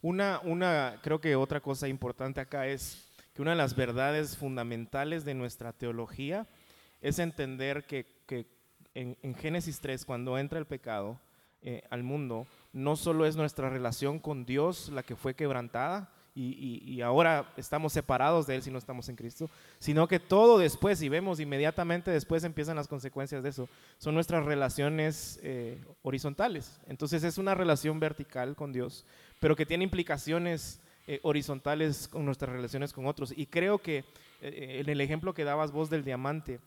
Una, 0.03 0.41
una, 0.45 1.01
creo 1.03 1.21
que 1.21 1.37
otra 1.37 1.61
cosa 1.61 1.89
importante 1.89 2.41
acá 2.41 2.67
es 2.67 3.09
que 3.35 3.41
una 3.41 3.53
de 3.53 3.57
las 3.57 3.75
verdades 3.75 4.37
fundamentales 4.37 5.25
de 5.25 5.35
nuestra 5.35 5.73
teología 5.73 6.47
es 7.01 7.19
entender 7.19 7.85
que, 7.85 8.07
que 8.27 8.47
en, 8.95 9.17
en 9.23 9.35
Génesis 9.35 9.81
3, 9.81 10.05
cuando 10.05 10.39
entra 10.39 10.59
el 10.59 10.67
pecado 10.67 11.19
eh, 11.63 11.83
al 11.91 12.03
mundo, 12.03 12.47
no 12.73 12.97
solo 12.97 13.25
es 13.25 13.37
nuestra 13.37 13.71
relación 13.71 14.19
con 14.19 14.45
Dios 14.45 14.89
la 14.89 15.03
que 15.03 15.17
fue 15.17 15.35
quebrantada, 15.35 16.13
y, 16.35 17.01
ahora 17.03 17.53
estamos 17.57 17.93
separados 17.93 18.47
de 18.47 18.55
Él 18.55 18.63
si 18.63 18.71
no 18.71 18.79
estamos 18.79 19.09
en 19.09 19.17
Cristo, 19.17 19.51
sino 19.79 20.09
que 20.09 20.19
todo 20.19 20.59
después, 20.59 21.03
y 21.03 21.09
vemos 21.09 21.41
inmediatamente 21.41 22.11
después 22.11 22.45
empiezan 22.45 22.77
las 22.77 22.89
consecuencias 22.89 23.43
de 23.43 23.51
eso, 23.51 23.69
son 23.99 24.15
nuestras 24.15 24.45
relaciones 24.45 25.39
eh, 25.43 25.79
horizontales. 26.03 26.81
Entonces 26.87 27.23
es 27.25 27.39
una 27.39 27.55
relación 27.55 28.01
vertical 28.01 28.57
con 28.57 28.73
Dios, 28.73 29.05
pero 29.41 29.57
que 29.57 29.67
tiene 29.67 29.85
implicaciones 29.85 30.81
eh, 31.07 31.21
horizontales 31.23 32.09
con 32.09 32.25
nuestras 32.25 32.53
relaciones 32.53 32.93
con 32.93 33.07
otros. 33.07 33.35
Y 33.37 33.47
creo 33.47 33.79
que 33.79 34.05
eh, 34.41 34.81
en 34.81 34.89
el 34.89 35.01
ejemplo 35.01 35.35
que 35.35 35.45
dabas 35.45 35.73
vos 35.73 35.91
del 35.91 36.05
diamante, 36.05 36.61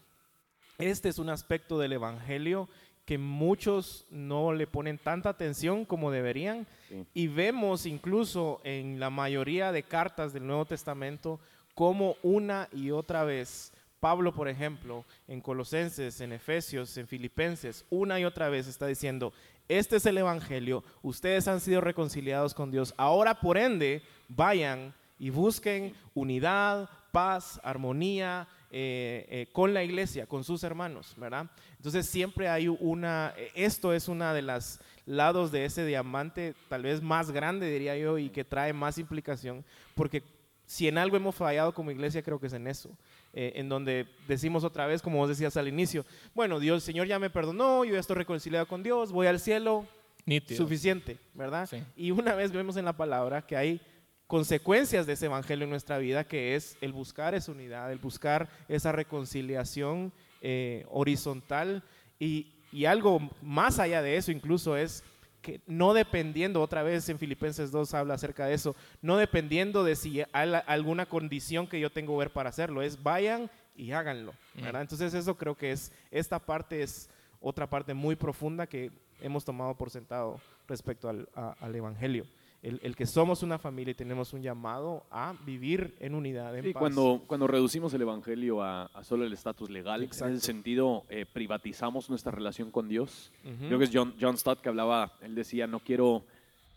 este 0.78 1.10
es 1.10 1.20
un 1.20 1.30
aspecto 1.30 1.80
del 1.80 1.94
Evangelio 1.94 2.68
que 3.06 3.18
muchos 3.18 4.06
no 4.10 4.54
le 4.54 4.68
ponen 4.68 4.98
tanta 4.98 5.30
atención 5.30 5.86
como 5.86 6.12
deberían. 6.12 6.66
Sí. 6.90 7.06
Y 7.14 7.28
vemos 7.28 7.86
incluso 7.86 8.62
en 8.64 9.00
la 9.00 9.10
mayoría 9.10 9.72
de 9.72 9.84
cartas 9.84 10.34
del 10.34 10.48
Nuevo 10.48 10.66
Testamento 10.66 11.40
como 11.76 12.16
una 12.24 12.68
y 12.72 12.92
otra 12.92 13.24
vez 13.24 13.72
Pablo, 14.00 14.34
por 14.34 14.48
ejemplo, 14.48 15.04
en 15.28 15.42
Colosenses, 15.42 16.22
en 16.22 16.32
Efesios, 16.32 16.96
en 16.98 17.08
Filipenses, 17.08 17.86
una 17.90 18.20
y 18.20 18.26
otra 18.26 18.50
vez 18.50 18.68
está 18.68 18.86
diciendo, 18.86 19.34
este 19.68 19.96
es 19.96 20.06
el 20.06 20.20
Evangelio, 20.20 20.84
ustedes 21.02 21.48
han 21.48 21.60
sido 21.60 21.82
reconciliados 21.82 22.54
con 22.54 22.70
Dios, 22.70 22.94
ahora 22.98 23.40
por 23.40 23.58
ende 23.58 24.04
vayan 24.28 24.94
y 25.18 25.32
busquen 25.32 25.96
unidad, 26.14 26.88
paz, 27.12 27.60
armonía 27.64 28.48
eh, 28.78 29.26
eh, 29.30 29.48
con 29.54 29.74
la 29.74 29.86
iglesia, 29.86 30.26
con 30.26 30.44
sus 30.44 30.62
hermanos, 30.66 31.14
¿verdad? 31.16 31.50
Entonces 31.78 32.08
siempre 32.08 32.50
hay 32.50 32.68
una, 32.68 33.34
esto 33.54 33.94
es 33.94 34.10
una 34.10 34.34
de 34.34 34.42
las 34.42 34.82
lados 35.06 35.50
de 35.54 35.64
ese 35.64 35.86
diamante, 35.86 36.56
tal 36.68 36.84
vez 36.84 37.02
más 37.02 37.32
grande, 37.32 37.72
diría 37.72 37.96
yo, 37.96 38.18
y 38.18 38.30
que 38.30 38.44
trae 38.44 38.74
más 38.74 38.98
implicación, 38.98 39.64
porque 39.94 40.24
si 40.66 40.90
en 40.90 40.98
algo 40.98 41.16
hemos 41.16 41.36
fallado 41.36 41.74
como 41.74 41.90
iglesia, 41.90 42.22
creo 42.22 42.38
que 42.38 42.48
es 42.48 42.54
en 42.54 42.68
eso, 42.68 42.90
eh, 43.32 43.54
en 43.56 43.70
donde 43.70 44.08
decimos 44.28 44.66
otra 44.66 44.88
vez, 44.88 45.02
como 45.02 45.20
vos 45.20 45.30
decías 45.30 45.56
al 45.56 45.70
inicio, 45.70 46.06
bueno, 46.34 46.60
Dios, 46.60 46.84
Señor 46.84 47.08
ya 47.08 47.18
me 47.18 47.30
perdonó, 47.30 47.86
yo 47.86 47.94
ya 47.94 48.02
estoy 48.02 48.18
reconciliado 48.18 48.68
con 48.68 48.84
Dios, 48.84 49.14
voy 49.14 49.28
al 49.28 49.40
cielo, 49.40 49.86
Nítido. 50.26 50.58
suficiente, 50.58 51.18
¿verdad? 51.34 51.66
Sí. 51.70 51.82
Y 51.96 52.12
una 52.12 52.36
vez 52.36 52.52
vemos 52.52 52.76
en 52.76 52.84
la 52.84 52.98
palabra 52.98 53.42
que 53.42 53.56
hay 53.56 53.82
consecuencias 54.28 55.06
de 55.06 55.14
ese 55.14 55.28
evangelio 55.28 55.66
en 55.66 55.70
nuestra 55.70 55.98
vida, 55.98 56.24
que 56.24 56.56
es 56.56 56.78
el 56.82 56.92
buscar 56.94 57.36
esa 57.36 57.52
unidad, 57.52 57.92
el 57.92 58.00
buscar 58.00 58.50
esa 58.68 58.92
reconciliación 58.92 60.12
eh, 60.42 60.86
horizontal 60.90 61.84
y, 62.20 62.54
y 62.72 62.86
algo 62.86 63.20
más 63.42 63.80
allá 63.80 64.02
de 64.02 64.18
eso 64.18 64.32
incluso 64.32 64.78
es 64.78 65.04
que 65.42 65.62
no 65.68 65.94
dependiendo, 65.94 66.60
otra 66.60 66.82
vez 66.82 67.08
en 67.08 67.20
Filipenses 67.20 67.70
2 67.72 67.94
habla 67.94 68.16
acerca 68.16 68.48
de 68.48 68.56
eso, 68.56 68.76
no 69.04 69.18
dependiendo 69.18 69.84
de 69.84 69.96
si 69.96 70.24
hay 70.34 70.54
alguna 70.66 71.06
condición 71.06 71.68
que 71.68 71.80
yo 71.80 71.92
tengo 71.92 72.18
ver 72.18 72.32
para 72.32 72.50
hacerlo, 72.50 72.82
es 72.82 73.04
vayan 73.04 73.52
y 73.76 73.92
háganlo, 73.92 74.34
¿verdad? 74.56 74.82
Entonces 74.82 75.14
eso 75.14 75.38
creo 75.38 75.56
que 75.56 75.72
es, 75.72 75.92
esta 76.10 76.40
parte 76.40 76.82
es 76.82 77.10
otra 77.40 77.70
parte 77.70 77.94
muy 77.94 78.16
profunda 78.16 78.66
que 78.66 78.90
hemos 79.22 79.46
tomado 79.46 79.76
por 79.78 79.92
sentado 79.92 80.40
respecto 80.68 81.10
al, 81.10 81.30
a- 81.36 81.56
al 81.60 81.76
Evangelio. 81.76 82.26
El, 82.66 82.80
el 82.82 82.96
que 82.96 83.06
somos 83.06 83.44
una 83.44 83.60
familia 83.60 83.92
y 83.92 83.94
tenemos 83.94 84.34
un 84.34 84.42
llamado 84.42 85.06
a 85.12 85.36
vivir 85.46 85.96
en 86.00 86.16
unidad, 86.16 86.58
en 86.58 86.74
paz. 86.74 86.80
cuando, 86.80 87.22
cuando 87.28 87.46
reducimos 87.46 87.94
el 87.94 88.02
evangelio 88.02 88.64
a, 88.64 88.86
a 88.86 89.04
solo 89.04 89.24
el 89.24 89.34
estatus 89.34 89.70
legal, 89.70 90.02
en 90.02 90.10
ese 90.10 90.40
sentido 90.40 91.04
eh, 91.10 91.28
privatizamos 91.32 92.10
nuestra 92.10 92.32
relación 92.32 92.72
con 92.72 92.90
Dios. 92.90 93.32
Ujú. 93.44 93.68
Creo 93.68 93.78
que 93.78 93.86
es 93.86 93.92
John, 93.94 94.16
John 94.20 94.36
Stott 94.36 94.62
que 94.62 94.70
hablaba, 94.70 95.14
él 95.22 95.36
decía, 95.36 95.68
no 95.68 95.80
quiero, 95.80 96.24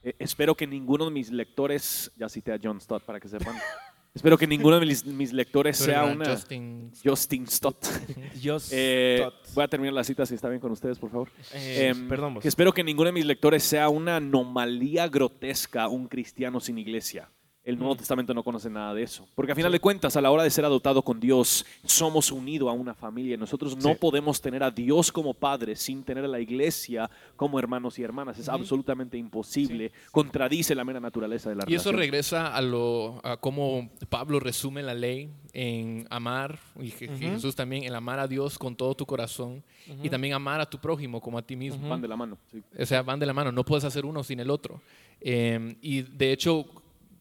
eh, 0.03 0.13
espero 0.19 0.55
que 0.55 0.67
ninguno 0.67 1.07
de 1.07 1.11
mis 1.11 1.31
lectores, 1.31 2.13
ya 2.19 2.29
cité 2.29 2.53
a 2.53 2.61
John 2.63 2.83
Stott 2.83 3.05
para 3.05 3.19
que 3.19 3.29
sepan, 3.29 3.57
espero 4.19 4.37
que 4.37 4.47
ninguno 4.47 4.79
de 4.81 4.87
mis, 4.87 5.05
mis 5.07 5.33
lectores 5.33 5.77
sea 5.77 6.05
una... 6.05 6.25
Justin- 6.27 6.91
Justin 7.05 7.47
Stott. 7.47 7.87
Just 8.43 8.71
Eh, 8.73 9.27
voy 9.55 9.65
a 9.65 9.69
terminar 9.69 9.95
la 9.95 10.05
cita 10.05 10.27
si 10.27 10.35
está 10.35 10.49
bien 10.49 10.61
con 10.61 10.71
ustedes, 10.73 10.99
por 10.99 11.11
favor. 11.11 11.29
Eh, 11.55 11.89
Em, 11.95 12.09
perdón, 12.09 12.35
vos. 12.35 12.43
que 12.43 12.49
espero 12.49 12.73
que 12.73 12.83
ninguno 12.85 13.07
de 13.07 13.13
mis 13.13 13.25
lectores 13.27 13.63
sea 13.63 13.89
una 13.89 14.17
anomalía 14.17 15.09
grotesca, 15.09 15.89
un 15.89 16.09
cristiano 16.09 16.61
sin 16.61 16.79
iglesia. 16.79 17.31
El 17.69 17.79
Nuevo. 17.79 17.97
Testamento 17.97 18.33
no 18.33 18.43
conoce 18.43 18.71
nada 18.71 18.95
de 18.95 19.03
eso. 19.03 19.27
Porque 19.35 19.53
a 19.53 19.55
final 19.55 19.71
de 19.73 19.79
cuentas, 19.81 20.17
a 20.17 20.21
la 20.21 20.31
hora 20.31 20.43
de 20.43 20.51
ser 20.51 20.65
adoptado 20.65 21.03
con 21.03 21.21
Dios, 21.21 21.67
somos 21.85 22.33
unidos 22.33 22.69
a 22.71 22.73
una 22.73 22.95
familia. 22.95 23.37
Nosotros 23.37 23.77
no 23.77 23.91
Sí. 23.91 23.97
podemos 24.01 24.41
tener 24.41 24.63
a 24.63 24.71
Dios 24.71 25.13
como 25.13 25.35
Padre 25.35 25.77
sin 25.77 26.03
tener 26.03 26.25
a 26.25 26.29
la 26.29 26.41
iglesia 26.41 27.11
como 27.37 27.59
hermanos 27.59 27.99
y 27.99 28.03
hermanas. 28.03 28.39
Es 28.39 28.49
absolutamente 28.49 29.19
imposible. 29.19 29.93
Contradice 30.13 30.75
la 30.75 30.85
mera 30.85 30.99
naturaleza 31.01 31.51
de 31.51 31.57
la 31.57 31.65
Y 31.67 31.75
eso 31.75 31.91
relación. 31.91 31.97
regresa 31.99 32.55
a 32.55 32.63
lo 32.63 33.21
a 33.23 33.37
cómo 33.37 33.91
Pablo 34.09 34.41
resume 34.41 34.83
la 34.83 34.95
ley 34.95 35.29
en 35.53 36.07
amar 36.11 36.59
y. 36.81 36.91
Jesús 36.91 37.55
también 37.55 37.85
en 37.85 37.95
amar 37.95 38.19
a 38.19 38.27
Dios 38.27 38.59
con 38.59 38.77
todo 38.77 38.95
tu 38.95 39.05
corazón 39.05 39.63
y 40.03 40.09
también 40.09 40.33
amar 40.35 40.61
a 40.61 40.67
tu 40.67 40.79
prójimo 40.79 41.21
como 41.21 41.37
a 41.39 41.43
ti 41.43 41.55
mismo. 41.57 41.89
Van 41.89 42.01
de 42.01 42.09
la 42.09 42.17
mano. 42.17 42.39
O 42.79 42.87
sea, 42.87 43.03
van 43.03 43.19
de 43.21 43.27
la 43.27 43.35
mano, 43.35 43.53
no 43.53 43.65
puedes 43.65 43.85
hacer 43.85 44.07
uno 44.07 44.23
sin 44.25 44.41
el 44.41 44.51
otro. 44.51 44.81
Eh, 45.21 45.77
y 45.83 46.03
de 46.03 46.33
hecho, 46.33 46.65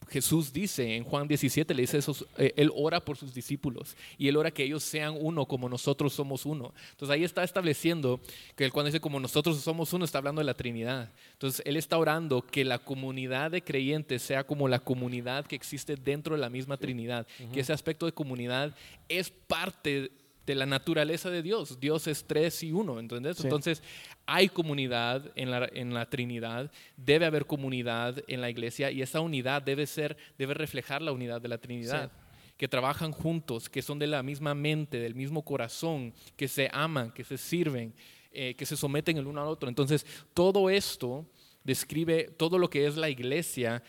Jesús 0.10 0.54
dice 0.54 0.96
en 0.96 1.04
Juan 1.04 1.28
17, 1.28 1.74
le 1.74 1.82
dice 1.82 1.98
eso, 1.98 2.16
eh, 2.38 2.54
Él 2.56 2.72
ora 2.76 3.04
por 3.04 3.18
sus 3.18 3.34
discípulos 3.34 3.96
y 4.18 4.28
Él 4.28 4.38
ora 4.38 4.52
que 4.52 4.64
ellos 4.64 4.84
sean 4.84 5.16
uno 5.20 5.46
como 5.46 5.70
nosotros 5.70 6.14
somos 6.14 6.46
uno. 6.46 6.74
Entonces 6.92 7.14
ahí 7.14 7.24
está 7.24 7.44
estableciendo 7.44 8.20
que 8.56 8.66
él 8.66 8.72
cuando 8.72 8.88
dice 8.88 9.00
como 9.00 9.20
nosotros 9.20 9.58
somos 9.62 9.92
uno, 9.94 10.06
está 10.06 10.18
hablando 10.18 10.40
de 10.40 10.46
la 10.46 10.54
Trinidad. 10.54 11.12
Entonces 11.34 11.62
Él 11.66 11.78
está 11.78 11.98
orando 11.98 12.46
que 12.46 12.66
la 12.66 12.80
comunidad 12.80 13.52
de 13.52 13.64
creyentes 13.64 14.22
sea 14.22 14.46
como 14.46 14.68
la 14.68 14.80
comunidad 14.80 15.46
que 15.46 15.56
existe 15.56 15.96
dentro 15.96 16.36
de 16.36 16.42
la 16.42 16.50
misma 16.50 16.78
Trinidad, 16.78 17.28
que 17.54 17.60
ese 17.60 17.74
aspecto 17.74 18.06
de 18.06 18.12
comunidad 18.12 18.76
es 19.10 19.30
parte 19.30 20.12
de 20.48 20.56
la 20.56 20.66
naturaleza 20.66 21.30
de 21.30 21.44
Dios. 21.44 21.78
Dios 21.80 22.08
es 22.08 22.26
tres 22.26 22.64
y 22.64 22.72
uno, 22.72 23.00
¿entendés? 23.00 23.38
Sí. 23.38 23.44
Entonces, 23.44 23.84
hay 24.26 24.48
comunidad 24.48 25.30
en 25.36 25.52
la, 25.52 25.70
en 25.74 25.94
la 25.94 26.10
Trinidad, 26.10 26.72
debe 26.96 27.26
haber 27.26 27.46
comunidad 27.46 28.24
en 28.28 28.40
la 28.40 28.50
iglesia 28.50 28.90
y 28.90 29.02
esa 29.02 29.20
unidad 29.20 29.62
debe 29.62 29.86
ser, 29.86 30.16
debe 30.38 30.54
reflejar 30.54 31.02
la 31.02 31.12
unidad 31.12 31.42
de 31.42 31.50
la 31.50 31.58
Trinidad. 31.58 32.12
Que 32.56 32.68
trabajan 32.68 33.12
juntos, 33.12 33.70
que 33.70 33.84
son 33.84 34.00
de 34.00 34.08
la 34.08 34.24
misma 34.24 34.56
mente, 34.56 35.00
del 35.00 35.14
mismo 35.14 35.44
corazón, 35.44 36.14
que 36.36 36.48
se 36.48 36.70
aman, 36.74 37.12
que 37.12 37.24
se 37.24 37.38
sirven, 37.38 37.94
eh, 38.32 38.56
que 38.56 38.66
se 38.66 38.76
someten 38.76 39.18
el 39.18 39.28
uno 39.28 39.42
al 39.42 39.48
otro. 39.50 39.70
Entonces, 39.70 40.08
todo 40.34 40.70
esto 40.70 41.30
describe 41.64 42.32
todo 42.36 42.58
lo 42.58 42.70
que 42.70 42.88
es 42.88 42.96
la 42.96 43.10
iglesia 43.10 43.84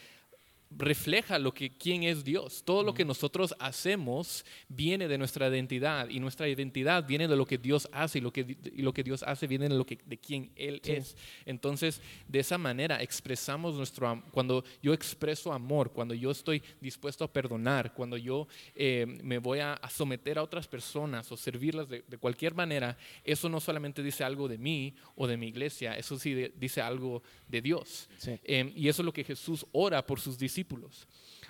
refleja 0.71 1.39
lo 1.39 1.53
que 1.55 1.71
quién 1.77 2.03
es 2.03 2.25
Dios. 2.25 2.63
Todo 2.65 2.83
lo 2.83 2.93
que 2.93 3.05
nosotros 3.05 3.55
hacemos 3.59 4.45
viene 4.69 5.09
de 5.09 5.17
nuestra 5.17 5.49
identidad 5.49 6.09
y 6.11 6.21
nuestra 6.21 6.47
identidad 6.49 7.07
viene 7.07 7.27
de 7.27 7.37
lo 7.37 7.47
que 7.47 7.57
Dios 7.59 7.89
hace 7.91 8.19
y 8.19 8.21
lo 8.21 8.33
que, 8.33 8.57
y 8.77 8.83
lo 8.83 8.93
que 8.93 9.03
Dios 9.03 9.23
hace 9.23 9.47
viene 9.47 9.69
de 9.69 9.75
lo 9.77 9.87
que 9.87 9.99
de 10.05 10.19
quién 10.19 10.51
él 10.57 10.81
Sí. 10.85 10.93
es. 10.93 11.17
Entonces, 11.47 12.01
de 12.29 12.39
esa 12.41 12.59
manera 12.59 13.03
expresamos 13.03 13.75
nuestro 13.77 14.23
cuando 14.31 14.63
yo 14.83 14.93
expreso 14.93 15.53
amor, 15.53 15.91
cuando 15.93 16.15
yo 16.15 16.31
estoy 16.31 16.63
dispuesto 16.81 17.25
a 17.25 17.33
perdonar, 17.33 17.95
cuando 17.95 18.17
yo 18.17 18.47
eh, 18.75 19.07
me 19.23 19.39
voy 19.39 19.61
a, 19.61 19.73
a 19.75 19.89
someter 19.91 20.39
a 20.39 20.43
otras 20.43 20.69
personas 20.69 21.31
o 21.33 21.37
servirlas 21.37 21.89
de, 21.89 22.05
de 22.07 22.19
cualquier 22.19 22.55
manera, 22.55 22.97
eso 23.25 23.49
no 23.49 23.59
solamente 23.61 24.03
dice 24.03 24.23
algo 24.23 24.49
de 24.49 24.59
mí 24.59 24.95
o 25.17 25.27
de 25.27 25.37
mi 25.37 25.49
iglesia, 25.49 25.97
eso 25.97 26.19
sí 26.19 26.35
de- 26.35 26.53
dice 26.59 26.81
algo 26.83 27.23
de 27.49 27.63
Dios. 27.63 28.09
Sí. 28.19 28.39
Eh, 28.45 28.73
y 28.77 28.89
eso 28.89 29.03
es 29.03 29.07
lo 29.07 29.13
que 29.13 29.25
Jesús 29.25 29.65
ora 29.73 30.07
por 30.07 30.21
sus 30.21 30.37
discípulos. 30.39 30.58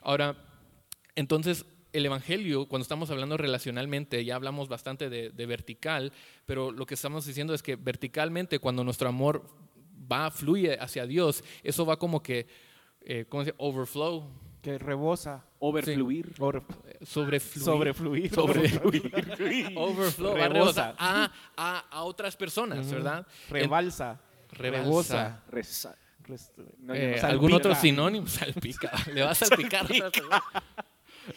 Ahora, 0.02 0.36
entonces, 1.14 1.64
el 1.92 2.04
Evangelio, 2.06 2.66
cuando 2.68 2.82
estamos 2.82 3.10
hablando 3.10 3.36
relacionalmente, 3.36 4.24
ya 4.24 4.36
hablamos 4.36 4.68
bastante 4.68 5.08
de, 5.10 5.30
de 5.30 5.46
vertical, 5.46 6.12
pero 6.46 6.70
lo 6.70 6.86
que 6.86 6.94
estamos 6.94 7.24
diciendo 7.26 7.54
es 7.54 7.62
que 7.62 7.76
verticalmente, 7.76 8.58
cuando 8.58 8.84
nuestro 8.84 9.08
amor 9.08 9.44
va, 10.10 10.30
fluye 10.30 10.78
hacia 10.78 11.06
Dios, 11.06 11.42
eso 11.62 11.84
va 11.86 11.98
como 11.98 12.22
que, 12.22 12.46
eh, 13.02 13.24
¿cómo 13.28 13.42
se 13.42 13.50
dice? 13.52 13.56
Overflow, 13.58 14.30
que 14.62 14.76
rebosa, 14.78 15.44
Overfluir. 15.60 16.34
over- 16.38 16.62
sobrefluir. 17.04 17.64
sobrefluir, 17.64 18.34
Sobrefluir. 18.34 19.12
Overflow, 19.76 20.34
Rebosa. 20.36 20.94
a, 20.98 21.32
a, 21.56 21.78
a 21.90 22.02
otras 22.04 22.36
personas. 22.36 22.90
¿verdad? 22.90 23.26
rebalsa, 23.48 24.20
Rebalsa. 24.50 24.82
rebosa, 24.82 25.42
Reza- 25.50 25.96
No, 26.78 26.94
Eh, 26.94 27.18
no, 27.20 27.28
¿Algún 27.28 27.52
otro 27.52 27.74
sinónimo? 27.74 28.26
Salpica. 28.28 28.92
Le 29.12 29.22
va 29.22 29.30
a 29.30 29.34
salpicar. 29.34 29.86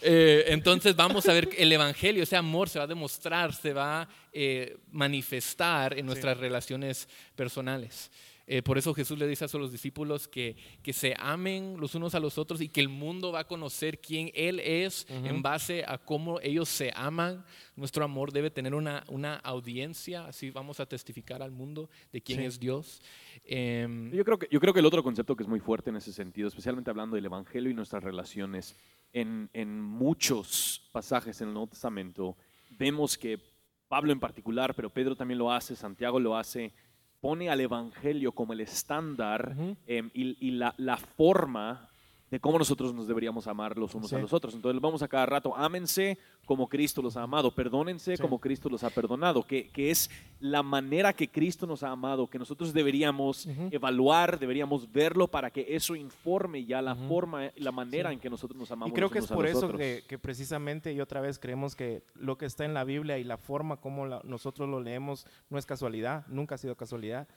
Eh, 0.01 0.45
entonces 0.47 0.95
vamos 0.95 1.27
a 1.27 1.33
ver 1.33 1.49
que 1.49 1.61
el 1.61 1.71
Evangelio, 1.71 2.23
ese 2.23 2.37
amor 2.37 2.69
se 2.69 2.79
va 2.79 2.85
a 2.85 2.87
demostrar, 2.87 3.53
se 3.53 3.73
va 3.73 4.03
a 4.03 4.09
eh, 4.31 4.77
manifestar 4.91 5.97
en 5.97 6.05
nuestras 6.05 6.37
relaciones 6.37 7.09
personales. 7.35 8.09
Eh, 8.53 8.61
por 8.61 8.77
eso 8.77 8.93
Jesús 8.93 9.17
le 9.17 9.25
dice 9.27 9.45
a 9.45 9.47
sus 9.47 9.71
discípulos 9.71 10.27
que, 10.27 10.57
que 10.83 10.91
se 10.91 11.15
amen 11.17 11.77
los 11.79 11.95
unos 11.95 12.15
a 12.15 12.19
los 12.19 12.37
otros 12.37 12.59
y 12.59 12.67
que 12.67 12.81
el 12.81 12.89
mundo 12.89 13.31
va 13.31 13.39
a 13.39 13.47
conocer 13.47 14.01
quién 14.01 14.29
Él 14.33 14.59
es 14.59 15.05
en 15.09 15.41
base 15.41 15.85
a 15.87 15.97
cómo 15.97 16.37
ellos 16.41 16.67
se 16.67 16.91
aman. 16.93 17.45
Nuestro 17.77 18.03
amor 18.03 18.33
debe 18.33 18.51
tener 18.51 18.75
una, 18.75 19.05
una 19.07 19.35
audiencia, 19.35 20.25
así 20.25 20.49
vamos 20.49 20.81
a 20.81 20.85
testificar 20.85 21.41
al 21.41 21.51
mundo 21.51 21.89
de 22.11 22.19
quién 22.19 22.41
es 22.41 22.59
Dios. 22.59 23.01
Em, 23.45 24.11
yo, 24.11 24.25
creo 24.25 24.37
que, 24.37 24.49
yo 24.51 24.59
creo 24.59 24.73
que 24.73 24.81
el 24.81 24.85
otro 24.85 25.01
concepto 25.01 25.37
que 25.37 25.43
es 25.43 25.49
muy 25.49 25.61
fuerte 25.61 25.89
en 25.89 25.95
ese 25.95 26.11
sentido, 26.11 26.49
especialmente 26.49 26.89
hablando 26.89 27.15
del 27.15 27.27
Evangelio 27.27 27.71
y 27.71 27.73
nuestras 27.73 28.03
relaciones, 28.03 28.75
en, 29.13 29.49
en 29.53 29.79
muchos 29.79 30.89
pasajes 30.91 31.39
en 31.39 31.47
el 31.47 31.53
Nuevo 31.53 31.69
Testamento 31.69 32.35
vemos 32.71 33.17
que 33.17 33.39
Pablo 33.87 34.11
en 34.11 34.19
particular, 34.19 34.73
pero 34.73 34.89
Pedro 34.89 35.15
también 35.15 35.37
lo 35.37 35.53
hace, 35.53 35.73
Santiago 35.77 36.19
lo 36.19 36.37
hace, 36.37 36.73
pone 37.21 37.49
al 37.49 37.61
Evangelio 37.61 38.33
como 38.33 38.53
el 38.53 38.61
estándar 38.61 39.55
em, 39.85 40.09
y, 40.13 40.51
la, 40.51 40.73
la, 40.77 40.97
forma 40.97 41.90
de 42.31 42.39
cómo 42.39 42.57
nosotros 42.57 42.93
nos 42.93 43.07
deberíamos 43.07 43.45
amar 43.45 43.77
los 43.77 43.93
unos 43.93 44.11
a 44.13 44.17
los 44.17 44.31
otros. 44.31 44.55
Entonces 44.55 44.81
vamos 44.81 45.03
a 45.03 45.07
cada 45.09 45.25
rato, 45.25 45.53
ámense 45.55 46.17
como 46.45 46.69
Cristo 46.69 47.01
los 47.01 47.17
ha 47.17 47.23
amado, 47.23 47.53
perdónense 47.53 48.17
como 48.17 48.39
Cristo 48.39 48.69
los 48.69 48.85
ha 48.85 48.89
perdonado, 48.89 49.43
que, 49.43 49.69
que, 49.69 49.91
es 49.91 50.09
la 50.39 50.63
manera 50.63 51.11
que 51.11 51.27
Cristo 51.27 51.67
nos 51.67 51.83
ha 51.83 51.89
amado, 51.89 52.27
que 52.27 52.39
nosotros 52.39 52.73
deberíamos 52.73 53.47
evaluar, 53.69 54.39
deberíamos 54.39 54.89
verlo 54.89 55.27
para 55.27 55.51
que 55.51 55.75
eso 55.75 55.93
informe 55.95 56.63
ya 56.63 56.81
la 56.81 56.95
forma, 56.95 57.51
la 57.57 57.71
manera 57.73 58.13
en 58.13 58.19
que 58.19 58.29
nosotros 58.29 58.57
nos 58.57 58.71
amamos. 58.71 58.91
Y 58.91 58.95
creo 58.95 59.09
que 59.09 59.19
es 59.19 59.27
por 59.27 59.45
eso 59.45 59.73
que, 59.73 60.03
que, 60.07 60.17
precisamente 60.17 60.93
y 60.93 61.01
otra 61.01 61.19
vez 61.19 61.37
creemos 61.37 61.75
que 61.75 62.01
lo 62.15 62.37
que 62.37 62.45
está 62.45 62.63
en 62.63 62.73
la 62.73 62.85
Biblia 62.85 63.17
y 63.17 63.25
la 63.25 63.37
forma 63.37 63.75
como 63.75 64.07
nosotros 64.07 64.69
lo 64.69 64.79
leemos 64.79 65.27
no 65.49 65.57
es 65.57 65.65
casualidad, 65.65 66.25
nunca 66.27 66.55
ha 66.55 66.57
sido 66.57 66.75
casualidad 66.75 67.27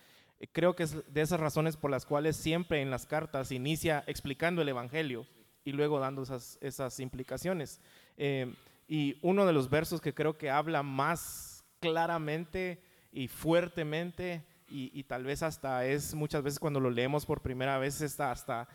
creo 0.52 0.74
que 0.74 0.85
es 0.85 1.12
de 1.12 1.20
esas 1.20 1.40
razones 1.40 1.76
por 1.76 1.90
las 1.90 2.07
cuales 2.07 2.37
siempre 2.37 2.83
en 2.83 2.90
las 2.90 3.07
cartas 3.07 3.52
inicia 3.52 4.04
explicando 4.07 4.62
el 4.62 4.68
Evangelio 4.68 5.26
y 5.64 5.72
luego 5.72 5.98
dando 6.00 6.22
esas, 6.22 6.59
esas 6.61 7.00
implicaciones. 7.00 7.80
Eh, 8.16 8.54
y 8.87 9.18
uno 9.22 9.46
de 9.46 9.52
los 9.52 9.70
versos 9.70 10.00
que 10.00 10.14
creo 10.14 10.37
que 10.37 10.50
habla 10.50 10.83
más 10.83 11.64
claramente 11.80 12.83
y 13.12 13.28
fuertemente 13.28 14.44
y, 14.66 15.04
tal 15.04 15.22
vez 15.22 15.42
hasta 15.42 15.87
es 15.87 16.14
muchas 16.14 16.42
veces 16.42 16.59
cuando 16.59 16.80
lo 16.80 16.90
leemos 16.90 17.26
por 17.26 17.42
primera 17.42 17.78
vez 17.78 18.00
está 18.00 18.33
hasta 18.33 18.66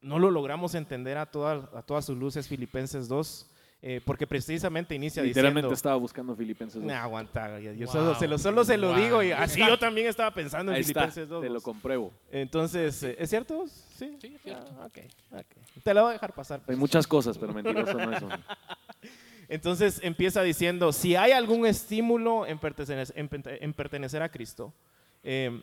no 0.00 0.20
lo 0.20 0.30
logramos 0.30 0.76
entender 0.76 1.18
a, 1.18 1.26
toda, 1.26 1.68
a 1.76 1.82
todas 1.82 2.04
sus 2.04 2.16
luces 2.16 2.46
Filipenses 2.46 3.08
2 3.08 3.50
eh, 3.84 4.00
porque 4.04 4.28
precisamente 4.28 4.94
inicia 4.94 5.24
Literalmente 5.24 5.74
estaba 5.74 5.96
buscando 5.96 6.36
Filipenses 6.36 6.80
2. 6.80 6.84
No, 6.84 6.94
aguanta, 6.94 7.58
yo 7.58 7.88
solo, 7.88 8.14
se 8.14 8.28
lo, 8.28 8.38
solo 8.38 8.64
se 8.64 8.76
lo 8.76 8.94
digo 8.94 9.24
y 9.24 9.32
así 9.32 9.58
yo 9.58 9.76
también 9.76 10.06
estaba 10.06 10.32
pensando 10.32 10.72
en 10.72 10.84
Filipenses 10.84 11.28
2. 11.28 11.42
Te 11.42 11.50
lo 11.50 11.60
compruebo. 11.60 12.12
Entonces, 12.30 13.02
¿es 13.02 13.28
cierto? 13.28 13.66
Sí. 13.66 14.16
Sí, 14.20 14.34
es 14.36 14.42
cierto. 14.42 14.72
Ah, 14.80 14.86
okay, 14.86 15.08
Te 15.82 15.94
lo 15.94 16.02
voy 16.02 16.10
a 16.10 16.12
dejar 16.12 16.32
pasar. 16.32 16.60
Hay 16.68 16.76
muchas 16.76 17.08
cosas, 17.08 17.36
pero 17.36 17.52
mentiroso 17.52 17.94
no 17.94 18.16
es 18.16 18.22
Entonces 19.48 19.98
empieza 20.04 20.42
diciendo, 20.42 20.92
si 20.92 21.16
hay 21.16 21.32
algún 21.32 21.66
estímulo 21.66 22.46
en 22.46 22.60
pertenecer, 22.60 23.12
en, 23.16 23.72
pertenecer 23.74 24.22
a 24.22 24.30
Cristo, 24.30 24.72
em, 25.24 25.60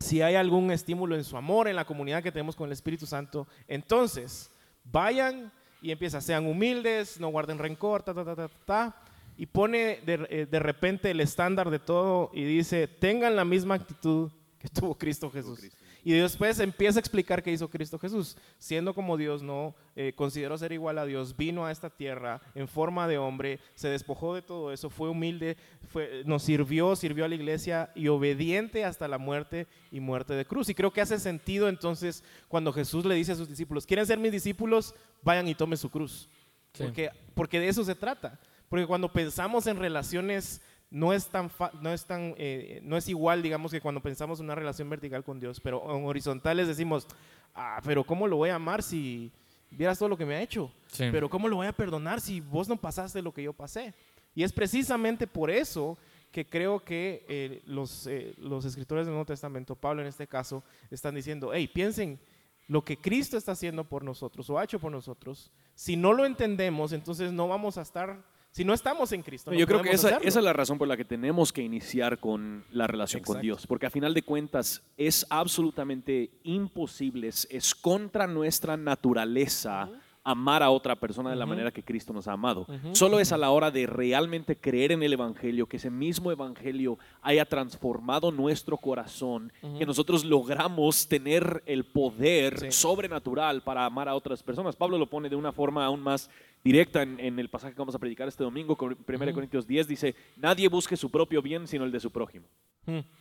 si 0.00 0.20
hay 0.20 0.34
algún 0.34 0.72
estímulo 0.72 1.14
en 1.14 1.22
su 1.22 1.36
amor, 1.36 1.68
en 1.68 1.76
la 1.76 1.84
comunidad 1.84 2.24
que 2.24 2.32
tenemos 2.32 2.56
con 2.56 2.66
el 2.66 2.72
Espíritu 2.72 3.06
Santo, 3.06 3.46
entonces 3.68 4.50
vayan 4.82 5.52
y 5.82 5.90
empieza, 5.90 6.20
sean 6.20 6.46
humildes, 6.46 7.20
no 7.20 7.28
guarden 7.28 7.58
rencor, 7.58 8.02
ta, 8.02 8.14
ta, 8.14 8.24
ta, 8.24 8.36
ta, 8.36 8.48
ta, 8.66 8.96
y 9.36 9.46
pone 9.46 10.00
de, 10.04 10.26
eh, 10.28 10.46
de 10.50 10.58
repente 10.58 11.10
el 11.10 11.20
estándar 11.20 11.70
de 11.70 11.78
todo 11.78 12.30
y 12.34 12.44
dice, 12.44 12.86
tengan 12.88 13.36
la 13.36 13.44
misma 13.44 13.74
actitud 13.76 14.30
que 14.58 14.68
tuvo 14.68 14.96
Cristo 14.96 15.30
Jesús. 15.30 15.60
Y 16.04 16.12
después 16.12 16.58
empieza 16.60 16.98
a 16.98 17.00
explicar 17.00 17.42
qué 17.42 17.52
hizo 17.52 17.68
Cristo 17.68 17.98
Jesús. 17.98 18.36
Siendo 18.58 18.94
como 18.94 19.16
Dios, 19.16 19.42
no 19.42 19.74
eh, 19.96 20.12
consideró 20.14 20.56
ser 20.56 20.72
igual 20.72 20.98
a 20.98 21.04
Dios, 21.04 21.36
vino 21.36 21.66
a 21.66 21.70
esta 21.72 21.90
tierra 21.90 22.40
en 22.54 22.68
forma 22.68 23.06
de 23.06 23.18
hombre, 23.18 23.60
se 23.74 23.88
despojó 23.88 24.34
de 24.34 24.42
todo 24.42 24.72
eso, 24.72 24.90
fue 24.90 25.08
humilde, 25.08 25.56
fue, 25.88 26.22
nos 26.24 26.42
sirvió, 26.42 26.96
sirvió 26.96 27.24
a 27.24 27.28
la 27.28 27.34
iglesia 27.34 27.90
y 27.94 28.08
obediente 28.08 28.84
hasta 28.84 29.08
la 29.08 29.18
muerte 29.18 29.66
y 29.90 30.00
muerte 30.00 30.34
de 30.34 30.46
cruz. 30.46 30.68
Y 30.68 30.74
creo 30.74 30.92
que 30.92 31.00
hace 31.00 31.18
sentido 31.18 31.68
entonces 31.68 32.24
cuando 32.48 32.72
Jesús 32.72 33.04
le 33.04 33.14
dice 33.14 33.32
a 33.32 33.36
sus 33.36 33.48
discípulos, 33.48 33.86
¿quieren 33.86 34.06
ser 34.06 34.18
mis 34.18 34.32
discípulos? 34.32 34.94
Vayan 35.22 35.48
y 35.48 35.54
tomen 35.54 35.78
su 35.78 35.90
cruz. 35.90 36.28
Porque, 36.76 37.10
porque 37.34 37.60
de 37.60 37.68
eso 37.68 37.84
se 37.84 37.94
trata. 37.94 38.38
Porque 38.68 38.86
cuando 38.86 39.12
pensamos 39.12 39.66
en 39.66 39.76
relaciones 39.76 40.62
no 40.90 41.12
es 41.12 41.28
tan, 41.28 41.50
no 41.80 41.92
es 41.92 42.04
tan, 42.04 42.34
eh, 42.36 42.80
no 42.82 42.96
es 42.96 43.08
igual, 43.08 43.42
digamos, 43.42 43.70
que 43.70 43.80
cuando 43.80 44.00
pensamos 44.00 44.40
en 44.40 44.46
una 44.46 44.56
relación 44.56 44.90
vertical 44.90 45.22
con 45.22 45.38
Dios, 45.38 45.60
pero 45.60 45.96
en 45.96 46.04
horizontales 46.04 46.66
decimos, 46.66 47.06
ah, 47.54 47.80
pero 47.84 48.04
¿cómo 48.04 48.26
lo 48.26 48.36
voy 48.36 48.50
a 48.50 48.56
amar 48.56 48.82
si 48.82 49.30
vieras 49.70 49.98
todo 49.98 50.08
lo 50.08 50.16
que 50.16 50.26
me 50.26 50.34
ha 50.34 50.42
hecho? 50.42 50.72
Pero 50.96 51.30
¿cómo 51.30 51.48
lo 51.48 51.56
voy 51.56 51.68
a 51.68 51.72
perdonar 51.72 52.20
si 52.20 52.40
vos 52.40 52.68
no 52.68 52.76
pasaste 52.76 53.22
lo 53.22 53.32
que 53.32 53.42
yo 53.42 53.52
pasé? 53.52 53.94
Y 54.34 54.42
es 54.42 54.52
precisamente 54.52 55.26
por 55.26 55.50
eso 55.50 55.96
que 56.32 56.44
creo 56.44 56.84
que 56.84 57.24
eh, 57.28 57.62
los, 57.66 58.06
eh, 58.06 58.34
los 58.38 58.64
escritores 58.64 59.06
del 59.06 59.12
Nuevo 59.12 59.26
Testamento, 59.26 59.74
Pablo 59.74 60.02
en 60.02 60.08
este 60.08 60.26
caso, 60.26 60.62
están 60.90 61.14
diciendo, 61.14 61.50
hey, 61.52 61.68
piensen 61.68 62.20
lo 62.68 62.84
que 62.84 62.96
Cristo 62.96 63.36
está 63.36 63.52
haciendo 63.52 63.84
por 63.84 64.04
nosotros 64.04 64.48
o 64.48 64.58
ha 64.58 64.64
hecho 64.64 64.78
por 64.78 64.92
nosotros. 64.92 65.50
Si 65.74 65.96
no 65.96 66.12
lo 66.12 66.24
entendemos, 66.24 66.92
entonces 66.92 67.32
no 67.32 67.48
vamos 67.48 67.78
a 67.78 67.82
estar 67.82 68.22
si 68.50 68.64
no 68.64 68.74
estamos 68.74 69.12
en 69.12 69.22
Cristo. 69.22 69.52
Yo 69.52 69.66
creo 69.66 69.82
que 69.82 69.90
esa, 69.90 70.18
es 70.18 70.34
la 70.36 70.52
razón 70.52 70.78
por 70.78 70.88
la 70.88 70.96
que 70.96 71.04
tenemos 71.04 71.52
que 71.52 71.62
iniciar 71.62 72.18
con 72.18 72.64
la 72.72 72.86
relación 72.86 73.22
con 73.22 73.40
Dios, 73.40 73.66
porque 73.66 73.86
a 73.86 73.90
final 73.90 74.12
de 74.14 74.22
cuentas 74.22 74.82
es 74.96 75.26
absolutamente 75.30 76.30
imposible, 76.42 77.28
es, 77.28 77.74
contra 77.74 78.26
nuestra 78.26 78.76
naturaleza. 78.76 79.88
amar 80.22 80.62
a 80.62 80.68
otra 80.68 80.96
persona 80.96 81.30
de 81.30 81.36
la 81.36 81.46
manera 81.46 81.70
que 81.70 81.82
Cristo 81.82 82.12
nos 82.12 82.28
ha 82.28 82.32
amado. 82.32 82.66
Solo 82.92 83.20
es 83.20 83.32
a 83.32 83.38
la 83.38 83.50
hora 83.50 83.70
de 83.70 83.86
realmente 83.86 84.54
creer 84.54 84.92
en 84.92 85.02
el 85.02 85.14
Evangelio, 85.14 85.66
que 85.66 85.78
ese 85.78 85.88
mismo 85.88 86.30
Evangelio 86.30 86.98
haya 87.22 87.46
transformado 87.46 88.30
nuestro 88.30 88.76
corazón, 88.76 89.50
que 89.78 89.86
nosotros 89.86 90.22
logramos 90.26 91.08
tener 91.08 91.62
el 91.64 91.84
poder 91.84 92.70
sobrenatural 92.70 93.62
para 93.62 93.86
amar 93.86 94.10
a 94.10 94.14
otras 94.14 94.42
personas. 94.42 94.76
Pablo 94.76 94.98
lo 94.98 95.08
pone 95.08 95.30
de 95.30 95.36
una 95.36 95.52
forma 95.52 95.86
aún 95.86 96.00
más 96.00 96.28
directa 96.62 97.02
en, 97.02 97.38
el 97.38 97.48
pasaje 97.48 97.72
que 97.74 97.78
vamos 97.78 97.94
a 97.94 97.98
predicar 97.98 98.28
este 98.28 98.44
domingo, 98.44 98.76
1 98.80 98.96
Corintios 99.32 99.66
10, 99.66 99.88
dice, 99.88 100.14
nadie 100.36 100.68
busque 100.68 100.96
su 100.96 101.10
propio 101.10 101.42
bien 101.42 101.66
sino 101.66 101.84
el 101.84 101.92
de 101.92 102.00
su 102.00 102.10
prójimo. 102.10 102.46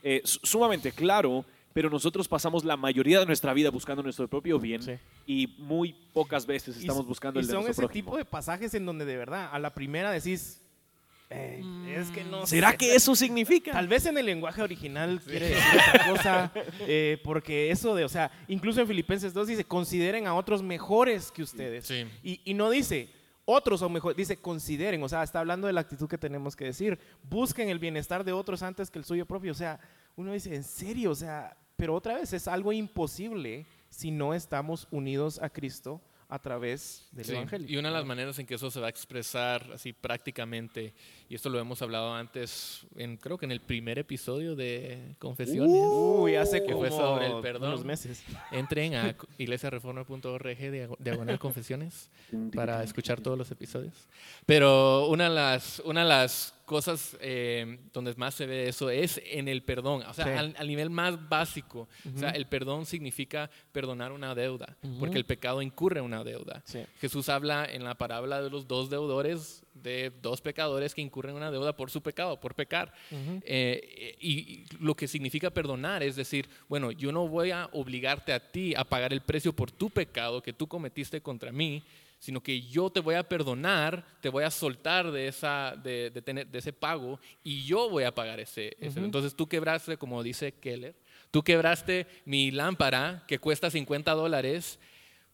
Eh, 0.03 0.21
sumamente 0.23 0.91
claro, 0.91 1.45
pero 1.73 1.89
nosotros 1.89 2.27
pasamos 2.27 2.63
la 2.63 2.75
mayoría 2.75 3.19
de 3.19 3.25
nuestra 3.25 3.53
vida 3.53 3.69
buscando 3.69 4.01
nuestro 4.01 4.27
propio 4.27 4.59
bien 4.59 4.81
y 5.25 5.47
muy 5.59 5.93
pocas 6.13 6.45
veces 6.45 6.77
estamos 6.77 7.05
buscando 7.05 7.39
el 7.39 7.47
de 7.47 7.53
nuestro 7.53 7.73
prójimo. 7.73 7.83
son 7.87 7.91
ese 7.91 7.93
tipo 7.93 8.17
de 8.17 8.25
pasajes 8.25 8.73
en 8.73 8.85
donde 8.85 9.05
de 9.05 9.17
verdad 9.17 9.49
a 9.51 9.59
la 9.59 9.73
primera 9.73 10.11
decís, 10.11 10.61
es 11.29 12.09
que 12.09 12.23
no 12.23 12.47
¿Será 12.47 12.75
que 12.75 12.95
eso 12.95 13.15
significa? 13.15 13.71
Tal 13.71 13.87
vez 13.87 14.05
en 14.07 14.17
el 14.17 14.25
lenguaje 14.25 14.63
original 14.63 15.21
quiere 15.21 15.49
decir 15.49 15.79
otra 15.89 16.07
cosa, 16.07 16.51
eh, 16.79 17.19
porque 17.23 17.69
eso 17.69 17.93
de, 17.93 18.03
o 18.03 18.09
sea, 18.09 18.31
incluso 18.47 18.81
en 18.81 18.87
Filipenses 18.87 19.33
2 19.33 19.47
dice, 19.47 19.63
consideren 19.63 20.25
a 20.25 20.33
otros 20.33 20.63
mejores 20.63 21.31
que 21.31 21.43
ustedes. 21.43 21.91
Y, 22.23 22.41
y, 22.43 22.53
no 22.55 22.71
dice, 22.71 23.09
otros 23.49 23.81
o 23.81 23.89
mejor, 23.89 24.15
dice 24.15 24.37
consideren, 24.37 25.01
o 25.01 25.09
sea, 25.09 25.23
está 25.23 25.39
hablando 25.39 25.65
de 25.67 25.73
la 25.73 25.81
actitud 25.81 26.07
que 26.07 26.17
tenemos 26.17 26.55
que 26.55 26.65
decir, 26.65 26.99
busquen 27.23 27.69
el 27.69 27.79
bienestar 27.79 28.23
de 28.23 28.31
otros 28.31 28.61
antes 28.61 28.91
que 28.91 28.99
el 28.99 29.05
suyo 29.05 29.25
propio, 29.25 29.51
o 29.51 29.55
sea, 29.55 29.79
uno 30.15 30.33
dice, 30.33 30.53
en 30.55 30.63
serio, 30.63 31.11
o 31.11 31.15
sea, 31.15 31.57
pero 31.75 31.95
otra 31.95 32.15
vez 32.15 32.31
es 32.33 32.47
algo 32.47 32.71
imposible 32.71 33.65
si 33.89 34.11
no 34.11 34.33
estamos 34.33 34.87
unidos 34.91 35.41
a 35.41 35.49
Cristo 35.49 35.99
a 36.31 36.37
través 36.37 37.07
del 37.11 37.27
Evangelio. 37.31 37.67
Y 37.67 37.77
una 37.77 37.89
de 37.89 37.95
las 37.95 38.05
maneras 38.05 38.37
en 38.37 38.45
que 38.45 38.53
eso 38.53 38.69
se 38.69 38.79
va 38.79 38.85
a 38.85 38.89
expresar 38.89 39.71
así 39.73 39.93
prácticamente, 39.93 40.93
y 41.27 41.33
esto 41.33 41.49
lo 41.49 41.59
hemos 41.59 41.81
hablado 41.81 42.13
antes, 42.13 42.85
en, 42.95 43.17
creo 43.17 43.37
que 43.39 43.45
en 43.45 43.51
el 43.51 43.61
primer 43.61 43.97
episodio 43.97 44.55
de 44.55 45.15
Confesiones, 45.17 45.71
Uy, 45.71 46.35
hace 46.35 46.63
que 46.63 46.75
fue 46.75 46.91
sobre 46.91 47.25
el 47.25 47.41
perdón. 47.41 47.69
unos 47.69 47.83
meses. 47.83 48.23
Entren 48.51 48.93
a 48.93 49.15
iglesiareforma.org 49.39 50.97
diagonal 50.99 51.39
confesiones 51.39 52.11
para 52.53 52.83
escuchar 52.83 53.21
todos 53.21 53.37
los 53.37 53.49
episodios. 53.49 54.07
Pero 54.45 55.07
una 55.07 55.29
de 55.29 55.35
las, 55.35 55.79
una 55.79 56.03
de 56.03 56.09
las 56.09 56.53
cosas 56.69 57.17
eh, 57.19 57.79
donde 57.91 58.13
más 58.13 58.35
se 58.35 58.45
ve 58.45 58.69
eso 58.69 58.91
es 58.91 59.19
en 59.25 59.47
el 59.47 59.63
perdón, 59.63 60.03
o 60.07 60.13
sea, 60.13 60.39
al, 60.39 60.67
nivel 60.67 60.91
más 60.91 61.27
básico. 61.27 61.89
O 62.15 62.19
sea, 62.19 62.29
el 62.29 62.45
perdón 62.45 62.85
significa 62.85 63.49
perdonar 63.71 64.11
una 64.11 64.35
deuda, 64.35 64.77
porque 64.99 65.17
el 65.17 65.25
pecado 65.25 65.63
incurre 65.63 65.99
una 65.99 66.23
deuda. 66.23 66.63
Jesús 67.01 67.27
habla 67.27 67.65
en 67.65 67.83
la 67.83 67.95
parábola 67.95 68.39
de 68.43 68.51
los 68.51 68.67
dos 68.67 68.91
deudores, 68.91 69.63
de 69.73 70.11
dos 70.21 70.41
pecadores 70.41 70.93
que 70.93 71.01
incurren 71.01 71.31
en 71.31 71.37
una 71.37 71.49
deuda 71.49 71.75
por 71.75 71.89
su 71.89 72.03
pecado, 72.03 72.39
por 72.39 72.53
pecar. 72.53 72.93
Eh, 73.11 74.15
y, 74.19 74.65
lo 74.79 74.93
que 74.93 75.07
significa 75.07 75.49
perdonar 75.49 76.03
es 76.03 76.15
decir, 76.15 76.47
bueno, 76.67 76.91
yo 76.91 77.11
no 77.11 77.27
voy 77.27 77.49
a 77.49 77.67
obligarte 77.73 78.31
a 78.31 78.39
ti 78.39 78.75
a 78.75 78.83
pagar 78.83 79.11
el 79.11 79.21
precio 79.21 79.53
por 79.53 79.71
tu 79.71 79.89
pecado 79.89 80.43
que 80.43 80.53
tú 80.53 80.67
cometiste 80.67 81.19
contra 81.19 81.51
mí, 81.51 81.83
sino 82.19 82.41
que 82.43 82.61
yo 82.61 82.89
te 82.89 82.99
voy 82.99 83.15
a 83.15 83.23
perdonar, 83.27 84.05
te 84.21 84.29
voy 84.29 84.43
a 84.43 84.51
soltar 84.51 85.09
de, 85.11 85.27
esa, 85.27 85.73
de, 85.81 86.09
de 86.11 86.21
tener, 86.21 86.47
de 86.47 86.59
ese 86.59 86.73
pago 86.73 87.19
y 87.43 87.63
yo 87.65 87.89
voy 87.89 88.03
a 88.03 88.13
pagar 88.13 88.39
ese. 88.39 88.75
ese. 88.79 88.99
Entonces 88.99 89.35
tú 89.35 89.47
quebraste, 89.47 89.95
como 89.97 90.21
dice 90.21 90.51
Keller, 90.51 90.95
tú 91.31 91.41
quebraste 91.43 92.05
mi 92.25 92.51
lámpara 92.51 93.23
que 93.27 93.39
cuesta 93.39 93.71
50 93.71 94.11
dólares. 94.11 94.79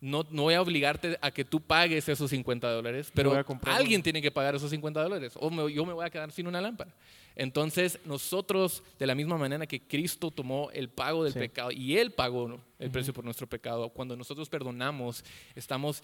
No, 0.01 0.23
no 0.29 0.43
voy 0.43 0.53
a 0.53 0.61
obligarte 0.61 1.17
a 1.21 1.31
que 1.31 1.43
tú 1.45 1.59
pagues 1.61 2.07
esos 2.09 2.29
50 2.29 2.69
dólares, 2.69 3.11
pero 3.15 3.33
alguien 3.63 4.03
tiene 4.03 4.21
que 4.21 4.29
pagar 4.29 4.53
esos 4.53 4.69
50 4.69 5.01
dólares 5.01 5.33
o 5.39 5.49
me- 5.49 5.73
yo 5.73 5.85
me 5.85 5.93
voy 5.93 6.05
a 6.05 6.09
quedar 6.11 6.31
sin 6.31 6.45
una 6.45 6.61
lámpara. 6.61 6.93
Entonces, 7.35 7.99
nosotros, 8.05 8.83
de 8.99 9.07
la 9.07 9.15
misma 9.15 9.37
manera 9.37 9.65
que 9.65 9.81
Cristo 9.81 10.31
tomó 10.31 10.69
el 10.71 10.89
pago 10.89 11.23
del 11.23 11.33
Sí. 11.33 11.39
pecado 11.39 11.71
y 11.71 11.97
Él 11.97 12.11
pagó 12.11 12.61
el 12.77 12.91
precio 12.91 13.13
por 13.13 13.23
nuestro 13.25 13.47
pecado, 13.47 13.89
cuando 13.89 14.15
nosotros 14.15 14.47
perdonamos, 14.49 15.23
estamos 15.55 16.03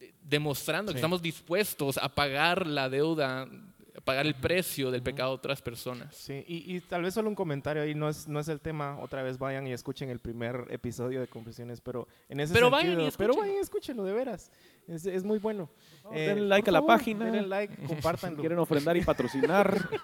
de- 0.00 0.12
demostrando 0.22 0.90
que 0.92 0.98
estamos 0.98 1.22
dispuestos 1.22 1.96
a 1.98 2.08
pagar 2.08 2.66
la 2.66 2.88
deuda, 2.88 3.42
a 3.42 4.00
pagar 4.02 4.26
el 4.26 4.34
precio 4.34 4.90
del 4.90 5.02
pecado 5.02 5.30
de 5.30 5.34
otras 5.36 5.60
personas. 5.62 6.14
Sí, 6.16 6.42
y, 6.48 6.74
y 6.76 6.80
tal 6.80 7.02
vez 7.02 7.14
solo 7.14 7.28
un 7.28 7.34
comentario 7.34 7.82
ahí, 7.82 7.94
no 7.94 8.08
es, 8.08 8.26
no 8.26 8.40
es 8.40 8.48
el 8.48 8.60
tema, 8.60 8.98
otra 9.00 9.22
vez 9.22 9.36
vayan 9.38 9.66
y 9.66 9.72
escuchen 9.72 10.08
el 10.10 10.18
primer 10.18 10.66
episodio 10.70 11.20
de 11.20 11.26
Confesiones, 11.28 11.80
pero 11.80 12.08
en 12.28 12.40
ese 12.40 12.54
Pero 12.54 12.70
vayan 12.70 12.92
sentido, 12.96 13.08
y 13.08 13.12
pero 13.18 13.34
vayan 13.36 13.56
y 13.56 13.58
escúchenlo, 13.58 14.02
de 14.04 14.12
veras, 14.12 14.50
es, 14.88 15.04
es 15.06 15.22
muy 15.22 15.38
bueno. 15.38 15.68
Eh, 16.12 16.28
denle 16.28 16.46
like 16.48 16.68
a 16.70 16.72
la 16.72 16.78
favor, 16.80 16.96
página. 16.96 17.24
Denle 17.26 17.46
like, 17.46 17.76
compartanlo. 17.86 18.40
Quieren 18.40 18.58
ofrendar 18.58 18.96
y 18.96 19.02
patrocinar 19.02 19.88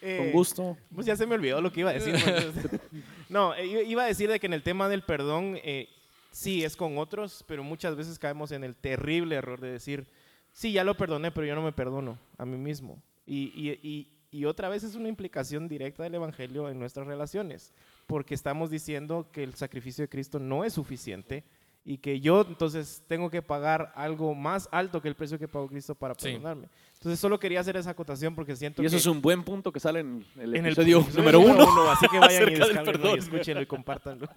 Eh, 0.00 0.16
con 0.16 0.32
gusto. 0.32 0.78
Pues 0.94 1.06
ya 1.06 1.14
se 1.14 1.26
me 1.26 1.34
olvidó 1.34 1.60
lo 1.60 1.70
que 1.70 1.80
iba 1.80 1.90
a 1.90 1.92
decir. 1.92 2.14
pues. 2.24 2.80
no, 3.28 3.54
eh, 3.54 3.84
iba 3.84 4.02
a 4.02 4.06
decir 4.06 4.30
de 4.30 4.40
que 4.40 4.46
en 4.46 4.54
el 4.54 4.62
tema 4.62 4.88
del 4.88 5.02
perdón, 5.02 5.58
eh, 5.62 5.90
sí, 6.30 6.64
es 6.64 6.76
con 6.76 6.98
otros, 6.98 7.44
pero 7.46 7.62
muchas 7.64 7.96
veces 7.96 8.18
caemos 8.18 8.52
en 8.52 8.64
el 8.64 8.74
terrible 8.76 9.36
error 9.36 9.60
de 9.60 9.70
decir, 9.72 10.06
sí, 10.52 10.72
ya 10.72 10.84
lo 10.84 10.96
perdoné, 10.96 11.30
pero 11.30 11.46
yo 11.46 11.54
no 11.54 11.62
me 11.62 11.72
perdono 11.72 12.18
a 12.36 12.44
mí 12.44 12.56
mismo. 12.56 13.00
Y, 13.26 13.52
y- 13.82 14.44
otra 14.44 14.68
vez 14.68 14.84
es 14.84 14.94
una 14.94 15.08
implicación 15.08 15.68
directa 15.68 16.02
del 16.02 16.14
Evangelio 16.14 16.68
en 16.68 16.78
nuestras 16.78 17.06
relaciones, 17.06 17.72
porque 18.06 18.34
estamos 18.34 18.70
diciendo 18.70 19.28
que 19.32 19.42
el 19.42 19.54
sacrificio 19.54 20.02
de 20.02 20.08
Cristo 20.08 20.38
no 20.38 20.64
es 20.64 20.74
suficiente 20.74 21.44
y 21.90 21.96
que 21.96 22.20
yo 22.20 22.44
entonces 22.46 23.02
tengo 23.08 23.30
que 23.30 23.40
pagar 23.40 23.92
algo 23.96 24.34
más 24.34 24.68
alto 24.72 25.00
que 25.00 25.08
el 25.08 25.14
precio 25.14 25.38
que 25.38 25.48
pagó 25.48 25.68
Cristo 25.68 25.94
para 25.94 26.12
Sí. 26.14 26.28
perdonarme. 26.32 26.68
Entonces 26.92 27.18
solo 27.18 27.38
quería 27.38 27.60
hacer 27.60 27.78
esa 27.78 27.90
acotación 27.90 28.34
porque 28.34 28.54
siento 28.56 28.82
Y 28.82 28.86
eso 28.86 28.96
que 28.96 28.98
es 29.00 29.06
un 29.06 29.22
buen 29.22 29.42
punto 29.42 29.72
que 29.72 29.80
sale 29.80 30.00
en 30.00 30.22
el 30.36 30.54
en 30.54 30.66
el 30.66 30.72
episodio 30.72 30.98
episodio 31.00 31.18
número 31.22 31.40
uno. 31.40 31.90
así 31.90 32.06
que 32.08 32.18
vayan 32.18 32.48
y 32.50 32.54
descárguenlo 32.56 33.16
y 33.16 33.18
escúchenlo 33.20 33.62
y 33.62 33.66
compártanlo. 33.66 34.28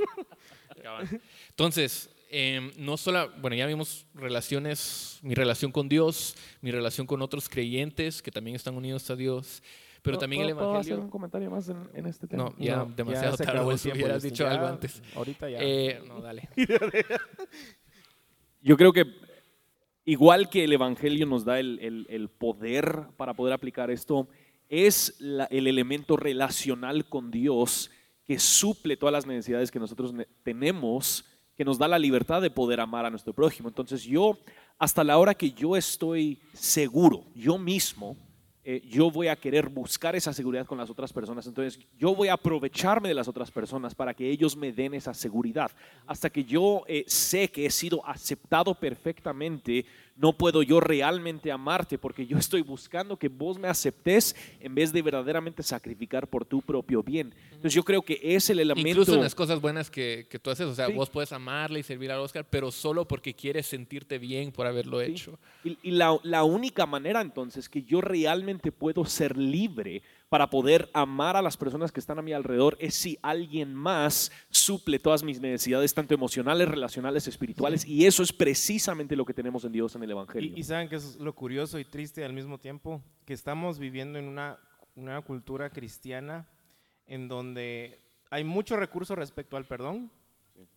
Entonces, 1.50 2.10
em, 2.30 2.72
no 2.78 2.98
solo, 2.98 3.30
bueno, 3.42 3.56
ya 3.56 3.66
vimos 3.66 4.06
relaciones, 4.14 5.20
mi 5.22 5.34
relación 5.36 5.72
con 5.72 5.90
Dios, 5.90 6.36
mi 6.62 6.72
relación 6.72 7.06
con 7.08 7.22
otros 7.22 7.50
creyentes 7.50 8.22
que 8.22 8.32
también 8.32 8.56
están 8.56 8.76
unidos 8.76 9.10
a 9.10 9.16
Dios, 9.16 9.62
pero 10.02 10.18
también 10.18 10.42
el 10.44 10.54
¿Puedo 10.56 10.72
hacer 10.72 10.94
Evangelio. 10.94 11.04
un 11.04 11.10
comentario 11.10 11.52
más 11.52 11.70
en, 11.70 11.90
en 11.94 12.06
este 12.08 12.28
tema? 12.28 12.44
No, 12.46 12.56
ya 12.58 12.78
No, 12.78 12.86
demasiado 12.88 13.38
se 13.38 13.44
tarde, 13.46 13.60
tiempo, 13.78 13.98
hubieras 13.98 14.14
Justin, 14.16 14.30
dicho 14.32 14.44
ya, 14.44 14.52
algo 14.52 14.68
antes. 14.68 15.02
Ahorita 15.16 15.50
ya. 15.50 15.58
Eh, 15.62 16.02
no, 16.08 16.22
dale. 16.22 16.50
Yo 18.62 18.78
creo 18.78 18.94
que 18.94 19.06
igual 20.06 20.50
que 20.50 20.64
el 20.64 20.74
Evangelio 20.74 21.26
nos 21.26 21.46
da 21.46 21.60
el, 21.60 21.80
el- 21.80 22.08
el 22.10 22.30
poder 22.30 23.08
para 23.18 23.34
poder 23.34 23.54
aplicar 23.54 23.90
esto, 23.92 24.28
es 24.70 25.16
la- 25.20 25.46
el 25.46 25.68
elemento 25.68 26.18
relacional 26.18 27.06
con 27.10 27.32
Dios 27.32 27.92
que 28.26 28.40
suple 28.40 28.98
todas 28.98 29.14
las 29.14 29.26
necesidades 29.26 29.72
que 29.72 29.80
nosotros 29.80 30.14
ne- 30.14 30.28
tenemos, 30.44 31.26
que 31.58 31.66
nos 31.66 31.78
da 31.78 31.88
la 31.88 32.00
libertad 32.00 32.42
de 32.42 32.50
poder 32.52 32.80
amar 32.80 33.06
a 33.06 33.10
nuestro 33.10 33.34
prójimo. 33.34 33.68
Entonces 33.70 34.04
yo, 34.04 34.40
hasta 34.78 35.04
la 35.04 35.18
hora 35.18 35.34
que 35.34 35.52
yo 35.52 35.76
estoy 35.76 36.40
seguro, 36.54 37.26
yo 37.36 37.58
mismo, 37.58 38.16
eh, 38.64 38.82
yo 38.88 39.10
voy 39.10 39.28
a 39.28 39.36
querer 39.36 39.70
buscar 39.70 40.16
esa 40.16 40.34
seguridad 40.34 40.68
con 40.68 40.78
las 40.78 40.90
otras 40.90 41.12
personas. 41.12 41.48
Entonces, 41.48 41.80
yo 41.98 42.14
voy 42.14 42.28
a 42.28 42.34
aprovecharme 42.34 43.08
de 43.08 43.16
las 43.16 43.28
otras 43.28 43.50
personas 43.50 43.96
para 43.96 44.14
que 44.14 44.30
ellos 44.30 44.56
me 44.56 44.72
den 44.72 44.94
esa 44.94 45.14
seguridad. 45.14 45.72
Hasta 46.06 46.30
que 46.30 46.44
yo 46.44 46.84
eh, 46.88 47.04
sé 47.08 47.50
que 47.50 47.66
he 47.66 47.72
sido 47.72 48.06
aceptado 48.06 48.76
perfectamente, 48.76 49.86
no 50.16 50.34
puedo 50.34 50.62
yo 50.64 50.80
realmente 50.80 51.52
amarte 51.52 51.98
porque 51.98 52.26
yo 52.28 52.38
estoy 52.38 52.62
buscando 52.62 53.18
que 53.18 53.28
vos 53.30 53.58
me 53.58 53.68
aceptes 53.68 54.36
en 54.60 54.76
vez 54.76 54.94
de 54.94 55.02
verdaderamente 55.02 55.64
sacrificar 55.64 56.28
por 56.28 56.46
tu 56.46 56.62
propio 56.62 57.02
bien. 57.02 57.34
Entonces, 57.46 57.74
yo 57.74 57.84
creo 57.84 58.02
que 58.02 58.20
es 58.22 58.50
el 58.50 58.60
elemento. 58.60 58.90
Incluso 58.90 59.16
en 59.16 59.22
las 59.22 59.34
cosas 59.36 59.60
buenas 59.62 59.90
que, 59.90 60.28
que 60.30 60.38
tú 60.40 60.50
haces, 60.50 60.68
o 60.68 60.76
sea, 60.76 60.88
Sí. 60.88 60.94
vos 60.94 61.10
puedes 61.10 61.32
amarle 61.32 61.80
y 61.80 61.84
servir 61.84 62.12
al 62.12 62.20
Oscar, 62.20 62.46
pero 62.50 62.72
solo 62.72 63.08
porque 63.08 63.34
quieres 63.34 63.66
sentirte 63.68 64.20
bien 64.20 64.52
por 64.52 64.68
haberlo 64.68 65.00
Sí. 65.00 65.12
hecho. 65.12 65.40
Y, 65.64 65.78
y 65.84 65.92
la, 65.92 66.18
la 66.24 66.44
única 66.44 66.86
manera 66.86 67.22
entonces 67.22 67.70
que 67.70 67.84
yo 67.84 68.02
realmente 68.02 68.72
puedo 68.72 69.06
ser 69.06 69.38
libre 69.38 70.02
para 70.32 70.50
poder 70.50 70.90
amar 70.94 71.36
a 71.36 71.42
las 71.42 71.58
personas 71.58 71.92
que 71.92 72.00
están 72.00 72.18
a 72.18 72.22
mi 72.22 72.32
alrededor 72.32 72.78
es 72.80 72.96
si 72.96 73.20
alguien 73.22 73.74
más 73.76 74.32
suple 74.50 74.98
todas 74.98 75.24
mis 75.24 75.42
necesidades, 75.42 75.94
tanto 75.94 76.14
emocionales, 76.14 76.70
relacionales, 76.70 77.28
espirituales, 77.28 77.86
y 77.86 78.06
eso 78.06 78.24
es 78.24 78.32
precisamente 78.32 79.18
lo 79.18 79.26
que 79.26 79.34
tenemos 79.34 79.66
en 79.66 79.74
Dios 79.74 79.94
en 79.98 80.04
el 80.04 80.12
Evangelio. 80.12 80.54
Y, 80.56 80.62
y 80.62 80.64
saben 80.64 80.88
que 80.88 80.96
es 80.96 81.18
lo 81.18 81.36
curioso 81.36 81.78
y 81.80 81.84
triste 81.84 82.24
al 82.24 82.32
mismo 82.32 82.60
tiempo, 82.60 83.04
que 83.26 83.34
estamos 83.34 83.78
viviendo 83.78 84.18
en 84.20 84.26
una, 84.30 84.58
una 84.96 85.22
cultura 85.22 85.70
cristiana 85.70 86.48
en 87.08 87.28
donde 87.28 88.00
hay 88.30 88.46
mucho 88.46 88.78
recurso 88.78 89.16
respecto 89.16 89.58
al 89.58 89.66
perdón 89.66 90.10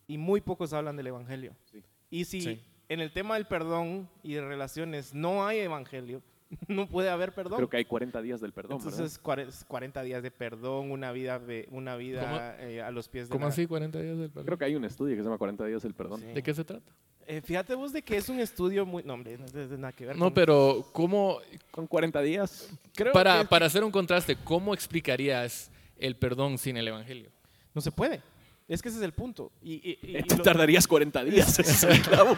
y 0.09 0.19
muy 0.19 0.40
pocos 0.40 0.73
hablan 0.73 0.97
del 0.97 1.07
Evangelio. 1.07 1.55
Sí. 1.71 1.81
Y 2.11 2.25
si 2.25 2.40
Sí. 2.40 2.61
en 2.88 2.99
el 2.99 3.12
tema 3.12 3.35
del 3.35 3.47
perdón 3.47 4.09
y 4.25 4.33
de 4.35 4.40
relaciones 4.40 5.14
no 5.14 5.47
hay 5.47 5.61
Evangelio, 5.61 6.23
no 6.69 6.87
puede 6.88 7.11
haber 7.11 7.33
perdón. 7.33 7.57
Creo 7.57 7.69
que 7.71 7.77
hay 7.79 7.85
40 7.85 8.21
días 8.23 8.40
del 8.40 8.53
perdón. 8.53 8.79
¿verdad? 8.79 8.93
Entonces, 8.93 9.21
cuare- 9.23 9.49
40 9.67 10.03
días 10.03 10.23
de 10.23 10.31
perdón, 10.31 10.90
una 10.90 11.12
vida, 11.12 11.38
de- 11.38 11.69
una 11.71 11.97
vida 11.97 12.57
eh, 12.61 12.83
a 12.83 12.90
los 12.90 13.09
pies 13.09 13.29
de 13.29 13.33
¿Cómo 13.33 13.45
la- 13.47 13.51
así 13.51 13.67
40 13.67 14.01
días 14.01 14.19
del 14.19 14.29
perdón? 14.31 14.47
Creo 14.47 14.59
que 14.59 14.64
hay 14.64 14.75
un 14.77 14.85
estudio 14.85 15.14
que 15.14 15.21
se 15.23 15.25
llama 15.25 15.38
40 15.38 15.64
días 15.67 15.83
del 15.83 15.95
perdón. 15.95 16.21
Sí. 16.21 16.27
¿De 16.27 16.43
qué 16.43 16.55
se 16.55 16.64
trata? 16.64 16.93
Eh, 17.27 17.40
fíjate 17.40 17.75
vos 17.75 17.93
de 17.93 18.03
que 18.03 18.17
es 18.19 18.29
un 18.29 18.38
estudio 18.38 18.85
muy... 18.85 19.03
No, 19.03 19.14
hombre, 19.14 19.38
no 19.38 19.47
tiene 19.47 19.79
nada 19.79 19.93
que 19.93 20.05
ver 20.05 20.17
No, 20.17 20.27
con- 20.27 20.35
pero 20.35 20.85
¿cómo, 20.93 21.38
Con 21.71 21.87
40 21.87 22.21
días. 22.21 22.69
Creo 22.95 23.12
para, 23.14 23.40
que 23.40 23.47
para 23.49 23.67
hacer 23.67 23.83
un 23.83 23.90
contraste, 23.90 24.37
¿cómo 24.37 24.75
explicarías 24.75 25.71
el 25.99 26.17
perdón 26.17 26.59
sin 26.59 26.77
el 26.77 26.88
Evangelio? 26.88 27.31
no 27.75 27.81
se 27.81 27.90
puede. 27.90 28.21
Es 28.66 28.81
que 28.81 28.88
ese 28.88 28.96
es 28.98 29.05
el 29.05 29.12
punto. 29.12 29.53
Y, 29.62 29.74
y- 29.74 29.98
y- 30.03 30.16
y 30.18 30.22
Te 30.22 30.37
lo- 30.38 30.42
tardarías 30.42 30.87
40 30.88 31.22
días. 31.24 31.59
ese 31.59 31.70
es 31.70 31.83
el 31.83 32.00
clavo. 32.03 32.37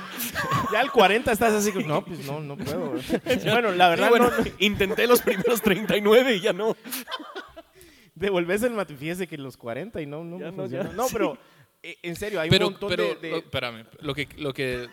ya 0.72 0.80
al 0.80 0.90
40 0.90 1.30
estás 1.30 1.52
así, 1.52 1.70
como, 1.72 1.86
no, 1.86 2.04
pues 2.04 2.18
no, 2.26 2.40
no 2.40 2.56
puedo. 2.56 2.94
bueno, 3.44 3.70
la 3.72 3.88
verdad, 3.88 4.06
Sí, 4.06 4.10
bueno, 4.10 4.30
no, 4.30 4.38
no. 4.44 4.50
intenté 4.58 5.06
los 5.06 5.22
primeros 5.22 5.62
39 5.62 6.34
y 6.36 6.40
ya 6.40 6.52
no. 6.52 6.76
devolves 8.14 8.62
el 8.62 8.72
mate, 8.72 8.96
fíjese 8.96 9.26
que 9.26 9.36
los 9.38 9.56
40 9.56 10.00
y 10.00 10.06
no, 10.06 10.24
no, 10.24 10.38
Ya 10.38 10.46
me 10.46 10.50
no, 10.52 10.62
funciona. 10.64 10.90
ya, 10.90 10.96
No, 10.96 11.04
sí. 11.08 11.10
pero 11.12 11.38
eh, 11.82 11.96
en 12.02 12.16
serio, 12.16 12.40
hay 12.40 12.50
pero, 12.50 12.66
un 12.68 12.72
montón 12.72 12.88
pero, 12.90 13.04
de... 13.04 13.14
de- 13.16 13.38
espérame, 13.38 13.84
lo 14.00 14.14
que, 14.14 14.28
lo 14.38 14.52
que, 14.52 14.88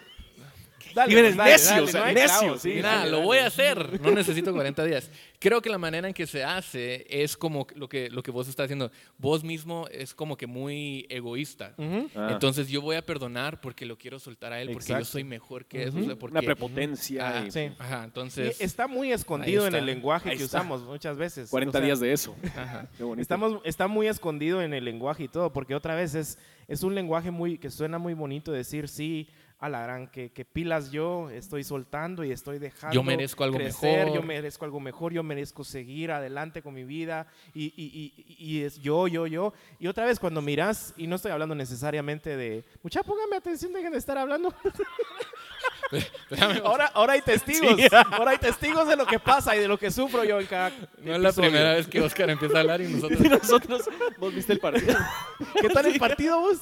Dale, 0.93 1.13
Y 1.13 1.17
eres 1.17 1.35
pues, 1.35 1.37
dale, 1.37 1.51
necio, 1.51 1.71
dale, 1.71 1.83
o 1.83 1.87
sea, 1.87 2.01
no 2.05 2.13
necio, 2.13 2.39
clavos, 2.39 2.61
sí. 2.61 2.69
sí, 2.69 2.75
Mira, 2.75 2.89
dale, 2.97 3.11
lo 3.11 3.17
dale. 3.17 3.27
voy 3.27 3.37
a 3.39 3.47
hacer, 3.47 4.01
no 4.01 4.11
necesito 4.11 4.53
40 4.53 4.83
días. 4.85 5.09
Creo 5.39 5.61
que 5.61 5.69
la 5.69 5.77
manera 5.77 6.07
en 6.07 6.13
que 6.13 6.25
se 6.27 6.43
hace 6.43 7.05
es 7.09 7.35
como 7.35 7.67
lo 7.75 7.89
que, 7.89 8.09
lo 8.09 8.23
que 8.23 8.31
vos 8.31 8.47
estás 8.47 8.65
haciendo. 8.65 8.91
Vos 9.17 9.43
mismo 9.43 9.87
es 9.91 10.13
como 10.13 10.37
que 10.37 10.47
muy 10.47 11.05
egoísta. 11.09 11.73
Ah. 12.15 12.29
Entonces 12.31 12.67
yo 12.69 12.81
voy 12.81 12.95
a 12.95 13.05
perdonar 13.05 13.59
porque 13.61 13.85
lo 13.85 13.97
quiero 13.97 14.19
soltar 14.19 14.53
a 14.53 14.61
él, 14.61 14.69
porque 14.71 14.87
yo 14.87 14.93
Exacto. 14.95 15.11
soy 15.13 15.23
mejor 15.23 15.65
que 15.65 15.83
eso. 15.83 15.97
O 15.99 16.03
sea, 16.03 16.15
porque, 16.15 16.33
Una 16.37 16.41
prepotencia. 16.41 17.39
Ah, 17.39 17.45
y 17.47 17.51
Sí. 17.51 17.69
Ajá, 17.77 18.01
Y 18.01 18.05
entonces... 18.05 18.61
está 18.61 18.87
muy 18.87 19.11
escondido 19.11 19.67
en 19.67 19.75
el 19.75 19.85
lenguaje 19.85 20.29
Ahí 20.29 20.37
que 20.37 20.43
está. 20.43 20.59
usamos 20.59 20.81
muchas 20.83 21.17
veces. 21.17 21.49
40 21.49 21.77
O 21.77 21.79
sea, 21.79 21.85
días 21.85 21.99
de 21.99 22.13
eso. 22.13 22.35
ajá. 22.55 22.87
Qué 22.97 23.03
bonito. 23.03 23.21
Estamos, 23.21 23.61
está 23.65 23.87
muy 23.87 24.07
escondido 24.07 24.61
en 24.61 24.73
el 24.73 24.85
lenguaje 24.85 25.23
y 25.23 25.27
todo, 25.27 25.51
porque 25.51 25.75
otra 25.75 25.95
vez 25.95 26.15
es, 26.15 26.37
es 26.67 26.83
un 26.83 26.95
lenguaje 26.95 27.31
muy, 27.31 27.57
que 27.57 27.69
suena 27.69 27.97
muy 27.97 28.13
bonito 28.13 28.51
decir, 28.51 28.87
sí, 28.87 29.27
a 29.59 29.69
la 29.69 29.81
gran, 29.83 30.07
que, 30.07 30.31
que 30.31 30.43
pilas 30.43 30.91
yo, 30.91 31.29
estoy 31.29 31.63
soltando 31.63 32.23
y 32.25 32.31
estoy 32.31 32.59
dejando 32.59 32.93
Yo 32.93 33.01
merezco 33.03 33.43
algo 33.45 33.57
crecer, 33.57 34.05
mejor. 34.05 34.15
yo 34.19 34.23
merezco 34.27 34.65
algo 34.65 34.79
mejor, 34.81 35.13
yo 35.13 35.23
merezco 35.23 35.63
seguir 35.63 36.11
adelante 36.11 36.61
con 36.61 36.73
mi 36.73 36.83
vida 36.83 37.27
y, 37.53 37.65
y- 37.75 38.13
y- 38.27 38.35
y 38.57 38.63
es 38.63 38.81
yo, 38.81 39.07
yo, 39.07 39.25
yo. 39.25 39.53
Y 39.79 39.87
otra 39.87 40.05
vez 40.05 40.19
cuando 40.19 40.41
miras, 40.41 40.93
y 40.97 41.07
no 41.07 41.15
estoy 41.15 41.31
hablando 41.31 41.55
necesariamente 41.55 42.35
de, 42.35 42.65
mucha, 42.81 43.03
póngame 43.03 43.37
atención, 43.37 43.71
dejen 43.71 43.93
de 43.93 43.97
estar 43.99 44.17
hablando. 44.17 44.53
Ahora, 46.63 46.87
ahora 46.87 47.13
hay 47.13 47.21
testigos, 47.21 47.75
Sí. 47.79 47.87
ahora 48.11 48.31
hay 48.31 48.37
testigos 48.39 48.87
de 48.87 48.95
lo 48.95 49.05
que 49.05 49.19
pasa 49.19 49.55
y 49.55 49.59
de 49.59 49.67
lo 49.67 49.77
que 49.77 49.91
sufro 49.91 50.23
yo 50.23 50.39
en 50.39 50.47
cada 50.47 50.71
no 51.01 51.13
es 51.15 51.21
la 51.21 51.29
episodio. 51.29 51.49
primera 51.51 51.73
vez 51.73 51.87
que 51.87 52.01
Oscar 52.01 52.29
empieza 52.31 52.57
a 52.57 52.61
hablar 52.61 52.81
y 52.81 52.87
nosotros... 52.93 53.19
Y 53.23 53.29
nosotros, 53.29 53.81
¿vos 54.17 54.33
viste 54.33 54.53
el 54.53 54.59
partido? 54.59 54.97
¿Qué 55.61 55.69
tal 55.69 55.85
el 55.85 55.99
partido 55.99 56.39
vos? 56.39 56.59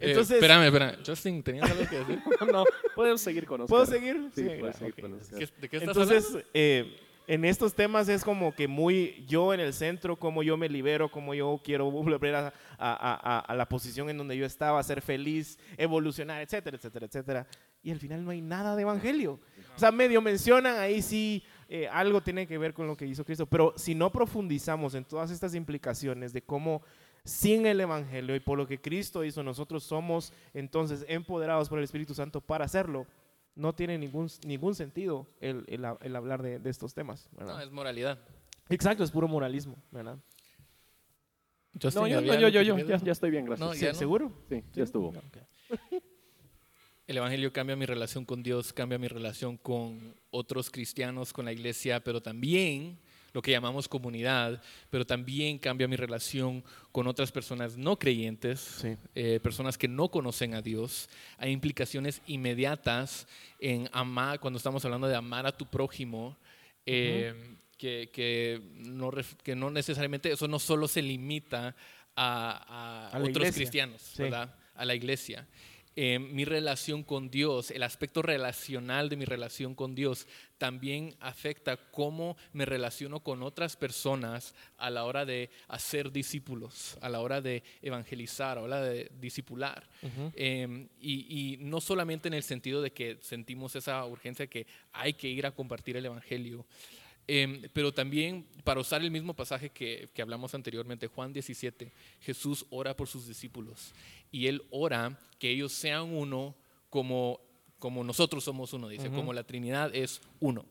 Eh, 0.00 0.10
Entonces, 0.10 0.36
espérame, 0.36 0.64
espérame. 0.64 0.96
Justin, 1.06 1.42
¿tenías 1.42 1.70
algo 1.70 1.88
que 1.88 1.98
decir? 1.98 2.22
no, 2.52 2.64
podemos 2.94 3.20
seguir 3.20 3.46
con 3.46 3.60
Oscar. 3.60 3.68
¿puedo 3.68 3.86
seguir? 3.86 4.30
Sí, 4.34 4.42
puedes 4.58 4.76
seguir 4.76 4.94
ok. 4.94 5.00
con 5.00 5.14
Oscar. 5.14 5.38
¿Qué- 5.38 5.48
¿De 5.60 5.68
qué 5.68 5.76
estás 5.76 5.88
Entonces, 5.96 6.26
hablando? 6.26 6.48
eh, 6.54 6.96
en 7.26 7.44
estos 7.44 7.74
temas 7.74 8.08
es 8.08 8.24
como 8.24 8.52
que 8.54 8.66
muy 8.66 9.24
yo 9.28 9.54
en 9.54 9.60
el 9.60 9.72
centro, 9.72 10.16
cómo 10.16 10.42
yo 10.42 10.56
me 10.56 10.68
libero, 10.68 11.10
cómo 11.10 11.32
yo 11.34 11.60
quiero 11.62 11.88
volver 11.90 12.34
a, 12.34 12.46
a- 12.48 12.52
a- 12.78 13.36
a- 13.36 13.38
a 13.40 13.54
la 13.54 13.68
posición 13.68 14.10
en 14.10 14.18
donde 14.18 14.36
yo 14.36 14.44
estaba, 14.46 14.82
ser 14.82 15.00
feliz, 15.00 15.56
evolucionar, 15.76 16.42
etcétera, 16.42 16.76
etcétera, 16.76 17.06
etcétera. 17.06 17.46
y 17.82 17.90
al 17.92 17.98
final 18.00 18.24
no 18.24 18.30
hay 18.30 18.40
nada 18.42 18.74
de 18.76 18.82
evangelio. 18.82 19.38
O 19.76 19.78
sea, 19.78 19.90
medio 19.92 20.20
mencionan 20.20 20.76
ahí 20.78 21.00
sí 21.02 21.42
eh, 21.68 21.88
algo 21.88 22.20
tiene 22.20 22.46
que 22.46 22.58
ver 22.58 22.74
con 22.74 22.86
lo 22.88 22.96
que 22.96 23.06
hizo 23.06 23.24
Cristo, 23.24 23.46
pero 23.46 23.72
si 23.76 23.94
no 23.94 24.10
profundizamos 24.10 24.94
en 24.94 25.04
todas 25.04 25.30
estas 25.30 25.54
implicaciones 25.54 26.32
de 26.32 26.42
cómo 26.42 26.82
sin 27.24 27.66
el 27.66 27.80
evangelio 27.80 28.34
y 28.34 28.40
por 28.40 28.58
lo 28.58 28.66
que 28.66 28.80
Cristo 28.80 29.24
hizo, 29.24 29.42
nosotros 29.42 29.84
somos 29.84 30.32
entonces 30.54 31.04
empoderados 31.08 31.68
por 31.68 31.78
el 31.78 31.84
Espíritu 31.84 32.14
Santo 32.14 32.40
para 32.40 32.64
hacerlo, 32.64 33.06
no 33.54 33.74
tiene 33.74 33.98
ningún, 33.98 34.28
ningún 34.46 34.74
sentido 34.74 35.26
el, 35.40 35.64
el, 35.68 36.16
hablar 36.16 36.42
de, 36.42 36.58
de, 36.58 36.70
estos 36.70 36.94
temas. 36.94 37.28
¿verdad? 37.32 37.54
No, 37.54 37.60
es 37.60 37.70
moralidad. 37.70 38.18
Exacto, 38.68 39.04
es 39.04 39.10
puro 39.10 39.28
moralismo, 39.28 39.76
¿verdad? 39.90 40.18
no, 41.94 42.06
yo, 42.06 42.20
yo, 42.20 42.48
yo, 42.48 42.62
yo, 42.62 42.78
ya, 42.78 42.96
ya, 42.96 43.12
estoy 43.12 43.30
bien, 43.30 43.44
gracias. 43.44 43.82
No, 43.82 43.94
¿Seguro? 43.94 44.32
Sí, 44.48 44.62
ya 44.72 44.84
estuvo. 44.84 45.12
El 47.06 47.16
Evangelio 47.16 47.52
cambia 47.52 47.74
mi 47.74 47.86
relación 47.86 48.24
con 48.24 48.42
Dios, 48.42 48.72
cambia 48.72 48.96
mi 48.96 49.08
relación 49.08 49.56
con 49.56 50.14
otros 50.30 50.70
cristianos, 50.70 51.32
con 51.32 51.44
la 51.44 51.52
iglesia, 51.52 52.04
pero 52.04 52.22
también 52.22 53.00
lo 53.32 53.42
que 53.42 53.50
llamamos 53.50 53.88
comunidad, 53.88 54.62
pero 54.90 55.06
también 55.06 55.58
cambia 55.58 55.88
mi 55.88 55.96
relación 55.96 56.64
con 56.92 57.06
otras 57.06 57.32
personas 57.32 57.76
no 57.76 57.98
creyentes, 57.98 58.84
eh, 59.14 59.40
personas 59.42 59.78
que 59.78 59.88
no 59.88 60.10
conocen 60.10 60.54
a 60.54 60.62
Dios. 60.62 61.08
Hay 61.38 61.52
implicaciones 61.52 62.22
inmediatas 62.26 63.26
en 63.58 63.88
amar, 63.92 64.40
cuando 64.40 64.56
estamos 64.56 64.84
hablando 64.84 65.06
de 65.06 65.16
amar 65.16 65.46
a 65.46 65.56
tu 65.56 65.66
prójimo, 65.66 66.36
eh, 66.86 67.56
que, 67.78 68.60
no, 68.74 69.10
que 69.42 69.56
no 69.56 69.70
necesariamente, 69.70 70.32
eso 70.32 70.48
no 70.48 70.58
solo 70.58 70.86
se 70.86 71.00
limita 71.00 71.74
a, 72.16 73.18
otros 73.22 73.54
cristianos, 73.54 74.14
¿verdad? 74.18 74.54
A 74.74 74.84
la 74.84 74.94
iglesia. 74.94 75.46
Eh, 76.02 76.18
mi 76.18 76.46
relación 76.46 77.02
con 77.02 77.30
Dios, 77.30 77.70
el 77.70 77.82
aspecto 77.82 78.22
relacional 78.22 79.10
de 79.10 79.16
mi 79.16 79.26
relación 79.26 79.74
con 79.74 79.94
Dios, 79.94 80.26
también 80.56 81.14
afecta 81.20 81.76
cómo 81.76 82.38
me 82.54 82.64
relaciono 82.64 83.20
con 83.20 83.42
otras 83.42 83.76
personas 83.76 84.54
a 84.78 84.88
la 84.88 85.04
hora 85.04 85.26
de 85.26 85.50
hacer 85.68 86.10
discípulos, 86.10 86.96
a 87.02 87.10
la 87.10 87.20
hora 87.20 87.42
de 87.42 87.62
evangelizar, 87.82 88.56
a 88.56 88.62
la 88.62 88.66
hora 88.66 88.80
de 88.80 89.10
discipular. 89.20 89.86
Em, 90.36 90.88
y, 91.02 91.58
no 91.60 91.82
solamente 91.82 92.28
en 92.28 92.34
el 92.34 92.44
sentido 92.44 92.80
de 92.80 92.92
que 92.92 93.18
sentimos 93.20 93.76
esa 93.76 94.02
urgencia 94.06 94.46
que 94.46 94.66
hay 94.94 95.12
que 95.12 95.28
ir 95.28 95.44
a 95.44 95.50
compartir 95.50 95.98
el 95.98 96.06
Evangelio, 96.06 96.64
em, 97.30 97.62
pero 97.72 97.94
también 97.94 98.44
para 98.64 98.80
usar 98.80 99.02
el 99.02 99.10
mismo 99.10 99.34
pasaje 99.34 99.70
que, 99.70 100.10
que 100.12 100.22
hablamos 100.22 100.54
anteriormente, 100.54 101.06
Juan 101.06 101.32
17, 101.32 101.92
Jesús 102.20 102.66
ora 102.70 102.96
por 102.96 103.06
sus 103.06 103.28
discípulos 103.28 103.92
y 104.32 104.48
Él 104.48 104.62
ora 104.70 105.16
que 105.38 105.50
ellos 105.50 105.72
sean 105.72 106.12
uno 106.12 106.56
como, 106.88 107.40
como 107.78 108.02
nosotros 108.02 108.42
somos 108.42 108.72
uno, 108.72 108.88
dice, 108.88 109.10
como 109.10 109.32
la 109.32 109.44
Trinidad 109.44 109.94
es 109.94 110.20
uno. 110.40 110.66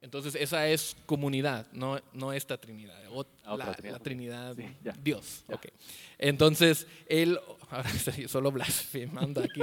Entonces 0.00 0.34
esa 0.34 0.68
es 0.68 0.96
comunidad, 1.06 1.66
no, 1.72 1.98
no 2.12 2.32
esta 2.32 2.58
Trinidad, 2.58 3.00
la, 3.46 3.98
Trinidad, 4.00 4.54
Dios. 5.02 5.44
Okay. 5.48 5.70
Entonces 6.18 6.86
Él, 7.06 7.38
ahora 7.70 7.88
solo 8.28 8.52
blasfemando 8.52 9.42
aquí, 9.42 9.60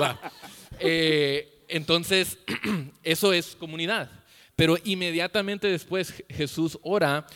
va. 0.00 0.32
Eh, 0.78 1.64
entonces 1.68 2.38
eso 3.02 3.32
es 3.32 3.54
comunidad. 3.56 4.21
Pero 4.62 4.76
inmediatamente 4.84 5.66
después 5.66 6.22
Jesús 6.28 6.78
ora 6.84 7.26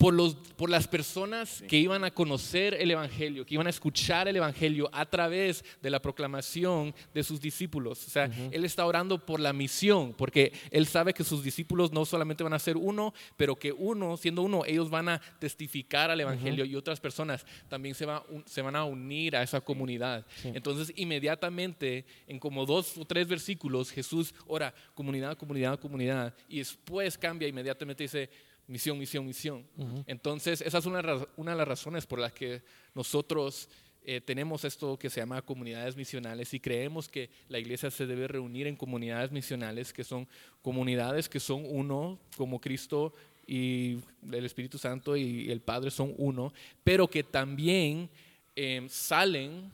por, 0.00 0.14
los, 0.14 0.34
por 0.56 0.70
las 0.70 0.88
personas 0.88 1.62
que 1.68 1.76
iban 1.76 2.04
a 2.04 2.10
conocer 2.10 2.72
el 2.72 2.90
Evangelio, 2.90 3.44
que 3.44 3.52
iban 3.52 3.66
a 3.66 3.70
escuchar 3.70 4.28
el 4.28 4.36
Evangelio 4.36 4.88
a 4.94 5.04
través 5.04 5.62
de 5.82 5.90
la 5.90 6.00
proclamación 6.00 6.94
de 7.12 7.22
sus 7.22 7.38
discípulos. 7.38 8.06
O 8.06 8.10
sea, 8.10 8.30
Él 8.50 8.64
está 8.64 8.86
orando 8.86 9.18
por 9.18 9.40
la 9.40 9.52
misión, 9.52 10.14
porque 10.14 10.54
Él 10.70 10.86
sabe 10.86 11.12
que 11.12 11.22
sus 11.22 11.44
discípulos 11.44 11.92
no 11.92 12.06
solamente 12.06 12.42
van 12.42 12.54
a 12.54 12.58
ser 12.58 12.78
uno, 12.78 13.12
pero 13.36 13.56
que 13.56 13.72
uno, 13.72 14.16
siendo 14.16 14.40
uno, 14.40 14.64
ellos 14.64 14.88
van 14.88 15.10
a 15.10 15.20
testificar 15.38 16.10
al 16.10 16.18
Evangelio 16.18 16.64
y 16.64 16.76
otras 16.76 16.98
personas 16.98 17.44
también 17.68 17.94
se, 17.94 18.06
va, 18.06 18.24
se 18.46 18.62
van 18.62 18.76
a 18.76 18.86
unir 18.86 19.36
a 19.36 19.42
esa 19.42 19.60
comunidad. 19.60 20.24
Entonces, 20.44 20.94
inmediatamente, 20.96 22.06
en 22.26 22.38
como 22.38 22.64
dos 22.64 22.96
o 22.96 23.04
tres 23.04 23.28
versículos, 23.28 23.90
Jesús 23.90 24.34
ora 24.46 24.72
comunidad, 24.94 25.36
comunidad, 25.36 25.78
comunidad, 25.78 26.34
y 26.48 26.56
después 26.56 27.18
cambia 27.18 27.48
inmediatamente 27.48 28.04
y 28.04 28.06
dice, 28.06 28.30
misión, 28.70 28.98
misión, 28.98 29.26
misión. 29.26 29.66
Entonces, 30.06 30.60
esa 30.60 30.78
es 30.78 30.86
una, 30.86 31.02
una, 31.36 31.50
de 31.52 31.56
las 31.56 31.68
razones 31.68 32.06
por 32.06 32.18
las 32.18 32.32
que 32.32 32.62
nosotros 32.94 33.68
eh, 34.02 34.20
tenemos 34.20 34.64
esto 34.64 34.98
que 34.98 35.10
se 35.10 35.20
llama 35.20 35.42
comunidades 35.42 35.96
misionales 35.96 36.54
y 36.54 36.60
creemos 36.60 37.08
que 37.08 37.28
la 37.48 37.58
iglesia 37.58 37.90
se 37.90 38.06
debe 38.06 38.28
reunir 38.28 38.66
en 38.66 38.76
comunidades 38.76 39.30
misionales, 39.30 39.92
que 39.92 40.04
son 40.04 40.26
comunidades 40.62 41.28
que 41.28 41.40
son 41.40 41.64
uno, 41.68 42.18
como 42.36 42.60
Cristo 42.60 43.12
y 43.46 43.98
el 44.30 44.46
Espíritu 44.46 44.78
Santo 44.78 45.16
y 45.16 45.50
el 45.50 45.60
Padre 45.60 45.90
son 45.90 46.14
uno, 46.16 46.52
pero 46.84 47.08
que 47.08 47.24
también 47.24 48.08
eh, 48.56 48.86
salen 48.88 49.70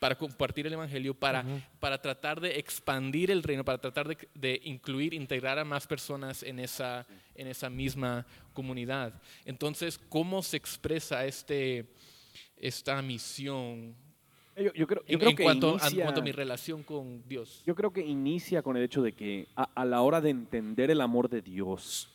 para 0.00 0.16
compartir 0.16 0.66
el 0.66 0.72
Evangelio, 0.72 1.14
para, 1.14 1.44
para 1.78 2.00
tratar 2.00 2.40
de 2.40 2.58
expandir 2.58 3.30
el 3.30 3.42
reino, 3.42 3.64
para 3.64 3.78
tratar 3.78 4.08
de, 4.08 4.16
de, 4.34 4.60
incluir, 4.64 5.12
integrar 5.12 5.58
a 5.58 5.64
más 5.64 5.86
personas 5.86 6.42
en 6.42 6.58
esa, 6.58 7.06
en 7.34 7.46
esa 7.46 7.68
misma 7.68 8.26
comunidad. 8.54 9.12
Entonces, 9.44 9.98
¿cómo 10.08 10.42
se 10.42 10.56
expresa 10.56 11.26
este, 11.26 11.84
esta 12.56 13.00
misión? 13.02 13.94
Yo, 14.56 14.86
creo, 14.86 15.04
yo 15.06 15.18
creo 15.18 15.30
en, 15.30 15.36
que 15.36 15.42
cuanto, 15.44 15.78
inicia, 15.78 16.08
a 16.08 16.20
mi 16.22 16.32
relación 16.32 16.82
con 16.82 17.22
Dios. 17.28 17.62
Yo 17.66 17.74
creo 17.74 17.92
que 17.92 18.00
inicia 18.00 18.62
con 18.62 18.78
el 18.78 18.82
hecho 18.82 19.02
de 19.02 19.12
que 19.12 19.48
a, 19.54 19.68
a 19.74 19.84
la 19.84 20.00
hora 20.00 20.22
de 20.22 20.30
entender 20.30 20.90
el 20.90 21.02
amor 21.02 21.28
de 21.28 21.42
Dios, 21.42 22.08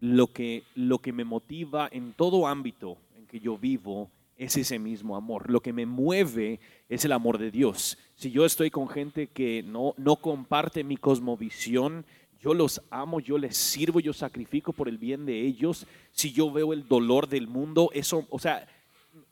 lo 0.00 0.26
que, 0.26 0.64
lo 0.74 0.98
que 0.98 1.12
me 1.12 1.24
motiva 1.24 1.88
en 1.92 2.12
todo 2.12 2.48
ámbito 2.48 2.98
en 3.16 3.26
que 3.26 3.38
yo 3.38 3.56
vivo 3.56 4.10
es 4.40 4.56
ese 4.56 4.78
mismo 4.78 5.16
amor. 5.16 5.50
Lo 5.50 5.60
que 5.60 5.74
me 5.74 5.84
mueve 5.84 6.60
es 6.88 7.04
el 7.04 7.12
amor 7.12 7.36
de 7.36 7.50
Dios. 7.50 7.98
Si 8.14 8.30
yo 8.30 8.46
estoy 8.46 8.70
con 8.70 8.88
gente 8.88 9.26
que 9.26 9.62
no, 9.62 9.92
no 9.98 10.16
comparte 10.16 10.82
mi 10.82 10.96
cosmovisión, 10.96 12.06
yo 12.40 12.54
los 12.54 12.80
amo, 12.90 13.20
yo 13.20 13.36
les 13.36 13.54
sirvo, 13.54 14.00
yo 14.00 14.14
sacrifico 14.14 14.72
por 14.72 14.88
el 14.88 14.96
bien 14.96 15.26
de 15.26 15.42
ellos. 15.42 15.86
Si 16.10 16.32
yo 16.32 16.50
veo 16.50 16.72
el 16.72 16.88
dolor 16.88 17.28
del 17.28 17.48
mundo, 17.48 17.90
eso, 17.92 18.26
o 18.30 18.38
sea, 18.38 18.66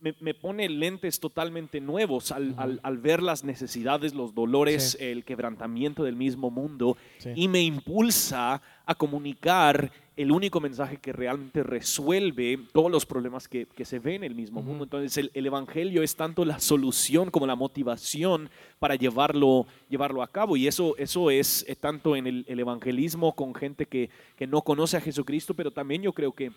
me, 0.00 0.34
pone 0.34 0.68
lentes 0.68 1.20
totalmente 1.20 1.80
nuevos 1.80 2.32
al, 2.32 2.54
al, 2.82 2.98
ver 2.98 3.22
las 3.22 3.44
necesidades, 3.44 4.14
los 4.14 4.34
dolores, 4.34 4.96
el 5.00 5.24
quebrantamiento 5.24 6.04
del 6.04 6.16
mismo 6.16 6.50
mundo 6.50 6.96
y 7.34 7.48
me 7.48 7.62
impulsa 7.62 8.62
a 8.86 8.94
comunicar 8.94 9.90
el 10.18 10.32
único 10.32 10.60
mensaje 10.60 10.96
que 10.96 11.12
realmente 11.12 11.62
resuelve 11.62 12.58
todos 12.72 12.90
los 12.90 13.06
problemas 13.06 13.46
que, 13.46 13.66
que 13.66 13.84
se 13.84 14.00
ven 14.00 14.24
en 14.24 14.24
el 14.24 14.34
mismo 14.34 14.60
mundo. 14.60 14.82
Entonces 14.82 15.16
el, 15.16 15.30
el, 15.32 15.46
Evangelio 15.46 16.02
es 16.02 16.16
tanto 16.16 16.44
la 16.44 16.58
solución 16.58 17.30
como 17.30 17.46
la 17.46 17.54
motivación 17.54 18.50
para 18.80 18.96
llevarlo, 18.96 19.66
llevarlo 19.88 20.20
a 20.20 20.26
cabo. 20.26 20.56
Y 20.56 20.66
eso, 20.66 20.96
eso 20.96 21.30
es 21.30 21.64
eh, 21.68 21.76
tanto 21.76 22.16
en 22.16 22.26
el, 22.26 22.44
el 22.48 22.58
evangelismo 22.58 23.36
con 23.36 23.54
gente 23.54 23.86
que, 23.86 24.10
que 24.34 24.48
no 24.48 24.62
conoce 24.62 24.96
a 24.96 25.00
Jesucristo, 25.00 25.54
pero 25.54 25.70
también 25.70 26.02
yo 26.02 26.12
creo 26.12 26.32
que 26.32 26.50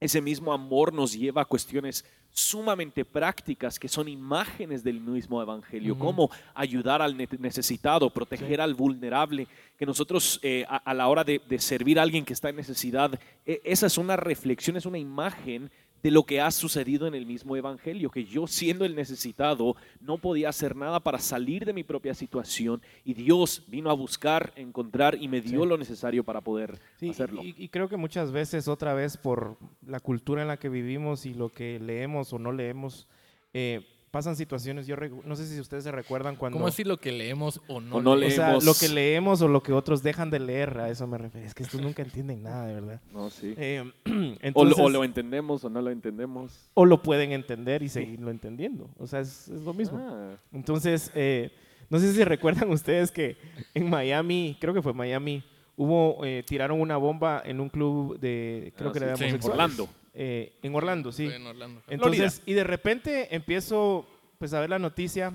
ese 0.00 0.20
mismo 0.20 0.52
amor 0.52 0.92
nos 0.92 1.12
lleva 1.12 1.42
a 1.42 1.46
cuestiones 1.46 2.04
sumamente 2.30 3.06
prácticas 3.06 3.78
que 3.78 3.88
son 3.88 4.08
imágenes 4.08 4.84
del 4.84 5.00
mismo 5.00 5.40
evangelio, 5.40 5.98
como 5.98 6.30
ayudar 6.54 7.00
al 7.00 7.16
necesitado, 7.16 8.10
proteger 8.10 8.60
al 8.60 8.74
vulnerable, 8.74 9.48
que 9.78 9.86
nosotros 9.86 10.38
eh, 10.42 10.66
a, 10.68 10.92
la 10.92 11.08
hora 11.08 11.24
de, 11.24 11.40
de, 11.48 11.58
servir 11.58 11.98
a 11.98 12.02
alguien 12.02 12.26
que 12.26 12.34
está 12.34 12.50
en 12.50 12.56
necesidad, 12.56 13.18
e, 13.46 13.62
esa 13.64 13.86
es 13.86 13.96
una 13.96 14.16
reflexión, 14.16 14.76
es 14.76 14.84
una 14.84 14.98
imagen 14.98 15.70
de 16.02 16.10
lo 16.10 16.24
que 16.24 16.40
ha 16.40 16.50
sucedido 16.50 17.06
en 17.06 17.14
el 17.14 17.26
mismo 17.26 17.56
Evangelio, 17.56 18.10
que 18.10 18.24
yo 18.24 18.46
siendo 18.46 18.84
el 18.84 18.94
necesitado 18.94 19.76
no 20.00 20.18
podía 20.18 20.48
hacer 20.48 20.76
nada 20.76 21.00
para 21.00 21.18
salir 21.18 21.64
de 21.64 21.72
mi 21.72 21.82
propia 21.82 22.14
situación 22.14 22.80
y 23.04 23.14
Dios 23.14 23.64
vino 23.66 23.90
a 23.90 23.94
buscar, 23.94 24.52
encontrar 24.56 25.16
y 25.20 25.28
me 25.28 25.40
dio 25.40 25.66
lo 25.66 25.76
necesario 25.76 26.24
para 26.24 26.40
poder 26.40 26.78
hacerlo. 27.10 27.42
Y, 27.42 27.54
y, 27.58 27.68
creo 27.68 27.88
que 27.88 27.96
muchas 27.96 28.32
veces, 28.32 28.68
otra 28.68 28.94
vez, 28.94 29.16
por 29.16 29.56
la 29.86 30.00
cultura 30.00 30.42
en 30.42 30.48
la 30.48 30.58
que 30.58 30.68
vivimos 30.68 31.26
y 31.26 31.34
lo 31.34 31.48
que 31.48 31.80
leemos 31.80 32.32
o 32.32 32.38
no 32.38 32.52
leemos, 32.52 33.08
eh, 33.52 33.95
pasan 34.16 34.34
situaciones, 34.34 34.86
yo 34.86 34.96
no 35.26 35.36
sé 35.36 35.46
si 35.46 35.60
ustedes 35.60 35.84
se 35.84 35.92
recuerdan 35.92 36.36
cuando... 36.36 36.56
¿Cómo 36.56 36.68
así 36.68 36.84
lo 36.84 36.96
que 36.96 37.12
leemos 37.12 37.60
o 37.68 37.82
no, 37.82 38.16
leemos? 38.16 38.64
lo 38.64 38.72
que 38.72 38.88
leemos 38.88 39.42
o 39.42 39.48
lo 39.48 39.62
que 39.62 39.74
otros 39.74 40.02
dejan 40.02 40.30
de 40.30 40.38
leer, 40.38 40.78
a 40.78 40.88
eso 40.88 41.06
me 41.06 41.18
refiero. 41.18 41.46
Es 41.46 41.52
que 41.52 41.64
estos 41.64 41.82
nunca 41.82 42.00
entienden 42.00 42.42
nada, 42.42 42.66
de 42.66 42.72
verdad. 42.72 43.00
No, 43.12 43.28
sí. 43.28 43.52
Eh, 43.58 43.84
o, 44.54 44.64
lo, 44.64 45.04
entendemos 45.04 45.62
o 45.64 45.68
no 45.68 45.82
lo 45.82 45.90
entendemos. 45.90 46.70
O 46.72 46.86
lo 46.86 47.02
pueden 47.02 47.32
entender 47.32 47.82
y 47.82 47.90
seguirlo 47.90 48.30
entendiendo. 48.30 48.88
O 48.96 49.06
sea, 49.06 49.20
es, 49.20 49.48
lo 49.48 49.74
mismo. 49.74 49.98
Ah. 50.00 50.38
Entonces, 50.50 51.10
eh, 51.14 51.50
no 51.90 51.98
sé 51.98 52.10
si 52.14 52.24
recuerdan 52.24 52.70
ustedes 52.70 53.10
que 53.10 53.36
en 53.74 53.90
Miami, 53.90 54.56
creo 54.58 54.72
que 54.72 54.80
fue 54.80 54.94
Miami, 54.94 55.44
hubo, 55.76 56.24
eh, 56.24 56.42
tiraron 56.46 56.80
una 56.80 56.96
bomba 56.96 57.42
en 57.44 57.60
un 57.60 57.68
club 57.68 58.18
de, 58.18 58.72
creo 58.78 58.88
ah, 58.88 58.92
que 58.92 58.98
era 58.98 59.14
de 59.14 59.28
en 59.28 59.44
Orlando. 59.44 59.90
Eh, 60.18 60.58
en 60.62 60.74
Orlando, 60.74 61.12
sí. 61.12 61.26
En 61.26 61.46
Orlando. 61.46 61.82
Entonces, 61.88 62.40
y 62.46 62.54
de 62.54 62.64
repente 62.64 63.34
empiezo 63.34 64.06
pues 64.38 64.54
a 64.54 64.60
ver 64.60 64.70
la 64.70 64.78
noticia, 64.78 65.30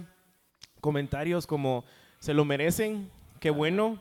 comentarios 0.80 1.46
como 1.46 1.86
se 2.20 2.34
lo 2.34 2.46
merecen, 2.46 3.12
qué 3.40 3.52
bueno, 3.52 4.00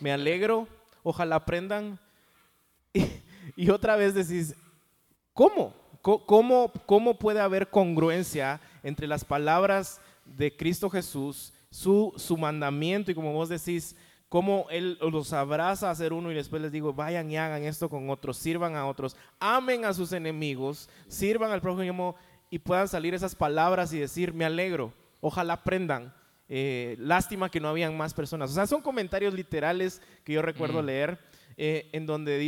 me 0.00 0.12
alegro, 0.12 0.68
ojalá 1.02 1.36
aprendan. 1.36 1.98
Y, 3.56 3.66
y 3.66 3.70
otra 3.70 3.96
vez 3.96 4.14
decís, 4.14 4.54
¿cómo? 5.32 5.74
¿Cómo, 6.02 6.72
¿Cómo 6.86 7.18
puede 7.18 7.40
haber 7.40 7.68
congruencia 7.68 8.60
entre 8.82 9.06
las 9.06 9.24
palabras 9.24 10.00
de 10.24 10.56
Cristo 10.56 10.90
Jesús, 10.90 11.52
su, 11.70 12.12
su 12.16 12.36
mandamiento 12.36 13.10
y 13.10 13.14
como 13.14 13.32
vos 13.32 13.48
decís, 13.48 13.96
cómo 14.30 14.66
Él 14.70 14.96
los 15.02 15.34
abraza 15.34 15.90
a 15.90 15.94
ser 15.94 16.14
uno 16.14 16.30
y 16.30 16.34
después 16.34 16.62
les 16.62 16.72
digo, 16.72 16.94
vayan 16.94 17.30
y 17.30 17.36
hagan 17.36 17.64
esto 17.64 17.90
con 17.90 18.08
otros, 18.08 18.38
sirvan 18.38 18.76
a 18.76 18.86
otros, 18.86 19.16
amen 19.40 19.84
a 19.84 19.92
sus 19.92 20.12
enemigos, 20.12 20.88
sirvan 21.08 21.50
al 21.50 21.60
prójimo 21.60 22.14
y 22.48 22.60
puedan 22.60 22.88
salir 22.88 23.12
esas 23.12 23.34
palabras 23.34 23.92
y 23.92 23.98
decir, 23.98 24.32
me 24.32 24.44
alegro, 24.44 24.94
ojalá 25.20 25.54
aprendan. 25.54 26.14
Eh, 26.48 26.96
lástima 26.98 27.50
que 27.50 27.60
no 27.60 27.68
habían 27.68 27.96
más 27.96 28.14
personas. 28.14 28.50
O 28.50 28.54
sea, 28.54 28.66
son 28.66 28.82
comentarios 28.82 29.34
literales 29.34 30.00
que 30.24 30.32
yo 30.32 30.42
recuerdo 30.42 30.82
Mm. 30.82 30.86
leer 30.86 31.18
eh, 31.56 31.90
en 31.92 32.06
donde 32.06 32.38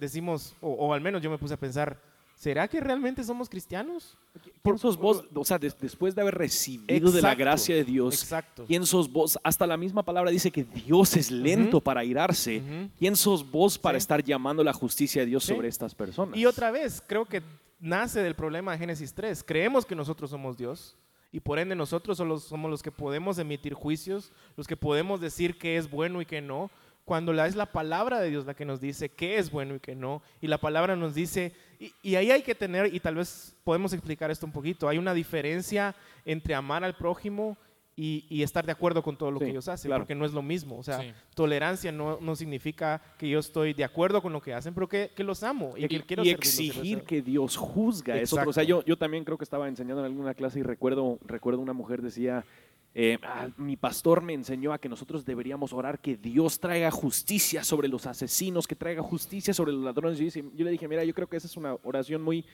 decimos, 0.00 0.54
o, 0.60 0.70
o 0.70 0.94
al 0.94 1.00
menos 1.00 1.20
yo 1.20 1.30
me 1.30 1.38
puse 1.38 1.54
a 1.54 1.58
pensar, 1.60 2.00
¿será 2.36 2.68
que 2.68 2.80
realmente 2.80 3.22
somos 3.24 3.48
cristianos? 3.48 4.16
¿Quién 4.62 4.78
sos 4.78 4.96
vos? 4.96 5.24
O 5.34 5.44
sea, 5.44 5.58
des- 5.58 5.78
después 5.78 6.14
de 6.14 6.22
haber 6.22 6.34
recibido 6.34 7.10
de 7.12 7.22
la 7.22 7.34
gracia 7.34 7.74
de 7.76 7.84
Dios, 7.84 8.22
Exacto. 8.22 8.64
¿quién 8.66 8.84
sos 8.86 9.10
vos? 9.10 9.38
Hasta 9.42 9.66
la 9.66 9.76
misma 9.76 10.02
palabra 10.02 10.30
dice 10.30 10.50
que 10.50 10.64
Dios 10.64 11.16
es 11.16 11.30
lento 11.30 11.80
para. 11.80 12.02
¿Quién 12.98 13.16
sos 13.16 13.50
vos 13.50 13.78
para 13.78 13.98
Sí. 13.98 14.02
estar 14.02 14.22
llamando 14.22 14.62
la 14.64 14.72
justicia 14.72 15.22
de 15.22 15.26
Dios 15.26 15.44
Sí. 15.44 15.54
sobre 15.54 15.68
estas 15.68 15.94
personas? 15.94 16.36
Y 16.36 16.46
otra 16.46 16.70
vez, 16.70 17.02
creo 17.06 17.24
que 17.26 17.42
nace 17.80 18.22
del 18.22 18.34
problema 18.34 18.72
de 18.72 18.78
Génesis 18.78 19.12
3. 19.14 19.42
Creemos 19.44 19.84
que 19.86 19.94
nosotros 19.94 20.30
somos 20.30 20.56
Dios 20.56 20.96
y 21.32 21.40
por 21.40 21.58
ende 21.58 21.74
nosotros 21.74 22.16
somos 22.18 22.70
los 22.70 22.82
que 22.82 22.90
podemos 22.92 23.38
emitir 23.38 23.74
juicios, 23.74 24.32
los 24.56 24.66
que 24.66 24.76
podemos 24.76 25.20
decir 25.20 25.58
qué 25.58 25.76
es 25.76 25.90
bueno 25.90 26.20
y 26.22 26.26
qué 26.26 26.40
no, 26.40 26.70
cuando 27.04 27.32
la, 27.32 27.46
es 27.46 27.54
la 27.54 27.66
palabra 27.66 28.20
de 28.20 28.30
Dios 28.30 28.46
la 28.46 28.54
que 28.54 28.64
nos 28.64 28.80
dice 28.80 29.08
qué 29.10 29.36
es 29.38 29.50
bueno 29.50 29.74
y 29.74 29.80
qué 29.80 29.94
no. 29.94 30.22
Y 30.40 30.46
la 30.46 30.58
palabra 30.58 30.96
nos 30.96 31.14
dice, 31.14 31.52
y, 31.78 31.92
y 32.02 32.14
ahí 32.14 32.30
hay 32.30 32.42
que 32.42 32.54
tener, 32.54 32.94
y 32.94 33.00
tal 33.00 33.16
vez 33.16 33.54
podemos 33.64 33.92
explicar 33.92 34.30
esto 34.30 34.46
un 34.46 34.52
poquito, 34.52 34.88
hay 34.88 34.98
una 34.98 35.12
diferencia 35.14 35.94
entre 36.24 36.54
amar 36.54 36.82
al 36.82 36.96
prójimo 36.96 37.58
y, 37.96 38.24
y 38.28 38.42
estar 38.42 38.66
de 38.66 38.72
acuerdo 38.72 39.02
con 39.04 39.16
todo 39.16 39.30
lo 39.30 39.38
Sí, 39.38 39.44
que 39.44 39.50
ellos 39.52 39.68
hacen, 39.68 39.88
claro. 39.88 40.02
porque 40.02 40.16
no 40.16 40.24
es 40.24 40.32
lo 40.32 40.42
mismo. 40.42 40.76
O 40.78 40.82
sea, 40.82 41.00
Sí. 41.00 41.12
tolerancia 41.34 41.92
no, 41.92 42.18
no 42.20 42.34
significa 42.34 43.00
que 43.18 43.28
yo 43.28 43.38
estoy 43.38 43.72
de 43.72 43.84
acuerdo 43.84 44.20
con 44.20 44.32
lo 44.32 44.40
que 44.42 44.52
hacen, 44.52 44.74
pero 44.74 44.88
que, 44.88 45.12
que 45.14 45.22
los 45.22 45.44
amo 45.44 45.74
y, 45.76 45.84
y, 45.84 45.88
que 45.88 46.02
quiero 46.02 46.24
exigir 46.24 47.02
que 47.02 47.22
Dios 47.22 47.56
juzga 47.56 48.16
es 48.16 48.32
otro. 48.32 48.50
O 48.50 48.52
sea, 48.52 48.64
yo, 48.64 48.84
yo 48.84 48.96
también 48.98 49.24
creo 49.24 49.38
que 49.38 49.44
estaba 49.44 49.68
enseñando 49.68 50.00
en 50.00 50.06
alguna 50.06 50.34
clase 50.34 50.58
y 50.58 50.62
recuerdo, 50.64 51.18
recuerdo 51.24 51.60
una 51.60 51.72
mujer 51.72 52.02
decía, 52.02 52.44
eh, 52.94 53.18
"Ah, 53.22 53.48
mi 53.56 53.76
pastor 53.76 54.22
me 54.22 54.34
enseñó 54.34 54.72
a 54.72 54.78
que 54.78 54.88
nosotros 54.88 55.24
deberíamos 55.24 55.72
orar 55.72 55.98
que 56.00 56.16
Dios 56.16 56.60
traiga 56.60 56.90
justicia 56.90 57.64
sobre 57.64 57.88
los 57.88 58.06
asesinos, 58.06 58.66
que 58.68 58.76
traiga 58.76 59.02
justicia 59.02 59.52
sobre 59.52 59.72
los 59.72 59.82
ladrones. 59.82 60.18
Yo, 60.18 60.64
le 60.64 60.70
dije, 60.70 60.86
mira, 60.88 61.02
yo 61.04 61.12
creo 61.14 61.28
que 61.28 61.36
esa 61.36 61.46
es 61.48 61.56
una 61.56 61.76
oración 61.82 62.22
muy 62.22 62.44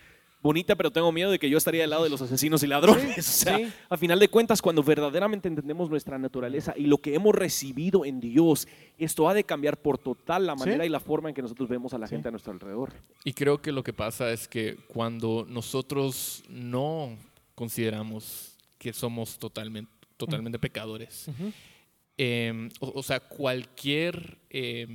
bonita, 0.43 0.75
pero 0.75 0.91
tengo 0.91 1.13
miedo 1.13 1.31
de 1.31 1.39
que 1.39 1.51
yo 1.51 1.59
estaría 1.59 1.83
del 1.83 1.91
lado 1.91 2.05
de 2.05 2.09
los 2.09 2.23
asesinos 2.23 2.63
y 2.63 2.67
ladrones. 2.67 3.19
o 3.19 3.23
sea, 3.23 3.59
sí. 3.59 3.71
a 3.91 3.97
final 3.99 4.19
de 4.19 4.29
cuentas, 4.29 4.63
cuando 4.63 4.83
verdaderamente 4.83 5.49
entendemos 5.49 5.91
nuestra 5.91 6.17
naturaleza 6.19 6.73
y 6.75 6.87
lo 6.87 6.97
que 6.97 7.15
hemos 7.15 7.35
recibido 7.35 8.07
en 8.07 8.21
Dios, 8.21 8.67
esto 8.97 9.29
ha 9.29 9.35
de 9.35 9.45
cambiar 9.45 9.77
por 9.83 9.99
total 9.99 10.47
la 10.47 10.55
Sí. 10.55 10.61
manera 10.61 10.87
y 10.87 10.89
la 10.89 11.01
forma 11.01 11.29
en 11.29 11.35
que 11.35 11.43
nosotros 11.43 11.69
vemos 11.69 11.93
a 11.93 11.99
la 11.99 12.07
Sí. 12.07 12.15
gente 12.15 12.29
a 12.29 12.31
nuestro 12.31 12.55
alrededor. 12.55 12.95
Y 13.25 13.35
creo 13.35 13.61
que 13.61 13.73
lo 13.73 13.83
que 13.83 13.93
pasa 13.93 14.33
es 14.33 14.49
que 14.49 14.79
cuando 14.89 15.45
nosotros 15.47 16.43
no 16.49 17.15
consideramos 17.55 18.57
que 18.79 18.95
somos 18.95 19.39
totalmente, 19.39 19.93
totalmente 20.27 20.59
pecadores, 20.59 21.27
eh, 22.19 22.69
o, 22.81 22.93
o 23.01 23.03
sea, 23.03 23.19
cualquier 23.21 24.39
eh, 24.51 24.87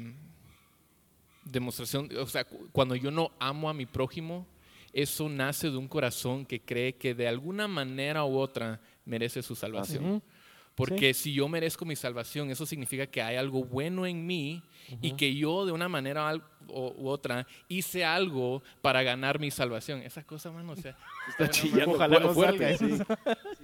demostración, 1.44 2.10
o 2.20 2.26
sea, 2.28 2.44
cu- 2.46 2.68
cuando 2.72 2.96
yo 2.96 3.12
no 3.12 3.32
amo 3.40 3.70
a 3.70 3.74
mi 3.74 3.86
prójimo, 3.86 4.48
eso 4.94 5.28
nace 5.30 5.70
de 5.70 5.78
un 5.78 5.88
corazón 5.88 6.46
que 6.46 6.62
cree 6.62 6.94
que 6.96 7.14
de 7.14 7.28
alguna 7.28 7.68
manera 7.68 8.24
u 8.26 8.38
otra 8.38 8.80
merece 9.06 9.42
su 9.44 9.56
salvación. 9.56 10.04
Porque 10.76 11.14
si 11.14 11.34
yo 11.34 11.48
merezco 11.48 11.86
mi 11.86 11.96
salvación, 11.96 12.52
eso 12.52 12.66
significa 12.66 13.08
que 13.08 13.22
hay 13.22 13.38
algo 13.38 13.64
bueno 13.64 14.06
en 14.06 14.26
mí 14.28 14.62
y 15.02 15.14
que 15.14 15.34
yo 15.34 15.66
de 15.66 15.72
una 15.72 15.88
manera 15.88 16.36
u 16.68 17.08
otra 17.08 17.48
hice 17.70 18.04
algo 18.04 18.62
para 18.82 19.02
ganar 19.04 19.40
mi 19.40 19.52
salvación. 19.52 20.02
Esa 20.02 20.24
cosa, 20.24 20.52
mano, 20.52 20.74
o 20.74 20.76
sea, 20.76 20.98
Está 21.30 21.50
chillando 21.50 21.96
Ojalá 21.96 22.20
no 22.20 22.34
fuerte. 22.34 22.78
sí. 22.78 22.98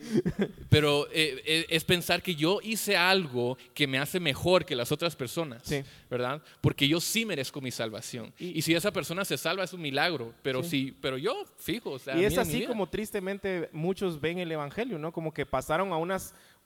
pero 0.70 1.08
eh, 1.12 1.42
eh, 1.46 1.66
es 1.70 1.84
pensar 1.84 2.22
que 2.22 2.36
yo 2.36 2.60
hice 2.64 2.96
algo 2.98 3.58
que 3.74 3.88
me 3.88 4.00
hace 4.00 4.20
mejor 4.20 4.66
que 4.66 4.76
las 4.76 4.92
otras 4.92 5.16
personas, 5.16 5.62
Sí. 5.66 5.84
¿verdad? 6.10 6.42
Porque 6.62 6.88
yo 6.88 7.00
sí 7.00 7.26
merezco 7.26 7.62
mi 7.62 7.72
salvación. 7.72 8.34
Y, 8.40 8.62
si 8.62 8.74
esa 8.74 8.92
persona 8.92 9.26
se 9.26 9.38
salva 9.38 9.64
es 9.64 9.74
un 9.74 9.82
milagro, 9.82 10.34
pero 10.42 10.64
Sí. 10.64 10.70
sí, 10.70 10.98
pero 11.02 11.18
yo 11.18 11.46
fijo, 11.58 11.92
o 11.92 12.00
sea, 12.00 12.18
Y 12.18 12.24
es 12.26 12.38
así 12.38 12.66
como 12.66 12.88
tristemente 12.88 13.70
muchos 13.74 14.20
ven 14.20 14.40
el 14.40 14.52
evangelio, 14.52 14.98
¿no? 14.98 15.12
Como 15.12 15.34
que 15.34 15.46
pasaron 15.46 15.92
a 15.92 15.98
una 15.98 16.18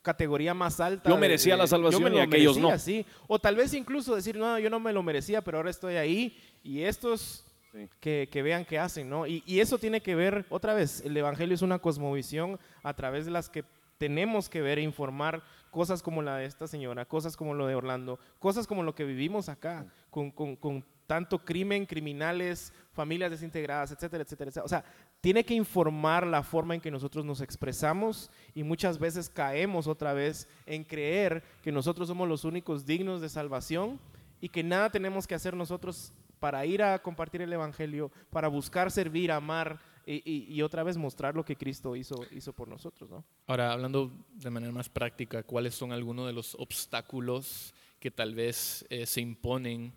categoría 0.05 0.53
más 0.53 0.79
alta. 0.79 1.09
Yo 1.09 1.17
merecía 1.17 1.55
de- 1.55 1.57
la 1.63 1.67
salvación 1.67 2.01
yo 2.03 2.09
me 2.09 2.15
y 2.15 2.17
lo 2.19 2.23
aquellos 2.23 2.57
no. 2.57 2.77
sí. 2.79 3.05
O 3.27 3.39
tal 3.39 3.55
vez 3.57 3.73
incluso 3.73 4.15
decir, 4.15 4.37
no, 4.37 4.57
yo 4.59 4.69
no 4.69 4.79
me 4.79 4.93
lo 4.93 5.03
merecía, 5.03 5.41
pero 5.41 5.57
ahora 5.57 5.69
estoy 5.71 5.95
ahí 5.95 6.37
y 6.63 6.83
estos 6.83 7.41
Sí. 7.73 7.89
que, 7.99 8.29
que 8.31 8.41
vean 8.41 8.63
qué 8.63 8.79
hacen, 8.79 9.09
¿no? 9.09 9.27
Y, 9.27 9.43
y 9.45 9.59
eso 9.59 9.77
tiene 9.77 9.99
que 9.99 10.15
ver, 10.15 10.45
otra 10.49 10.73
vez, 10.73 11.01
el 11.03 11.17
evangelio 11.17 11.53
es 11.55 11.61
una 11.61 11.79
cosmovisión 11.79 12.57
a 12.83 12.93
través 12.93 13.25
de 13.25 13.31
las 13.31 13.49
que 13.49 13.65
tenemos 13.97 14.47
que 14.47 14.61
ver 14.61 14.77
e 14.77 14.81
informar 14.81 15.43
cosas 15.71 16.01
como 16.01 16.21
la 16.21 16.37
de 16.37 16.45
esta 16.45 16.67
señora, 16.67 17.03
cosas 17.03 17.35
como 17.35 17.53
lo 17.53 17.67
de 17.67 17.75
Orlando, 17.75 18.17
cosas 18.39 18.65
como 18.65 18.81
lo 18.83 18.95
que 18.95 19.03
vivimos 19.03 19.49
acá, 19.49 19.85
con, 20.09 20.31
con- 20.31 20.55
con 20.55 20.85
tanto 21.05 21.43
crimen, 21.43 21.85
criminales, 21.85 22.71
familias 22.93 23.29
desintegradas, 23.31 23.91
etcétera, 23.91 24.23
etcétera, 24.23 24.49
etcétera. 24.49 24.65
O 24.65 24.69
sea, 24.69 24.83
tiene 25.25 25.43
que 25.43 25.55
informar 25.55 26.27
la 26.27 26.43
forma 26.43 26.75
en 26.75 26.81
que 26.81 26.91
nosotros 26.91 27.25
nos 27.25 27.41
expresamos 27.41 28.29
y 28.53 28.61
muchas 28.61 28.99
veces 28.99 29.27
caemos 29.27 29.87
otra 29.87 30.13
vez 30.13 30.47
en 30.67 30.83
creer 30.83 31.43
que 31.63 31.71
nosotros 31.71 32.07
somos 32.07 32.29
los 32.29 32.43
únicos 32.43 32.85
dignos 32.85 33.21
de 33.21 33.29
salvación 33.29 33.99
y 34.39 34.49
que 34.49 34.61
nada 34.61 34.91
tenemos 34.91 35.25
que 35.25 35.33
hacer 35.33 35.55
nosotros 35.55 36.13
para 36.39 36.63
ir 36.67 36.83
a 36.83 36.99
compartir 36.99 37.41
el 37.41 37.51
Evangelio, 37.51 38.11
para 38.29 38.49
buscar 38.49 38.91
servir, 38.91 39.31
amar 39.31 39.79
y, 40.05 40.61
otra 40.61 40.83
vez 40.83 40.95
mostrar 40.95 41.33
lo 41.33 41.43
que 41.43 41.55
Cristo 41.55 41.95
hizo, 41.95 42.23
hizo 42.29 42.53
por 42.53 42.67
nosotros, 42.67 43.09
¿no? 43.09 43.25
Ahora, 43.47 43.73
hablando 43.73 44.11
de 44.35 44.51
manera 44.51 44.71
más 44.71 44.89
práctica, 44.89 45.41
¿cuáles 45.41 45.73
son 45.73 45.91
algunos 45.91 46.27
de 46.27 46.33
los 46.33 46.53
obstáculos 46.53 47.73
que 47.99 48.11
tal 48.11 48.35
vez 48.35 48.85
eh, 48.91 49.07
se 49.07 49.21
imponen 49.21 49.91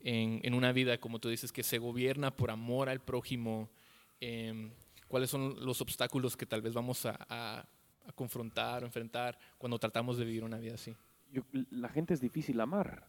en, 0.00 0.40
en 0.42 0.52
una 0.52 0.72
vida, 0.72 1.00
como 1.00 1.20
tú 1.20 1.30
dices, 1.30 1.52
que 1.52 1.62
se 1.62 1.78
gobierna 1.78 2.36
por 2.36 2.50
amor 2.50 2.90
al 2.90 3.00
prójimo? 3.00 3.70
Em, 4.26 4.70
¿Cuáles 5.08 5.28
son 5.30 5.54
los 5.64 5.80
obstáculos 5.80 6.36
que 6.36 6.46
tal 6.46 6.62
vez 6.62 6.72
vamos 6.72 7.04
a, 7.06 7.16
a- 7.28 7.64
a 8.06 8.12
confrontar 8.12 8.82
o 8.82 8.86
enfrentar 8.86 9.38
cuando 9.58 9.78
tratamos 9.78 10.16
de 10.18 10.24
vivir 10.24 10.42
una 10.44 10.58
vida 10.58 10.74
así? 10.74 10.94
Yo- 11.30 11.42
la 11.70 11.88
gente 11.88 12.14
es 12.14 12.20
difícil 12.20 12.58
amar. 12.60 13.06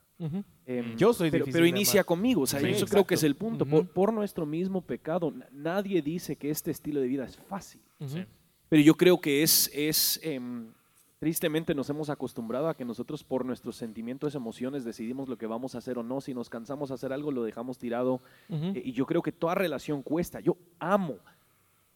Em, 0.66 0.95
Yo 0.97 1.13
soy 1.13 1.30
pero, 1.32 1.45
difícil 1.45 1.53
pero 1.59 1.66
inicia 1.68 2.01
amar. 2.01 2.05
conmigo, 2.05 2.41
o 2.41 2.47
sea, 2.47 2.59
Sí, 2.59 2.68
eso 2.68 2.86
creo 2.86 3.05
que 3.05 3.16
es 3.16 3.24
el 3.24 3.32
exacto. 3.34 3.45
punto. 3.49 3.63
Ujú. 3.66 3.72
por, 3.86 3.88
por 3.93 4.13
nuestro 4.13 4.45
mismo 4.45 4.82
pecado, 4.82 5.32
na- 5.32 5.47
nadie 5.51 6.01
dice 6.01 6.36
que 6.36 6.49
este 6.49 6.72
estilo 6.72 6.99
de 7.01 7.07
vida 7.07 7.26
es 7.26 7.38
fácil. 7.38 7.82
Sí. 8.07 8.24
Pero 8.70 8.82
yo 8.82 8.95
creo 8.95 9.20
que 9.20 9.41
es, 9.43 9.70
es 9.74 10.20
em, 10.24 10.72
tristemente 11.26 11.73
nos 11.73 11.89
hemos 11.89 12.11
acostumbrado 12.11 12.69
a 12.69 12.78
que 12.78 12.86
nosotros 12.86 13.23
por 13.23 13.45
nuestros 13.45 13.78
sentimientos, 13.78 14.36
emociones, 14.36 14.84
decidimos 14.84 15.28
lo 15.28 15.39
que 15.39 15.47
vamos 15.47 15.73
a 15.73 15.80
hacer 15.80 15.97
o 15.97 16.03
no. 16.03 16.21
Si 16.21 16.36
nos 16.36 16.51
cansamos 16.51 16.89
de 16.89 16.93
hacer 16.93 17.11
algo, 17.11 17.32
lo 17.32 17.43
dejamos 17.43 17.80
tirado. 17.80 18.21
Eh, 18.47 18.84
y 18.86 18.91
yo 18.91 19.07
creo 19.07 19.23
que 19.23 19.32
toda 19.32 19.55
relación 19.55 20.03
cuesta. 20.03 20.39
Yo 20.39 20.55
amo 20.78 21.15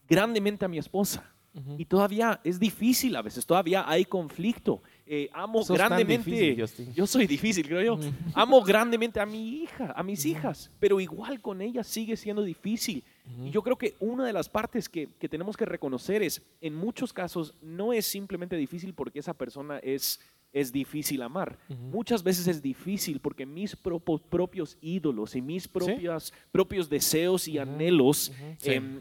grandemente 0.08 0.64
a 0.64 0.68
mi 0.68 0.78
esposa. 0.78 1.32
Y 1.78 1.84
todavía 1.84 2.40
es 2.42 2.58
difícil 2.58 3.14
a 3.14 3.22
veces, 3.22 3.46
todavía 3.46 3.88
hay 3.88 4.04
conflicto. 4.04 4.82
Eh, 5.12 5.28
amo 5.32 5.64
Sos 5.64 5.76
grandemente. 5.76 6.30
difícil, 6.30 6.94
yo 6.94 7.04
soy 7.04 7.26
difícil, 7.26 7.66
creo 7.66 7.82
yo. 7.96 8.00
Amo 8.32 8.62
grandemente 8.62 9.18
a 9.18 9.26
mi 9.26 9.62
hija, 9.64 9.92
a 9.96 10.04
mis 10.04 10.24
hijas, 10.24 10.70
pero 10.78 11.00
igual 11.00 11.40
con 11.40 11.60
ella 11.60 11.82
sigue 11.82 12.16
siendo 12.16 12.44
difícil. 12.44 13.02
Y 13.44 13.50
yo 13.50 13.60
creo 13.62 13.76
que 13.76 13.94
una 13.98 14.24
de 14.24 14.32
las 14.32 14.48
partes 14.48 14.88
que, 14.88 15.08
que 15.18 15.28
tenemos 15.28 15.56
que 15.56 15.64
reconocer 15.64 16.22
es, 16.22 16.40
en 16.60 16.76
muchos 16.76 17.12
casos, 17.12 17.54
no 17.60 17.92
es 17.92 18.06
simplemente 18.06 18.54
difícil 18.56 18.94
porque 18.94 19.18
esa 19.18 19.34
persona 19.34 19.78
es, 19.78 20.20
es 20.52 20.70
difícil 20.70 21.22
amar. 21.22 21.58
Muchas 21.68 22.22
veces 22.22 22.46
es 22.46 22.62
difícil 22.62 23.18
porque 23.18 23.46
mis 23.46 23.74
propios 23.74 24.78
ídolos 24.80 25.34
y 25.34 25.42
mis 25.42 25.66
propias, 25.66 26.32
propios 26.52 26.88
deseos 26.88 27.48
y 27.48 27.58
anhelos 27.58 28.32
Sí. 28.58 28.70
em, 28.74 29.00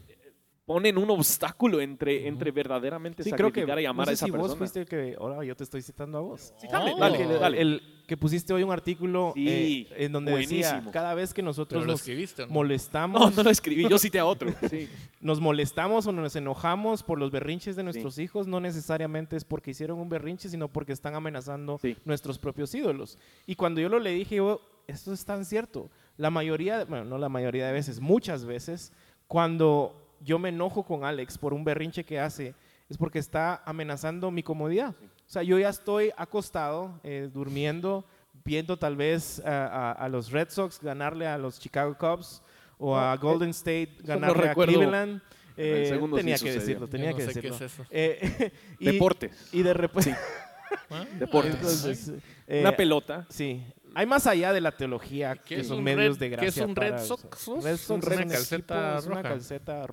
ponen 0.69 0.99
un 0.99 1.09
obstáculo 1.09 1.81
entre, 1.81 2.27
entre 2.27 2.51
verdaderamente 2.51 3.23
Sí, 3.23 3.31
creo 3.31 3.51
que 3.51 3.61
sacrificar 3.61 3.81
y 3.81 3.85
amar 3.87 4.05
no 4.05 4.11
a 4.11 4.13
sé 4.13 4.13
esa 4.13 4.25
si 4.27 4.31
vos 4.31 4.41
persona. 4.41 4.57
fuiste 4.59 4.79
el 4.81 4.85
que 4.85 5.15
ahora 5.19 5.43
yo 5.43 5.55
te 5.55 5.63
estoy 5.63 5.81
citando 5.81 6.19
a 6.19 6.21
vos. 6.21 6.53
dale, 6.71 6.91
Oh. 6.93 6.99
dale, 6.99 7.23
El- 7.23 7.39
dale. 7.39 7.61
El, 7.61 7.81
que 8.05 8.15
pusiste 8.17 8.53
hoy 8.53 8.61
un 8.61 8.71
artículo 8.71 9.31
Sí, 9.35 9.87
eh, 9.91 10.05
en 10.05 10.11
donde 10.11 10.31
decía 10.35 10.69
buenísimo. 10.73 10.91
cada 10.91 11.15
vez 11.15 11.33
que 11.33 11.41
nosotros 11.41 11.87
nos 11.87 12.01
escribiste, 12.01 12.45
¿no? 12.45 12.53
molestamos, 12.53 13.19
No, 13.19 13.29
no 13.37 13.43
lo 13.43 13.49
escribí, 13.49 13.87
yo 13.89 13.97
cité 13.97 14.19
a 14.19 14.25
otro. 14.25 14.51
Sí. 14.69 14.87
nos 15.21 15.39
molestamos 15.39 16.05
o 16.05 16.11
nos 16.11 16.35
enojamos 16.35 17.01
por 17.01 17.17
los 17.19 17.31
berrinches 17.31 17.75
de 17.75 17.81
nuestros 17.81 18.13
Sí. 18.15 18.23
hijos, 18.23 18.45
no 18.45 18.59
necesariamente 18.59 19.37
es 19.37 19.43
porque 19.45 19.71
hicieron 19.71 19.97
un 19.99 20.07
berrinche, 20.09 20.49
sino 20.49 20.67
porque 20.67 20.93
están 20.93 21.15
amenazando 21.15 21.79
Sí. 21.81 21.97
nuestros 22.05 22.37
propios 22.37 22.75
ídolos. 22.75 23.17
Y 23.47 23.55
cuando 23.55 23.81
yo 23.81 23.89
lo 23.89 23.97
leí 23.97 24.19
dije, 24.19 24.39
oh, 24.39 24.61
esto 24.87 25.13
es 25.13 25.25
tan 25.25 25.45
cierto. 25.45 25.89
La 26.17 26.29
mayoría, 26.29 26.85
bueno, 26.85 27.05
no 27.05 27.17
la 27.17 27.29
mayoría 27.29 27.65
de 27.65 27.73
veces, 27.73 27.99
muchas 27.99 28.45
veces, 28.45 28.91
cuando 29.27 29.98
yo 30.23 30.39
me 30.39 30.49
enojo 30.49 30.83
con 30.83 31.03
Alex 31.03 31.37
por 31.37 31.53
un 31.53 31.63
berrinche 31.63 32.03
que 32.03 32.19
hace, 32.19 32.53
es 32.89 32.97
porque 32.97 33.19
está 33.19 33.61
amenazando 33.65 34.31
mi 34.31 34.43
comodidad. 34.43 34.95
O 34.99 35.31
sea, 35.31 35.43
yo 35.43 35.59
ya 35.59 35.69
estoy 35.69 36.11
acostado, 36.17 36.99
eh, 37.03 37.29
durmiendo, 37.33 38.05
viendo 38.43 38.77
tal 38.77 38.95
vez 38.95 39.39
a, 39.45 39.67
a- 39.67 39.91
a 39.91 40.09
los 40.09 40.31
Red 40.31 40.49
Sox 40.49 40.79
ganarle 40.81 41.27
a 41.27 41.37
los 41.37 41.59
Chicago 41.59 41.95
Cubs 41.97 42.41
o 42.77 42.97
a 42.97 43.15
No, 43.15 43.21
Golden 43.21 43.49
State 43.51 43.97
no 44.01 44.07
ganarle 44.07 44.49
a. 44.49 44.53
Cleveland. 44.55 45.21
El 45.57 45.65
Eh, 45.65 45.85
sí 45.99 46.15
tenía 46.15 46.33
que 46.35 46.37
sucedió. 46.39 46.59
decirlo, 46.61 46.87
tenía 46.87 47.11
no 47.11 47.17
que 47.17 47.23
sé 47.27 47.41
qué 47.41 47.49
decirlo. 47.49 47.55
es 47.65 47.73
eso. 47.73 47.83
Eh, 47.91 48.51
y, 48.79 48.85
Deportes. 48.93 49.49
y 49.51 49.61
de 49.61 49.73
repente, 49.73 50.15
Ah, 50.89 51.05
Deportes. 51.19 51.55
entonces, 51.55 52.11
eh, 52.47 52.61
Una 52.61 52.75
pelota. 52.75 53.25
Sí. 53.29 53.63
Hay 53.95 54.05
más 54.05 54.27
allá 54.27 54.53
de 54.53 54.61
la 54.61 54.71
teología 54.71 55.35
¿Qué 55.35 55.57
que 55.57 55.63
son 55.63 55.83
medios 55.83 56.15
red- 56.15 56.19
de 56.19 56.29
qué 56.29 56.35
gracia. 56.35 56.63
es 56.63 56.69
un 56.69 56.75
para 56.75 56.97
Red. 56.97 57.05
Sox? 57.05 57.47
Red 57.63 57.73
Es 57.73 57.81
Sox 57.81 58.05
una 58.05 58.15
es 58.15 58.21
un 58.21 58.29
calceta 58.29 58.75
equipo- 58.75 58.99
es 58.99 59.05
una 59.05 59.15
roja. 59.15 59.29
calceta 59.29 59.87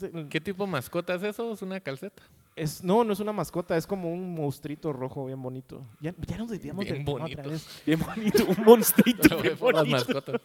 de- 0.00 0.28
¿Qué 0.28 0.40
tipo 0.40 0.64
de 0.64 0.70
mascota 0.70 1.14
es 1.14 1.22
eso? 1.22 1.52
¿Es 1.52 1.62
una 1.62 1.80
calceta? 1.80 2.22
es- 2.54 2.84
no, 2.84 3.02
no 3.02 3.12
es 3.14 3.20
una 3.20 3.32
mascota, 3.32 3.76
es 3.76 3.86
como 3.86 4.12
un 4.12 4.34
monstruito 4.34 4.92
rojo 4.92 5.24
bien 5.26 5.40
bonito. 5.42 5.86
Ya, 6.00 6.14
ya 6.26 6.36
nos 6.36 6.50
desviamos 6.50 6.84
Bien 6.84 6.96
del 6.96 7.04
bonito. 7.04 7.40
otra 7.40 7.50
vez. 7.52 7.82
Bien 7.86 7.98
bonito, 7.98 8.44
un 8.44 8.64
monstruito. 8.64 9.38
Bien 9.42 9.58
bonito. 9.58 9.86
mascotas. 9.86 10.40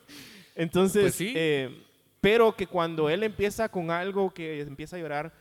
Entonces, 0.55 1.01
Pues 1.03 1.15
sí. 1.15 1.33
eh, 1.35 1.83
pero 2.21 2.55
que 2.55 2.65
cuando 2.65 3.09
él 3.09 3.23
empieza 3.23 3.69
con 3.69 3.91
algo 3.91 4.33
que 4.33 4.61
empieza 4.61 4.95
a 4.95 4.99
llorar, 4.99 5.33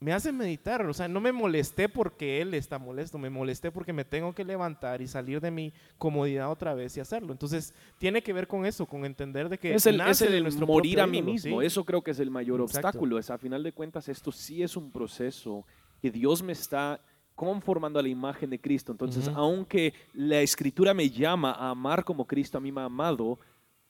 me 0.00 0.14
hace 0.14 0.32
meditar. 0.32 0.84
O 0.86 0.94
sea, 0.94 1.08
no 1.08 1.20
me 1.20 1.30
molesté 1.30 1.88
porque 1.88 2.40
él 2.40 2.54
está 2.54 2.78
molesto, 2.78 3.18
me 3.18 3.28
molesté 3.28 3.70
porque 3.70 3.92
me 3.92 4.04
tengo 4.04 4.34
que 4.34 4.44
levantar 4.44 5.02
y 5.02 5.06
salir 5.06 5.40
de 5.40 5.50
mi 5.50 5.72
comodidad 5.98 6.50
otra 6.50 6.74
vez 6.74 6.96
y 6.96 7.00
hacerlo. 7.00 7.32
Entonces, 7.32 7.74
tiene 7.98 8.22
que 8.22 8.32
ver 8.32 8.48
con 8.48 8.64
eso, 8.64 8.86
con 8.86 9.04
entender 9.04 9.50
de 9.50 9.58
que 9.58 9.74
Es 9.74 9.84
el, 9.84 9.98
nace 9.98 10.24
es 10.24 10.32
de 10.32 10.40
nuestro 10.40 10.66
morir 10.66 11.00
a 11.00 11.06
mí 11.06 11.18
ídolo, 11.18 11.32
mismo. 11.32 11.60
¿sí? 11.60 11.66
Eso 11.66 11.84
creo 11.84 12.02
que 12.02 12.12
es 12.12 12.18
el 12.18 12.30
mayor 12.30 12.60
Exacto. 12.62 12.88
obstáculo. 12.88 13.18
Es 13.18 13.30
a 13.30 13.36
final 13.36 13.62
de 13.62 13.72
cuentas, 13.72 14.08
esto 14.08 14.32
sí 14.32 14.62
es 14.62 14.74
un 14.76 14.90
proceso 14.90 15.66
que 16.00 16.10
Dios 16.10 16.42
me 16.42 16.52
está 16.52 17.00
conformando 17.34 17.98
a 17.98 18.02
la 18.02 18.08
imagen 18.08 18.48
de 18.50 18.58
Cristo. 18.58 18.92
Entonces, 18.92 19.28
aunque 19.34 19.94
la 20.14 20.40
escritura 20.40 20.94
me 20.94 21.08
llama 21.10 21.52
a 21.52 21.70
amar 21.70 22.04
como 22.04 22.26
Cristo 22.26 22.58
a 22.58 22.60
mí 22.60 22.72
me 22.72 22.80
ha 22.80 22.84
amado, 22.84 23.38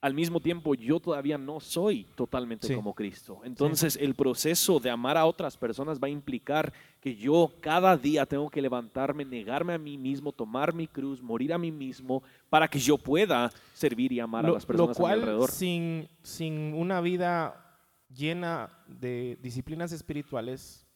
al 0.03 0.15
mismo 0.15 0.41
tiempo 0.41 0.75
yo 0.75 0.99
todavía 0.99 1.37
no 1.37 1.61
soy 1.61 2.05
totalmente 2.15 2.67
Sí. 2.67 2.75
como 2.75 2.95
Cristo. 2.95 3.41
Entonces, 3.45 3.97
el 4.01 4.15
proceso 4.15 4.81
de 4.81 4.89
amar 4.89 5.17
a 5.19 5.27
otras 5.27 5.57
personas 5.59 5.99
va 6.03 6.07
a 6.07 6.11
implicar 6.11 6.73
que 7.01 7.15
yo 7.15 7.53
cada 7.61 7.97
día 7.99 8.25
tengo 8.25 8.49
que 8.49 8.63
levantarme, 8.63 9.25
negarme 9.27 9.75
a 9.75 9.79
mí 9.79 9.99
mismo, 9.99 10.33
tomar 10.33 10.73
mi 10.75 10.87
cruz, 10.87 11.21
morir 11.23 11.53
a 11.53 11.59
mí 11.59 11.71
mismo, 11.71 12.23
para 12.49 12.67
que 12.67 12.79
yo 12.79 12.97
pueda 12.97 13.51
servir 13.75 14.13
y 14.13 14.21
amar 14.21 14.45
a 14.47 14.49
lo, 14.49 14.55
las 14.55 14.63
lo 14.63 14.69
personas 14.69 14.97
a 14.97 15.01
mi 15.01 15.03
cual, 15.05 15.21
alrededor. 15.21 15.51
sin, 15.51 16.09
sin 16.23 16.73
una 16.75 17.01
vida 17.03 17.79
llena 18.09 18.71
de 18.87 19.39
disciplinas 19.43 19.93
espirituales, 19.93 20.87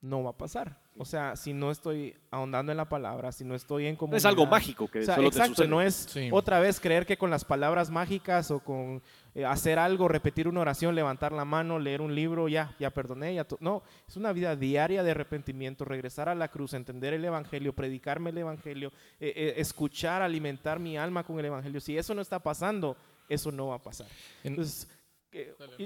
no 0.00 0.22
va 0.22 0.30
a 0.30 0.36
pasar. 0.38 0.80
O 1.00 1.04
sea, 1.04 1.36
si 1.36 1.52
no 1.52 1.70
estoy 1.70 2.14
ahondando 2.30 2.72
en 2.72 2.76
la 2.78 2.88
palabra, 2.88 3.30
si 3.32 3.44
no 3.44 3.54
estoy 3.54 3.86
en 3.86 3.94
No 3.94 3.98
comunidad. 3.98 4.18
es 4.18 4.24
algo 4.26 4.46
mágico 4.46 4.88
que 4.88 5.00
O 5.00 5.04
sea, 5.04 5.14
solo 5.14 5.28
exacto, 5.28 5.50
te 5.50 5.56
sucede. 5.56 5.68
no 5.68 5.80
es 5.80 5.94
Sí. 5.94 6.28
otra 6.32 6.58
vez 6.60 6.80
creer 6.80 7.06
que 7.06 7.16
con 7.16 7.30
las 7.30 7.44
palabras 7.44 7.88
mágicas 7.90 8.50
o 8.50 8.60
con 8.60 9.00
eh, 9.34 9.44
hacer 9.44 9.78
algo, 9.78 10.08
repetir 10.08 10.48
una 10.48 10.60
oración, 10.62 10.94
levantar 10.96 11.30
la 11.32 11.44
mano, 11.44 11.78
leer 11.78 12.00
un 12.00 12.14
libro, 12.14 12.48
ya, 12.48 12.74
ya 12.80 12.90
perdoné, 12.90 13.34
ya. 13.34 13.46
No, 13.60 13.82
es 14.08 14.16
una 14.16 14.32
vida 14.32 14.56
diaria 14.56 15.04
de 15.04 15.12
arrepentimiento, 15.12 15.84
regresar 15.84 16.28
a 16.28 16.34
la 16.34 16.48
cruz, 16.48 16.74
entender 16.74 17.14
el 17.14 17.24
evangelio, 17.24 17.72
predicarme 17.72 18.30
el 18.30 18.38
evangelio, 18.38 18.92
eh, 19.20 19.32
eh, 19.36 19.54
escuchar, 19.58 20.22
alimentar 20.22 20.80
mi 20.80 20.96
alma 20.98 21.22
con 21.22 21.38
el 21.38 21.44
evangelio. 21.44 21.80
Si 21.80 21.96
eso 21.96 22.14
no 22.14 22.22
está 22.22 22.40
pasando, 22.40 22.96
eso 23.28 23.52
no 23.52 23.68
va 23.68 23.76
a 23.76 23.82
pasar. 23.82 24.08
En- 24.42 24.52
Entonces, 24.54 24.88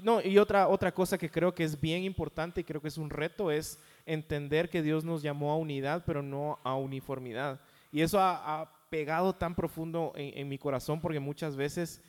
no, 0.02 0.22
y 0.22 0.38
otra, 0.38 0.68
otra 0.68 0.92
cosa 0.94 1.18
que 1.18 1.28
creo 1.30 1.52
que 1.54 1.64
es 1.64 1.78
bien 1.78 2.04
importante 2.04 2.60
y 2.60 2.64
creo 2.64 2.80
que 2.80 2.88
es 2.88 2.96
un 2.96 3.10
reto 3.10 3.50
es 3.50 3.78
entender 4.06 4.68
que 4.70 4.82
Dios 4.82 5.04
nos 5.04 5.22
llamó 5.22 5.52
a 5.52 5.56
unidad, 5.56 6.02
pero 6.06 6.22
no 6.22 6.58
a 6.64 6.74
uniformidad. 6.76 7.60
Y 7.90 8.00
eso 8.02 8.18
ha, 8.20 8.62
ha 8.62 8.72
pegado 8.90 9.34
tan 9.34 9.54
profundo 9.54 10.12
en, 10.16 10.38
en 10.38 10.48
mi 10.48 10.58
corazón 10.58 11.00
porque 11.00 11.20
muchas 11.20 11.56
veces... 11.56 12.02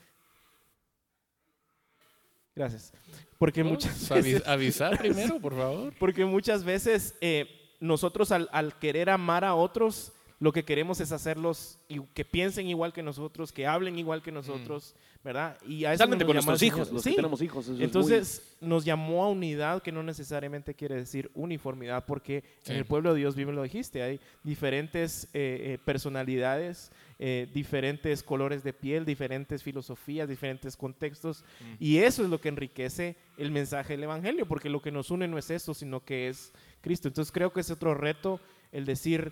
Gracias. 2.55 2.93
Porque 3.39 3.63
muchas 3.63 4.11
Avi- 4.11 4.15
veces, 4.33 4.47
Avisar 4.47 4.97
primero, 4.97 5.39
por 5.39 5.55
favor. 5.55 5.93
porque 5.99 6.23
muchas 6.23 6.63
veces 6.63 7.15
eh, 7.19 7.47
nosotros 7.79 8.31
al, 8.31 8.47
al 8.51 8.77
querer 8.77 9.09
amar 9.09 9.43
a 9.43 9.55
otros, 9.55 10.11
lo 10.43 10.51
que 10.51 10.65
queremos 10.65 10.99
es 10.99 11.13
hacerlos 11.13 11.79
y 11.87 12.01
que 12.13 12.25
piensen 12.25 12.67
igual 12.67 12.91
que 12.91 13.01
nosotros, 13.01 13.53
que 13.53 13.65
hablen 13.65 13.97
igual 13.97 14.21
que 14.21 14.29
nosotros, 14.29 14.93
¿verdad? 15.23 15.57
Y 15.65 15.85
a 15.85 15.93
eso 15.93 16.05
nos 16.05 16.17
con 16.21 16.33
nuestros 16.33 16.61
hijos, 16.63 16.91
los 16.91 17.01
Sí. 17.01 17.11
que 17.11 17.15
tenemos 17.15 17.41
hijos. 17.41 17.63
eso 17.63 17.71
es 17.71 17.77
muy- 17.77 17.85
Entonces 17.85 18.57
nos 18.59 18.83
llamó 18.83 19.23
a 19.23 19.29
unidad, 19.29 19.81
que 19.81 19.93
no 19.93 20.03
necesariamente 20.03 20.73
quiere 20.73 20.95
decir 20.95 21.31
uniformidad, 21.33 22.03
porque 22.05 22.43
Sí. 22.63 22.71
en 22.73 22.77
el 22.79 22.83
pueblo 22.83 23.13
de 23.13 23.19
Dios, 23.21 23.35
bien 23.37 23.55
lo 23.55 23.63
dijiste, 23.63 24.01
hay 24.03 24.19
diferentes 24.43 25.29
eh, 25.33 25.75
eh, 25.75 25.77
personalidades, 25.85 26.91
eh, 27.19 27.47
diferentes 27.53 28.21
colores 28.21 28.65
de 28.65 28.73
piel, 28.73 29.05
diferentes 29.05 29.63
filosofías, 29.63 30.27
diferentes 30.27 30.75
contextos, 30.75 31.45
y 31.79 31.99
eso 31.99 32.21
es 32.21 32.29
lo 32.29 32.41
que 32.41 32.49
enriquece 32.49 33.15
el 33.37 33.49
mensaje 33.51 33.93
del 33.93 34.03
Evangelio, 34.03 34.45
porque 34.45 34.69
lo 34.69 34.81
que 34.81 34.91
nos 34.91 35.09
une 35.09 35.25
no 35.29 35.37
es 35.37 35.49
eso, 35.51 35.73
sino 35.73 36.03
que 36.03 36.27
es 36.27 36.51
Cristo. 36.81 37.07
Entonces 37.07 37.31
creo 37.31 37.53
que 37.53 37.61
es 37.61 37.71
otro 37.71 37.93
reto 37.93 38.41
el 38.73 38.83
decir, 38.85 39.31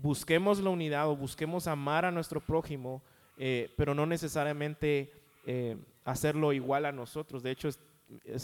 busquemos 0.00 0.60
la 0.60 0.70
unidad 0.70 1.08
o 1.08 1.16
busquemos 1.16 1.66
amar 1.66 2.04
a 2.04 2.10
nuestro 2.10 2.40
prójimo, 2.40 3.02
eh, 3.36 3.72
pero 3.76 3.94
no 3.94 4.06
necesariamente 4.06 5.12
eh, 5.46 5.76
hacerlo 6.04 6.52
igual 6.52 6.86
a 6.86 6.92
nosotros. 6.92 7.42
De 7.42 7.50
hecho, 7.50 7.68
es, 7.68 7.78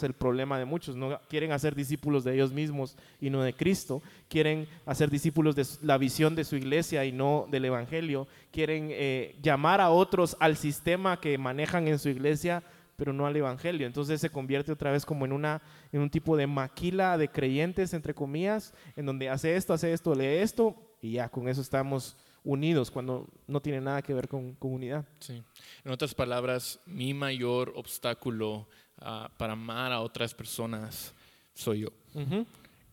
el 0.03 0.13
problema 0.13 0.59
de 0.59 0.65
muchos. 0.65 0.97
No 0.97 1.19
quieren 1.29 1.53
hacer 1.53 1.75
discípulos 1.75 2.25
de 2.25 2.35
ellos 2.35 2.53
mismos 2.53 2.97
y 3.21 3.31
no 3.31 3.43
de 3.43 3.55
Cristo. 3.55 4.03
Quieren 4.29 4.69
hacer 4.85 5.11
discípulos 5.11 5.57
de 5.57 5.67
la 5.83 5.97
visión 5.97 6.35
de 6.35 6.45
su 6.45 6.57
iglesia 6.57 7.05
y 7.05 7.13
no 7.13 7.47
del 7.51 7.65
Evangelio. 7.65 8.27
Quieren 8.51 8.89
eh, 8.91 9.37
llamar 9.43 9.81
a 9.81 9.91
otros 9.91 10.37
al 10.41 10.57
sistema 10.57 11.19
que 11.19 11.39
manejan 11.39 11.89
en 11.89 11.99
su 11.99 12.09
iglesia, 12.09 12.63
pero 12.97 13.13
no 13.13 13.27
al 13.27 13.37
Evangelio. 13.37 13.87
Entonces 13.87 14.21
se 14.21 14.31
convierte 14.31 14.73
otra 14.73 14.93
vez 14.93 15.07
como 15.07 15.25
en, 15.25 15.33
una, 15.33 15.63
en 15.93 16.01
un 16.01 16.11
tipo 16.11 16.37
de 16.37 16.47
maquila 16.47 17.17
de 17.17 17.29
creyentes, 17.29 17.95
entre 17.95 18.15
comillas, 18.15 18.75
en 18.97 19.07
donde 19.07 19.29
hace 19.29 19.57
esto, 19.57 19.73
hace 19.73 19.93
esto, 19.93 20.15
lee 20.15 20.27
esto, 20.43 20.77
y 21.05 21.13
ya 21.13 21.29
con 21.29 21.49
eso 21.49 21.61
estamos 21.61 22.17
unidos, 22.43 22.91
cuando 22.91 23.27
no 23.47 23.61
tiene 23.61 23.81
nada 23.81 24.03
que 24.03 24.13
ver 24.15 24.29
con, 24.29 24.55
con 24.55 24.73
unidad. 24.73 25.05
Sí. 25.21 25.43
En 25.85 25.93
otras 25.93 26.15
palabras, 26.15 26.79
mi 26.87 27.15
mayor 27.15 27.73
obstáculo 27.77 28.67
ah, 28.99 29.31
para 29.39 29.53
amar 29.55 29.93
a 29.93 30.01
otras 30.01 30.35
personas 30.35 31.15
soy 31.55 31.81
yo. 31.81 31.89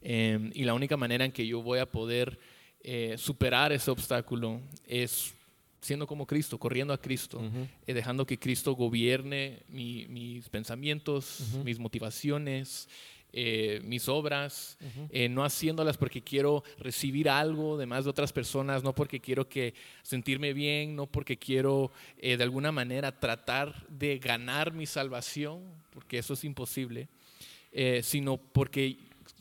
Em, 0.01 0.51
y 0.55 0.63
la 0.63 0.73
única 0.73 0.97
manera 0.97 1.25
en 1.25 1.31
que 1.31 1.45
yo 1.45 1.61
voy 1.61 1.79
a 1.79 1.85
poder 1.89 2.39
eh, 2.83 3.15
superar 3.17 3.71
ese 3.71 3.91
obstáculo 3.91 4.59
es 4.87 5.33
siendo 5.81 6.05
como 6.07 6.25
Cristo, 6.25 6.57
corriendo 6.59 6.93
a 6.93 6.97
Cristo, 6.99 7.41
eh, 7.87 7.93
dejando 7.93 8.25
que 8.25 8.37
Cristo 8.39 8.73
gobierne 8.73 9.63
mi- 9.67 10.05
mis 10.07 10.47
pensamientos, 10.49 11.41
mis 11.63 11.77
motivaciones, 11.79 12.87
eh, 13.33 13.79
mis 13.83 14.09
obras, 14.09 14.77
eh, 15.09 15.29
no 15.29 15.43
haciéndolas 15.45 15.97
porque 15.97 16.21
quiero 16.21 16.63
recibir 16.77 17.29
algo 17.29 17.77
de 17.77 17.85
más 17.85 18.03
de 18.03 18.09
otras 18.09 18.33
personas, 18.33 18.83
no 18.83 18.93
porque 18.93 19.19
quiero 19.19 19.47
que 19.47 19.73
sentirme 20.03 20.53
bien, 20.53 20.95
no 20.95 21.07
porque 21.07 21.37
quiero 21.37 21.91
eh, 22.17 22.35
de 22.35 22.43
alguna 22.43 22.71
manera 22.71 23.17
tratar 23.17 23.87
de 23.87 24.19
ganar 24.19 24.73
mi 24.73 24.85
salvación, 24.85 25.63
porque 25.91 26.17
eso 26.17 26.33
es 26.33 26.43
imposible, 26.43 27.07
sino 28.03 28.35
porque 28.35 28.97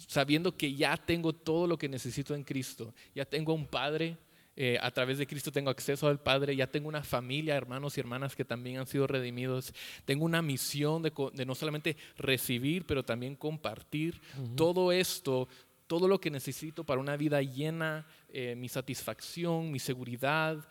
sabiendo 0.07 0.57
que 0.57 0.73
ya 0.73 0.97
tengo 0.97 1.33
todo 1.33 1.67
lo 1.67 1.77
que 1.77 1.89
necesito 1.89 2.35
en 2.35 2.45
Cristo, 2.45 2.95
ya 3.13 3.25
tengo 3.25 3.53
un 3.55 3.67
Padre, 3.67 4.17
eh, 4.63 4.77
a 4.79 4.91
través 4.91 5.17
de 5.17 5.27
Cristo 5.27 5.51
tengo 5.51 5.71
acceso 5.71 6.07
al 6.07 6.21
Padre, 6.21 6.55
ya 6.55 6.67
tengo 6.67 6.87
una 6.87 7.03
familia, 7.03 7.57
hermanos 7.57 7.97
y 7.97 8.01
hermanas 8.01 8.37
que 8.37 8.45
también 8.45 8.77
han 8.77 8.87
sido 8.87 9.07
redimidos, 9.07 9.73
tengo 10.05 10.27
una 10.27 10.43
misión 10.43 11.03
de, 11.03 11.11
no 11.47 11.55
solamente 11.55 11.97
recibir, 12.19 12.85
pero 12.85 13.03
también 13.03 13.37
compartir 13.37 14.21
todo 14.59 14.93
esto, 14.93 15.49
todo 15.87 16.07
lo 16.07 16.21
que 16.21 16.31
necesito 16.31 16.85
para 16.85 17.01
una 17.01 17.17
vida 17.17 17.41
llena, 17.41 18.07
eh, 18.29 18.55
mi 18.55 18.69
satisfacción, 18.69 19.73
mi 19.73 19.79
seguridad, 19.79 20.69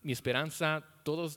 mi 0.00 0.12
esperanza, 0.12 0.82
todo 1.02 1.28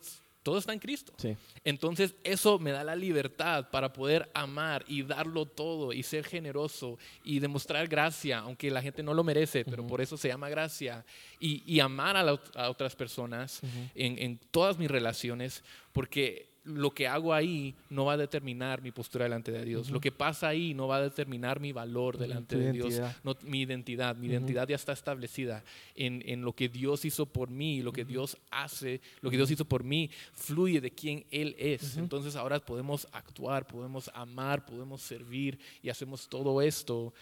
Todo 0.44 0.58
está 0.58 0.74
en 0.74 0.80
Cristo. 0.80 1.14
Sí. 1.18 1.36
Entonces 1.64 2.16
eso 2.24 2.58
me 2.60 2.72
da 2.72 2.84
la 2.84 2.96
libertad 2.96 3.70
para 3.70 3.94
poder 3.94 4.30
amar 4.34 4.84
y 4.88 5.04
darlo 5.04 5.46
todo 5.46 5.94
y 5.94 6.02
ser 6.04 6.26
generoso 6.26 6.98
y 7.24 7.40
demostrar 7.40 7.88
gracia, 7.88 8.40
aunque 8.40 8.72
la 8.72 8.82
gente 8.82 9.04
no 9.04 9.14
lo 9.14 9.24
merece, 9.24 9.64
pero 9.66 9.86
por 9.86 10.02
eso 10.02 10.18
se 10.18 10.28
llama 10.30 10.50
gracia. 10.50 11.06
Y, 11.40 11.64
y 11.72 11.80
amar 11.80 12.18
a, 12.18 12.24
la- 12.24 12.42
a 12.56 12.70
otras 12.70 12.96
personas 12.96 13.62
en, 13.96 14.18
en 14.18 14.40
todas 14.52 14.78
mis 14.78 14.90
relaciones, 14.90 15.64
porque 15.92 16.51
lo 16.64 16.92
que 16.92 17.08
hago 17.08 17.34
ahí 17.34 17.74
no 17.90 18.06
va 18.06 18.14
a 18.14 18.18
determinar 18.18 18.82
mi 18.82 18.92
postura 18.92 19.26
delante 19.26 19.52
de 19.52 19.66
Dios. 19.66 19.90
Lo 19.90 20.00
que 20.00 20.12
pasa 20.12 20.50
ahí 20.50 20.74
no 20.74 20.88
va 20.88 20.98
a 20.98 21.02
determinar 21.02 21.60
mi 21.60 21.72
valor 21.72 22.18
delante 22.18 22.56
tu 22.56 22.62
de 22.62 22.72
Dios, 22.72 23.02
no, 23.24 23.36
mi 23.44 23.62
identidad. 23.62 24.16
Mi 24.16 24.28
identidad 24.28 24.68
ya 24.68 24.76
está 24.76 24.94
establecida 24.94 25.64
en, 25.96 26.24
en 26.26 26.44
lo 26.44 26.54
que 26.54 26.70
Dios 26.70 27.04
hizo 27.06 27.26
por 27.26 27.50
mí, 27.50 27.82
lo 27.82 27.92
que 27.92 28.06
Dios 28.06 28.38
hace, 28.52 29.02
lo 29.22 29.32
que 29.32 29.38
Dios 29.38 29.50
hizo 29.50 29.66
por 29.66 29.84
mí, 29.84 30.10
fluye 30.34 30.80
de 30.82 30.92
quién 30.92 31.26
Él 31.32 31.56
es. 31.58 31.98
Entonces 31.98 32.36
ahora 32.36 32.60
podemos 32.60 33.08
actuar, 33.12 33.66
podemos 33.66 34.12
amar, 34.14 34.66
podemos 34.66 35.02
servir 35.02 35.58
y 35.82 35.90
hacemos 35.90 36.28
todo 36.30 36.62
esto 36.62 37.14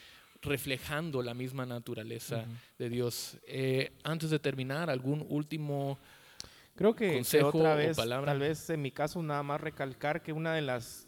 reflejando 0.42 1.22
la 1.22 1.34
misma 1.34 1.66
naturaleza 1.66 2.46
de 2.78 2.90
Dios. 2.90 3.38
Eh, 3.48 3.92
antes 4.04 4.30
de 4.30 4.40
terminar, 4.40 4.90
¿algún 4.90 5.26
último... 5.30 5.98
Creo 6.80 6.96
que, 6.96 7.10
que 7.10 7.16
Consejo 7.18 7.48
otra 7.50 7.74
o 7.74 7.78
vez, 7.78 7.98
tal 8.26 8.40
vez 8.40 8.70
en 8.70 8.82
mi 8.82 8.90
caso 8.92 9.22
nada 9.22 9.44
más 9.44 9.60
recalcar 9.60 10.22
que 10.24 10.32
una 10.32 10.54
de 10.54 10.62
las, 10.62 11.08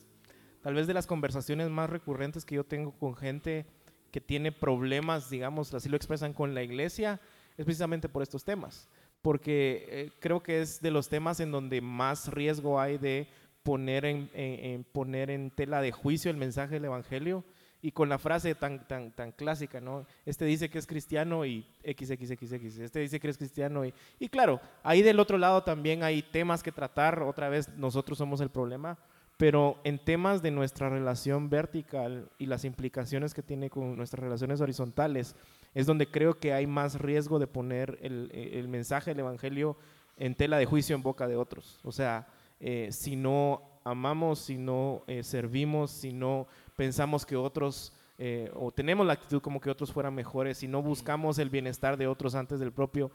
tal 0.61 0.73
vez 0.73 0.85
de 0.85 0.93
las 0.93 1.07
conversaciones 1.07 1.69
más 1.69 1.89
recurrentes 1.89 2.43
que 2.43 2.55
yo 2.55 2.65
tengo 2.65 2.91
con 2.91 3.15
gente 3.15 3.65
que 4.11 4.19
tiene 4.19 4.51
problemas, 4.51 5.29
digamos, 5.29 5.73
así 5.73 5.87
lo 5.87 5.95
expresan 5.95 6.33
con 6.33 6.53
la 6.53 6.61
iglesia, 6.61 7.21
es 7.57 7.63
precisamente 7.63 8.09
por 8.09 8.21
estos 8.21 8.43
temas. 8.43 8.89
Porque 9.21 9.85
eh, 9.89 10.11
creo 10.19 10.43
que 10.43 10.61
es 10.61 10.81
de 10.81 10.91
los 10.91 11.07
temas 11.07 11.39
en 11.39 11.51
donde 11.51 11.79
más 11.79 12.27
riesgo 12.33 12.79
hay 12.81 12.97
de 12.97 13.27
poner 13.63 14.03
en, 14.03 14.29
en- 14.33 14.65
en 14.65 14.83
poner 14.83 15.29
en 15.29 15.51
tela 15.51 15.79
de 15.81 15.91
juicio 15.93 16.29
el 16.31 16.37
mensaje 16.37 16.73
del 16.75 16.85
Evangelio 16.85 17.45
y 17.81 17.91
con 17.91 18.09
la 18.09 18.17
frase 18.17 18.55
tan, 18.55 18.87
tan, 18.87 19.11
tan 19.11 19.31
clásica, 19.31 19.81
¿no? 19.81 20.05
Este 20.25 20.45
dice 20.45 20.69
que 20.69 20.77
es 20.77 20.85
cristiano 20.85 21.45
y 21.45 21.65
XXXX, 21.83 22.79
este 22.79 22.99
dice 22.99 23.19
que 23.19 23.29
es 23.29 23.37
cristiano 23.37 23.85
y, 23.85 23.93
y 24.19 24.29
claro, 24.29 24.61
ahí 24.83 25.01
del 25.01 25.19
otro 25.19 25.37
lado 25.37 25.63
también 25.63 26.03
hay 26.03 26.21
temas 26.21 26.61
que 26.63 26.71
tratar, 26.71 27.23
otra 27.23 27.49
vez 27.49 27.69
nosotros 27.77 28.17
somos 28.17 28.41
el 28.41 28.49
problema, 28.49 28.97
pero 29.37 29.79
en 29.83 29.97
temas 29.97 30.41
de 30.41 30.51
nuestra 30.51 30.89
relación 30.89 31.49
vertical 31.49 32.29
y 32.37 32.45
las 32.45 32.63
implicaciones 32.63 33.33
que 33.33 33.41
tiene 33.41 33.69
con 33.69 33.97
nuestras 33.97 34.23
relaciones 34.23 34.61
horizontales, 34.61 35.35
es 35.73 35.85
donde 35.87 36.11
creo 36.11 36.37
que 36.39 36.53
hay 36.53 36.67
más 36.67 36.99
riesgo 36.99 37.39
de 37.39 37.47
poner 37.47 37.97
el, 38.01 38.29
el 38.33 38.67
mensaje 38.67 39.11
del 39.11 39.21
Evangelio 39.21 39.77
en 40.17 40.35
tela 40.35 40.57
de 40.57 40.65
juicio 40.65 40.95
en 40.95 41.01
boca 41.01 41.27
de 41.27 41.37
otros. 41.37 41.79
O 41.83 41.91
sea, 41.91 42.27
eh, 42.59 42.89
si 42.91 43.15
no 43.15 43.63
amamos, 43.83 44.39
si 44.39 44.57
no 44.57 45.03
eh, 45.07 45.23
servimos, 45.23 45.89
si 45.89 46.13
no 46.13 46.47
pensamos 46.75 47.25
que 47.25 47.35
otros, 47.35 47.93
eh, 48.17 48.51
o 48.55 48.71
tenemos 48.71 49.05
la 49.05 49.13
actitud 49.13 49.41
como 49.41 49.59
que 49.59 49.69
otros 49.69 49.91
fueran 49.91 50.13
mejores, 50.15 50.59
si 50.59 50.67
no 50.67 50.81
buscamos 50.81 51.37
el 51.39 51.49
bienestar 51.49 51.97
de 51.97 52.07
otros 52.07 52.35
antes 52.35 52.59
del 52.59 52.71
propio. 52.71 53.11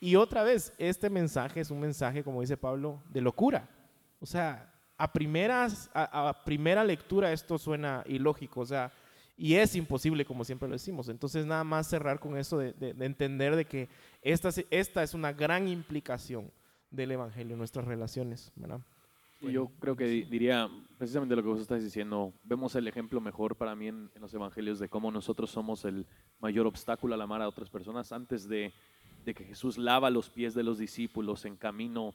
Y 0.00 0.16
otra 0.16 0.42
vez, 0.42 0.72
este 0.78 1.10
mensaje 1.10 1.60
es 1.60 1.70
un 1.70 1.80
mensaje, 1.80 2.24
como 2.24 2.40
dice 2.40 2.56
Pablo, 2.56 3.02
de 3.10 3.20
locura. 3.20 3.68
O 4.20 4.26
sea, 4.26 4.72
a, 4.96 5.12
primeras, 5.12 5.90
a, 5.94 6.28
a 6.28 6.44
primera 6.44 6.84
lectura 6.84 7.32
esto 7.32 7.58
suena 7.58 8.02
ilógico, 8.06 8.60
o 8.60 8.66
sea, 8.66 8.92
y 9.36 9.54
es 9.54 9.74
imposible, 9.74 10.24
como 10.26 10.44
siempre 10.44 10.68
lo 10.68 10.74
decimos. 10.74 11.08
Entonces, 11.08 11.46
nada 11.46 11.64
más 11.64 11.86
cerrar 11.88 12.18
con 12.20 12.36
eso 12.36 12.58
de, 12.58 12.72
de- 12.74 12.92
de 12.92 13.06
entender 13.06 13.56
de 13.56 13.64
que 13.64 13.88
esta, 14.20 14.50
esta 14.70 15.02
es 15.02 15.14
una 15.14 15.32
gran 15.32 15.66
implicación 15.68 16.50
del 16.90 17.12
Evangelio 17.12 17.54
en 17.54 17.58
nuestras 17.58 17.86
relaciones, 17.86 18.52
¿verdad? 18.56 18.80
Y 19.40 19.52
yo 19.52 19.70
creo 19.80 19.96
que 19.96 20.04
di- 20.06 20.22
diría 20.24 20.68
precisamente 20.98 21.34
lo 21.34 21.42
que 21.42 21.48
vos 21.48 21.60
estás 21.60 21.82
diciendo. 21.82 22.34
Vemos 22.44 22.74
el 22.74 22.86
ejemplo 22.88 23.20
mejor 23.20 23.56
para 23.56 23.74
mí 23.74 23.88
en, 23.88 24.10
en 24.14 24.20
los 24.20 24.32
evangelios 24.34 24.78
de 24.78 24.88
cómo 24.88 25.10
nosotros 25.10 25.50
somos 25.50 25.84
el 25.84 26.06
mayor 26.40 26.66
obstáculo 26.66 27.14
al 27.14 27.22
amar 27.22 27.40
a 27.42 27.48
otras 27.48 27.70
personas. 27.70 28.12
Antes 28.12 28.48
de, 28.48 28.72
de 29.24 29.34
que 29.34 29.44
Jesús 29.44 29.78
lava 29.78 30.10
los 30.10 30.28
pies 30.30 30.52
de 30.54 30.62
los 30.62 30.78
discípulos 30.78 31.44
en 31.46 31.56
camino, 31.56 32.14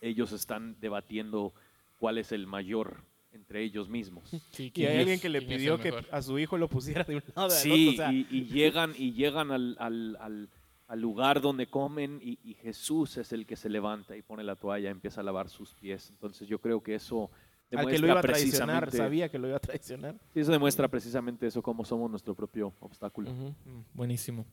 ellos 0.00 0.32
están 0.32 0.76
debatiendo 0.80 1.54
cuál 1.98 2.18
es 2.18 2.32
el 2.32 2.46
mayor 2.46 3.02
entre 3.32 3.62
ellos 3.62 3.88
mismos. 3.88 4.30
Sí, 4.52 4.64
Y 4.66 4.70
¿quién 4.70 4.88
hay 4.90 4.94
es- 4.96 5.00
alguien 5.02 5.20
que 5.20 5.28
le 5.28 5.42
pidió 5.42 5.78
que 5.78 5.92
a 6.10 6.22
su 6.22 6.38
hijo 6.38 6.58
lo 6.58 6.68
pusiera 6.68 7.04
de 7.04 7.16
un 7.16 7.22
lado 7.34 7.46
otro. 7.46 7.58
Sí, 7.58 7.88
o 7.88 7.96
sea, 7.96 8.12
y, 8.12 8.26
y 8.30 8.44
llegan, 8.44 8.92
y 8.96 9.12
llegan 9.12 9.50
al, 9.50 9.76
al- 9.80 10.16
al- 10.20 10.48
al 10.86 11.00
lugar 11.00 11.40
donde 11.40 11.66
comen 11.66 12.20
y, 12.22 12.38
y 12.42 12.54
Jesús 12.54 13.16
es 13.16 13.32
el 13.32 13.46
que 13.46 13.56
se 13.56 13.68
levanta 13.68 14.16
y 14.16 14.22
pone 14.22 14.44
la 14.44 14.56
toalla, 14.56 14.90
empieza 14.90 15.20
a 15.20 15.24
lavar 15.24 15.48
sus 15.48 15.74
pies. 15.74 16.10
Entonces 16.10 16.48
yo 16.48 16.60
creo 16.60 16.82
que 16.82 16.94
eso 16.94 17.30
al 17.76 17.86
que 17.86 17.92
demuestra 17.92 18.06
lo 18.06 18.12
iba 18.12 18.20
a 18.20 18.22
traicionar, 18.22 18.90
sabía 18.90 19.28
que 19.28 19.38
lo 19.38 19.48
iba 19.48 19.56
a 19.56 19.60
traicionar. 19.60 20.16
sí, 20.32 20.40
eso 20.40 20.52
demuestra 20.52 20.88
precisamente 20.88 21.46
eso, 21.46 21.62
cómo 21.62 21.84
somos 21.84 22.10
nuestro 22.10 22.34
propio 22.34 22.74
obstáculo. 22.80 23.30
Mm, 23.32 23.54
Buenísimo. 23.92 24.46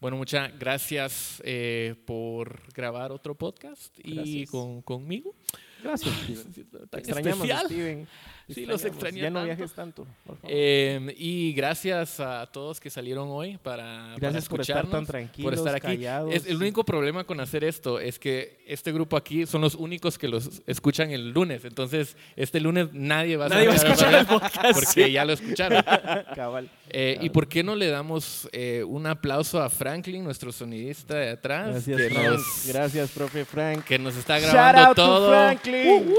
Bueno, 0.00 0.16
muchas 0.16 0.56
gracias 0.58 1.42
eh, 1.44 1.94
por 2.06 2.60
grabar 2.72 3.12
otro 3.12 3.34
podcast 3.34 3.96
y 4.02 4.14
Gracias. 4.14 4.50
con, 4.50 4.82
conmigo. 4.82 5.34
Gracias. 5.82 6.14
Tan 6.90 7.00
extrañamos, 7.00 7.48
especial. 7.48 7.66
Steven. 7.66 8.08
Sí, 8.48 8.66
los 8.66 8.84
Extrañamos. 8.84 8.86
extrañé 8.86 9.20
Ya 9.22 9.30
no 9.30 9.34
tanto. 9.40 9.44
viajes 9.46 9.72
tanto, 9.74 10.06
por 10.26 10.36
favor. 10.36 10.50
Eh, 10.52 11.14
y 11.16 11.52
gracias 11.54 12.20
a 12.20 12.46
todos 12.52 12.78
que 12.78 12.90
salieron 12.90 13.28
hoy 13.30 13.56
para, 13.62 13.84
para 13.86 14.16
Gracias 14.18 14.48
por 14.48 14.60
estar 14.60 14.76
tan 14.76 14.84
escucharnos, 14.84 15.06
tranquilos, 15.08 15.50
por 15.50 15.54
estar 15.58 15.74
aquí. 15.74 15.86
callados. 15.96 16.34
Es, 16.34 16.46
el 16.46 16.56
único 16.56 16.84
problema 16.84 17.24
con 17.24 17.40
hacer 17.40 17.64
esto 17.64 17.98
es 17.98 18.18
que 18.18 18.62
este 18.66 18.92
grupo 18.92 19.16
aquí 19.16 19.46
son 19.46 19.62
los 19.62 19.74
únicos 19.74 20.18
que 20.18 20.28
los 20.28 20.60
escuchan 20.66 21.10
el 21.10 21.30
lunes. 21.30 21.64
Entonces, 21.64 22.16
este 22.36 22.60
lunes 22.60 22.88
nadie 22.92 23.36
va 23.38 23.46
a, 23.46 23.48
Nadie 23.48 23.68
va 23.68 23.72
a 23.72 23.76
escuchar 23.76 24.14
el 24.14 24.26
podcast, 24.26 24.72
porque 24.74 25.04
sí. 25.06 25.12
ya 25.12 25.24
lo 25.24 25.32
escucharon. 25.32 25.82
Cabal. 26.34 26.68
Eh, 26.90 27.18
¿Y 27.22 27.30
por 27.30 27.48
qué 27.48 27.62
no 27.62 27.74
le 27.74 27.86
damos 27.88 28.46
eh, 28.52 28.84
un 28.86 29.06
aplauso 29.06 29.62
a 29.62 29.70
Franklin, 29.70 30.22
nuestro 30.22 30.52
sonidista 30.52 31.14
de 31.16 31.30
atrás, 31.30 31.70
Gracias, 31.86 31.96
que, 31.96 32.10
Frank. 32.10 32.26
nos, 32.28 32.66
Gracias, 32.68 33.10
profe 33.10 33.44
Frank. 33.46 33.84
que 33.84 33.98
nos 33.98 34.14
está 34.16 34.38
Shout 34.38 34.50
grabando 34.52 34.80
out 34.88 34.96
to 34.96 35.02
todo? 35.02 35.28
Franklin. 35.30 36.14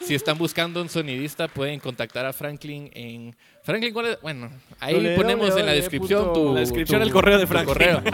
Si 0.00 0.14
están 0.16 0.36
buscando 0.36 0.82
un 0.82 0.88
sonidista, 0.88 1.46
pueden 1.54 1.80
contactar 1.80 2.26
a 2.26 2.32
Franklin 2.32 2.90
en... 2.94 3.34
Franklin, 3.62 3.92
¿cuál 3.92 4.06
es? 4.06 4.20
Bueno, 4.22 4.50
ahí 4.80 5.14
ponemos 5.16 5.56
en 5.56 5.66
la 5.66 5.72
descripción 5.72 6.32
tu... 6.32 6.54
La 6.54 6.60
descripción 6.60 7.00
tu- 7.00 7.06
el 7.06 7.12
correo 7.12 7.38
de 7.38 7.46
Franklin. 7.46 7.74
correo. 7.74 8.02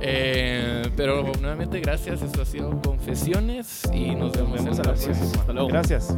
Eh, 0.00 0.82
pero 0.96 1.24
nuevamente 1.40 1.80
gracias, 1.80 2.22
esto 2.22 2.42
ha 2.42 2.44
sido 2.44 2.80
Confesiones 2.82 3.82
y 3.92 4.14
nos 4.14 4.32
vemos, 4.32 4.62
Nos 4.62 4.64
vemos 4.64 4.70
en 4.70 4.76
la 4.76 4.82
próxima. 4.82 5.16
Hasta 5.40 5.52
luego. 5.52 5.68
Gracias. 5.68 6.16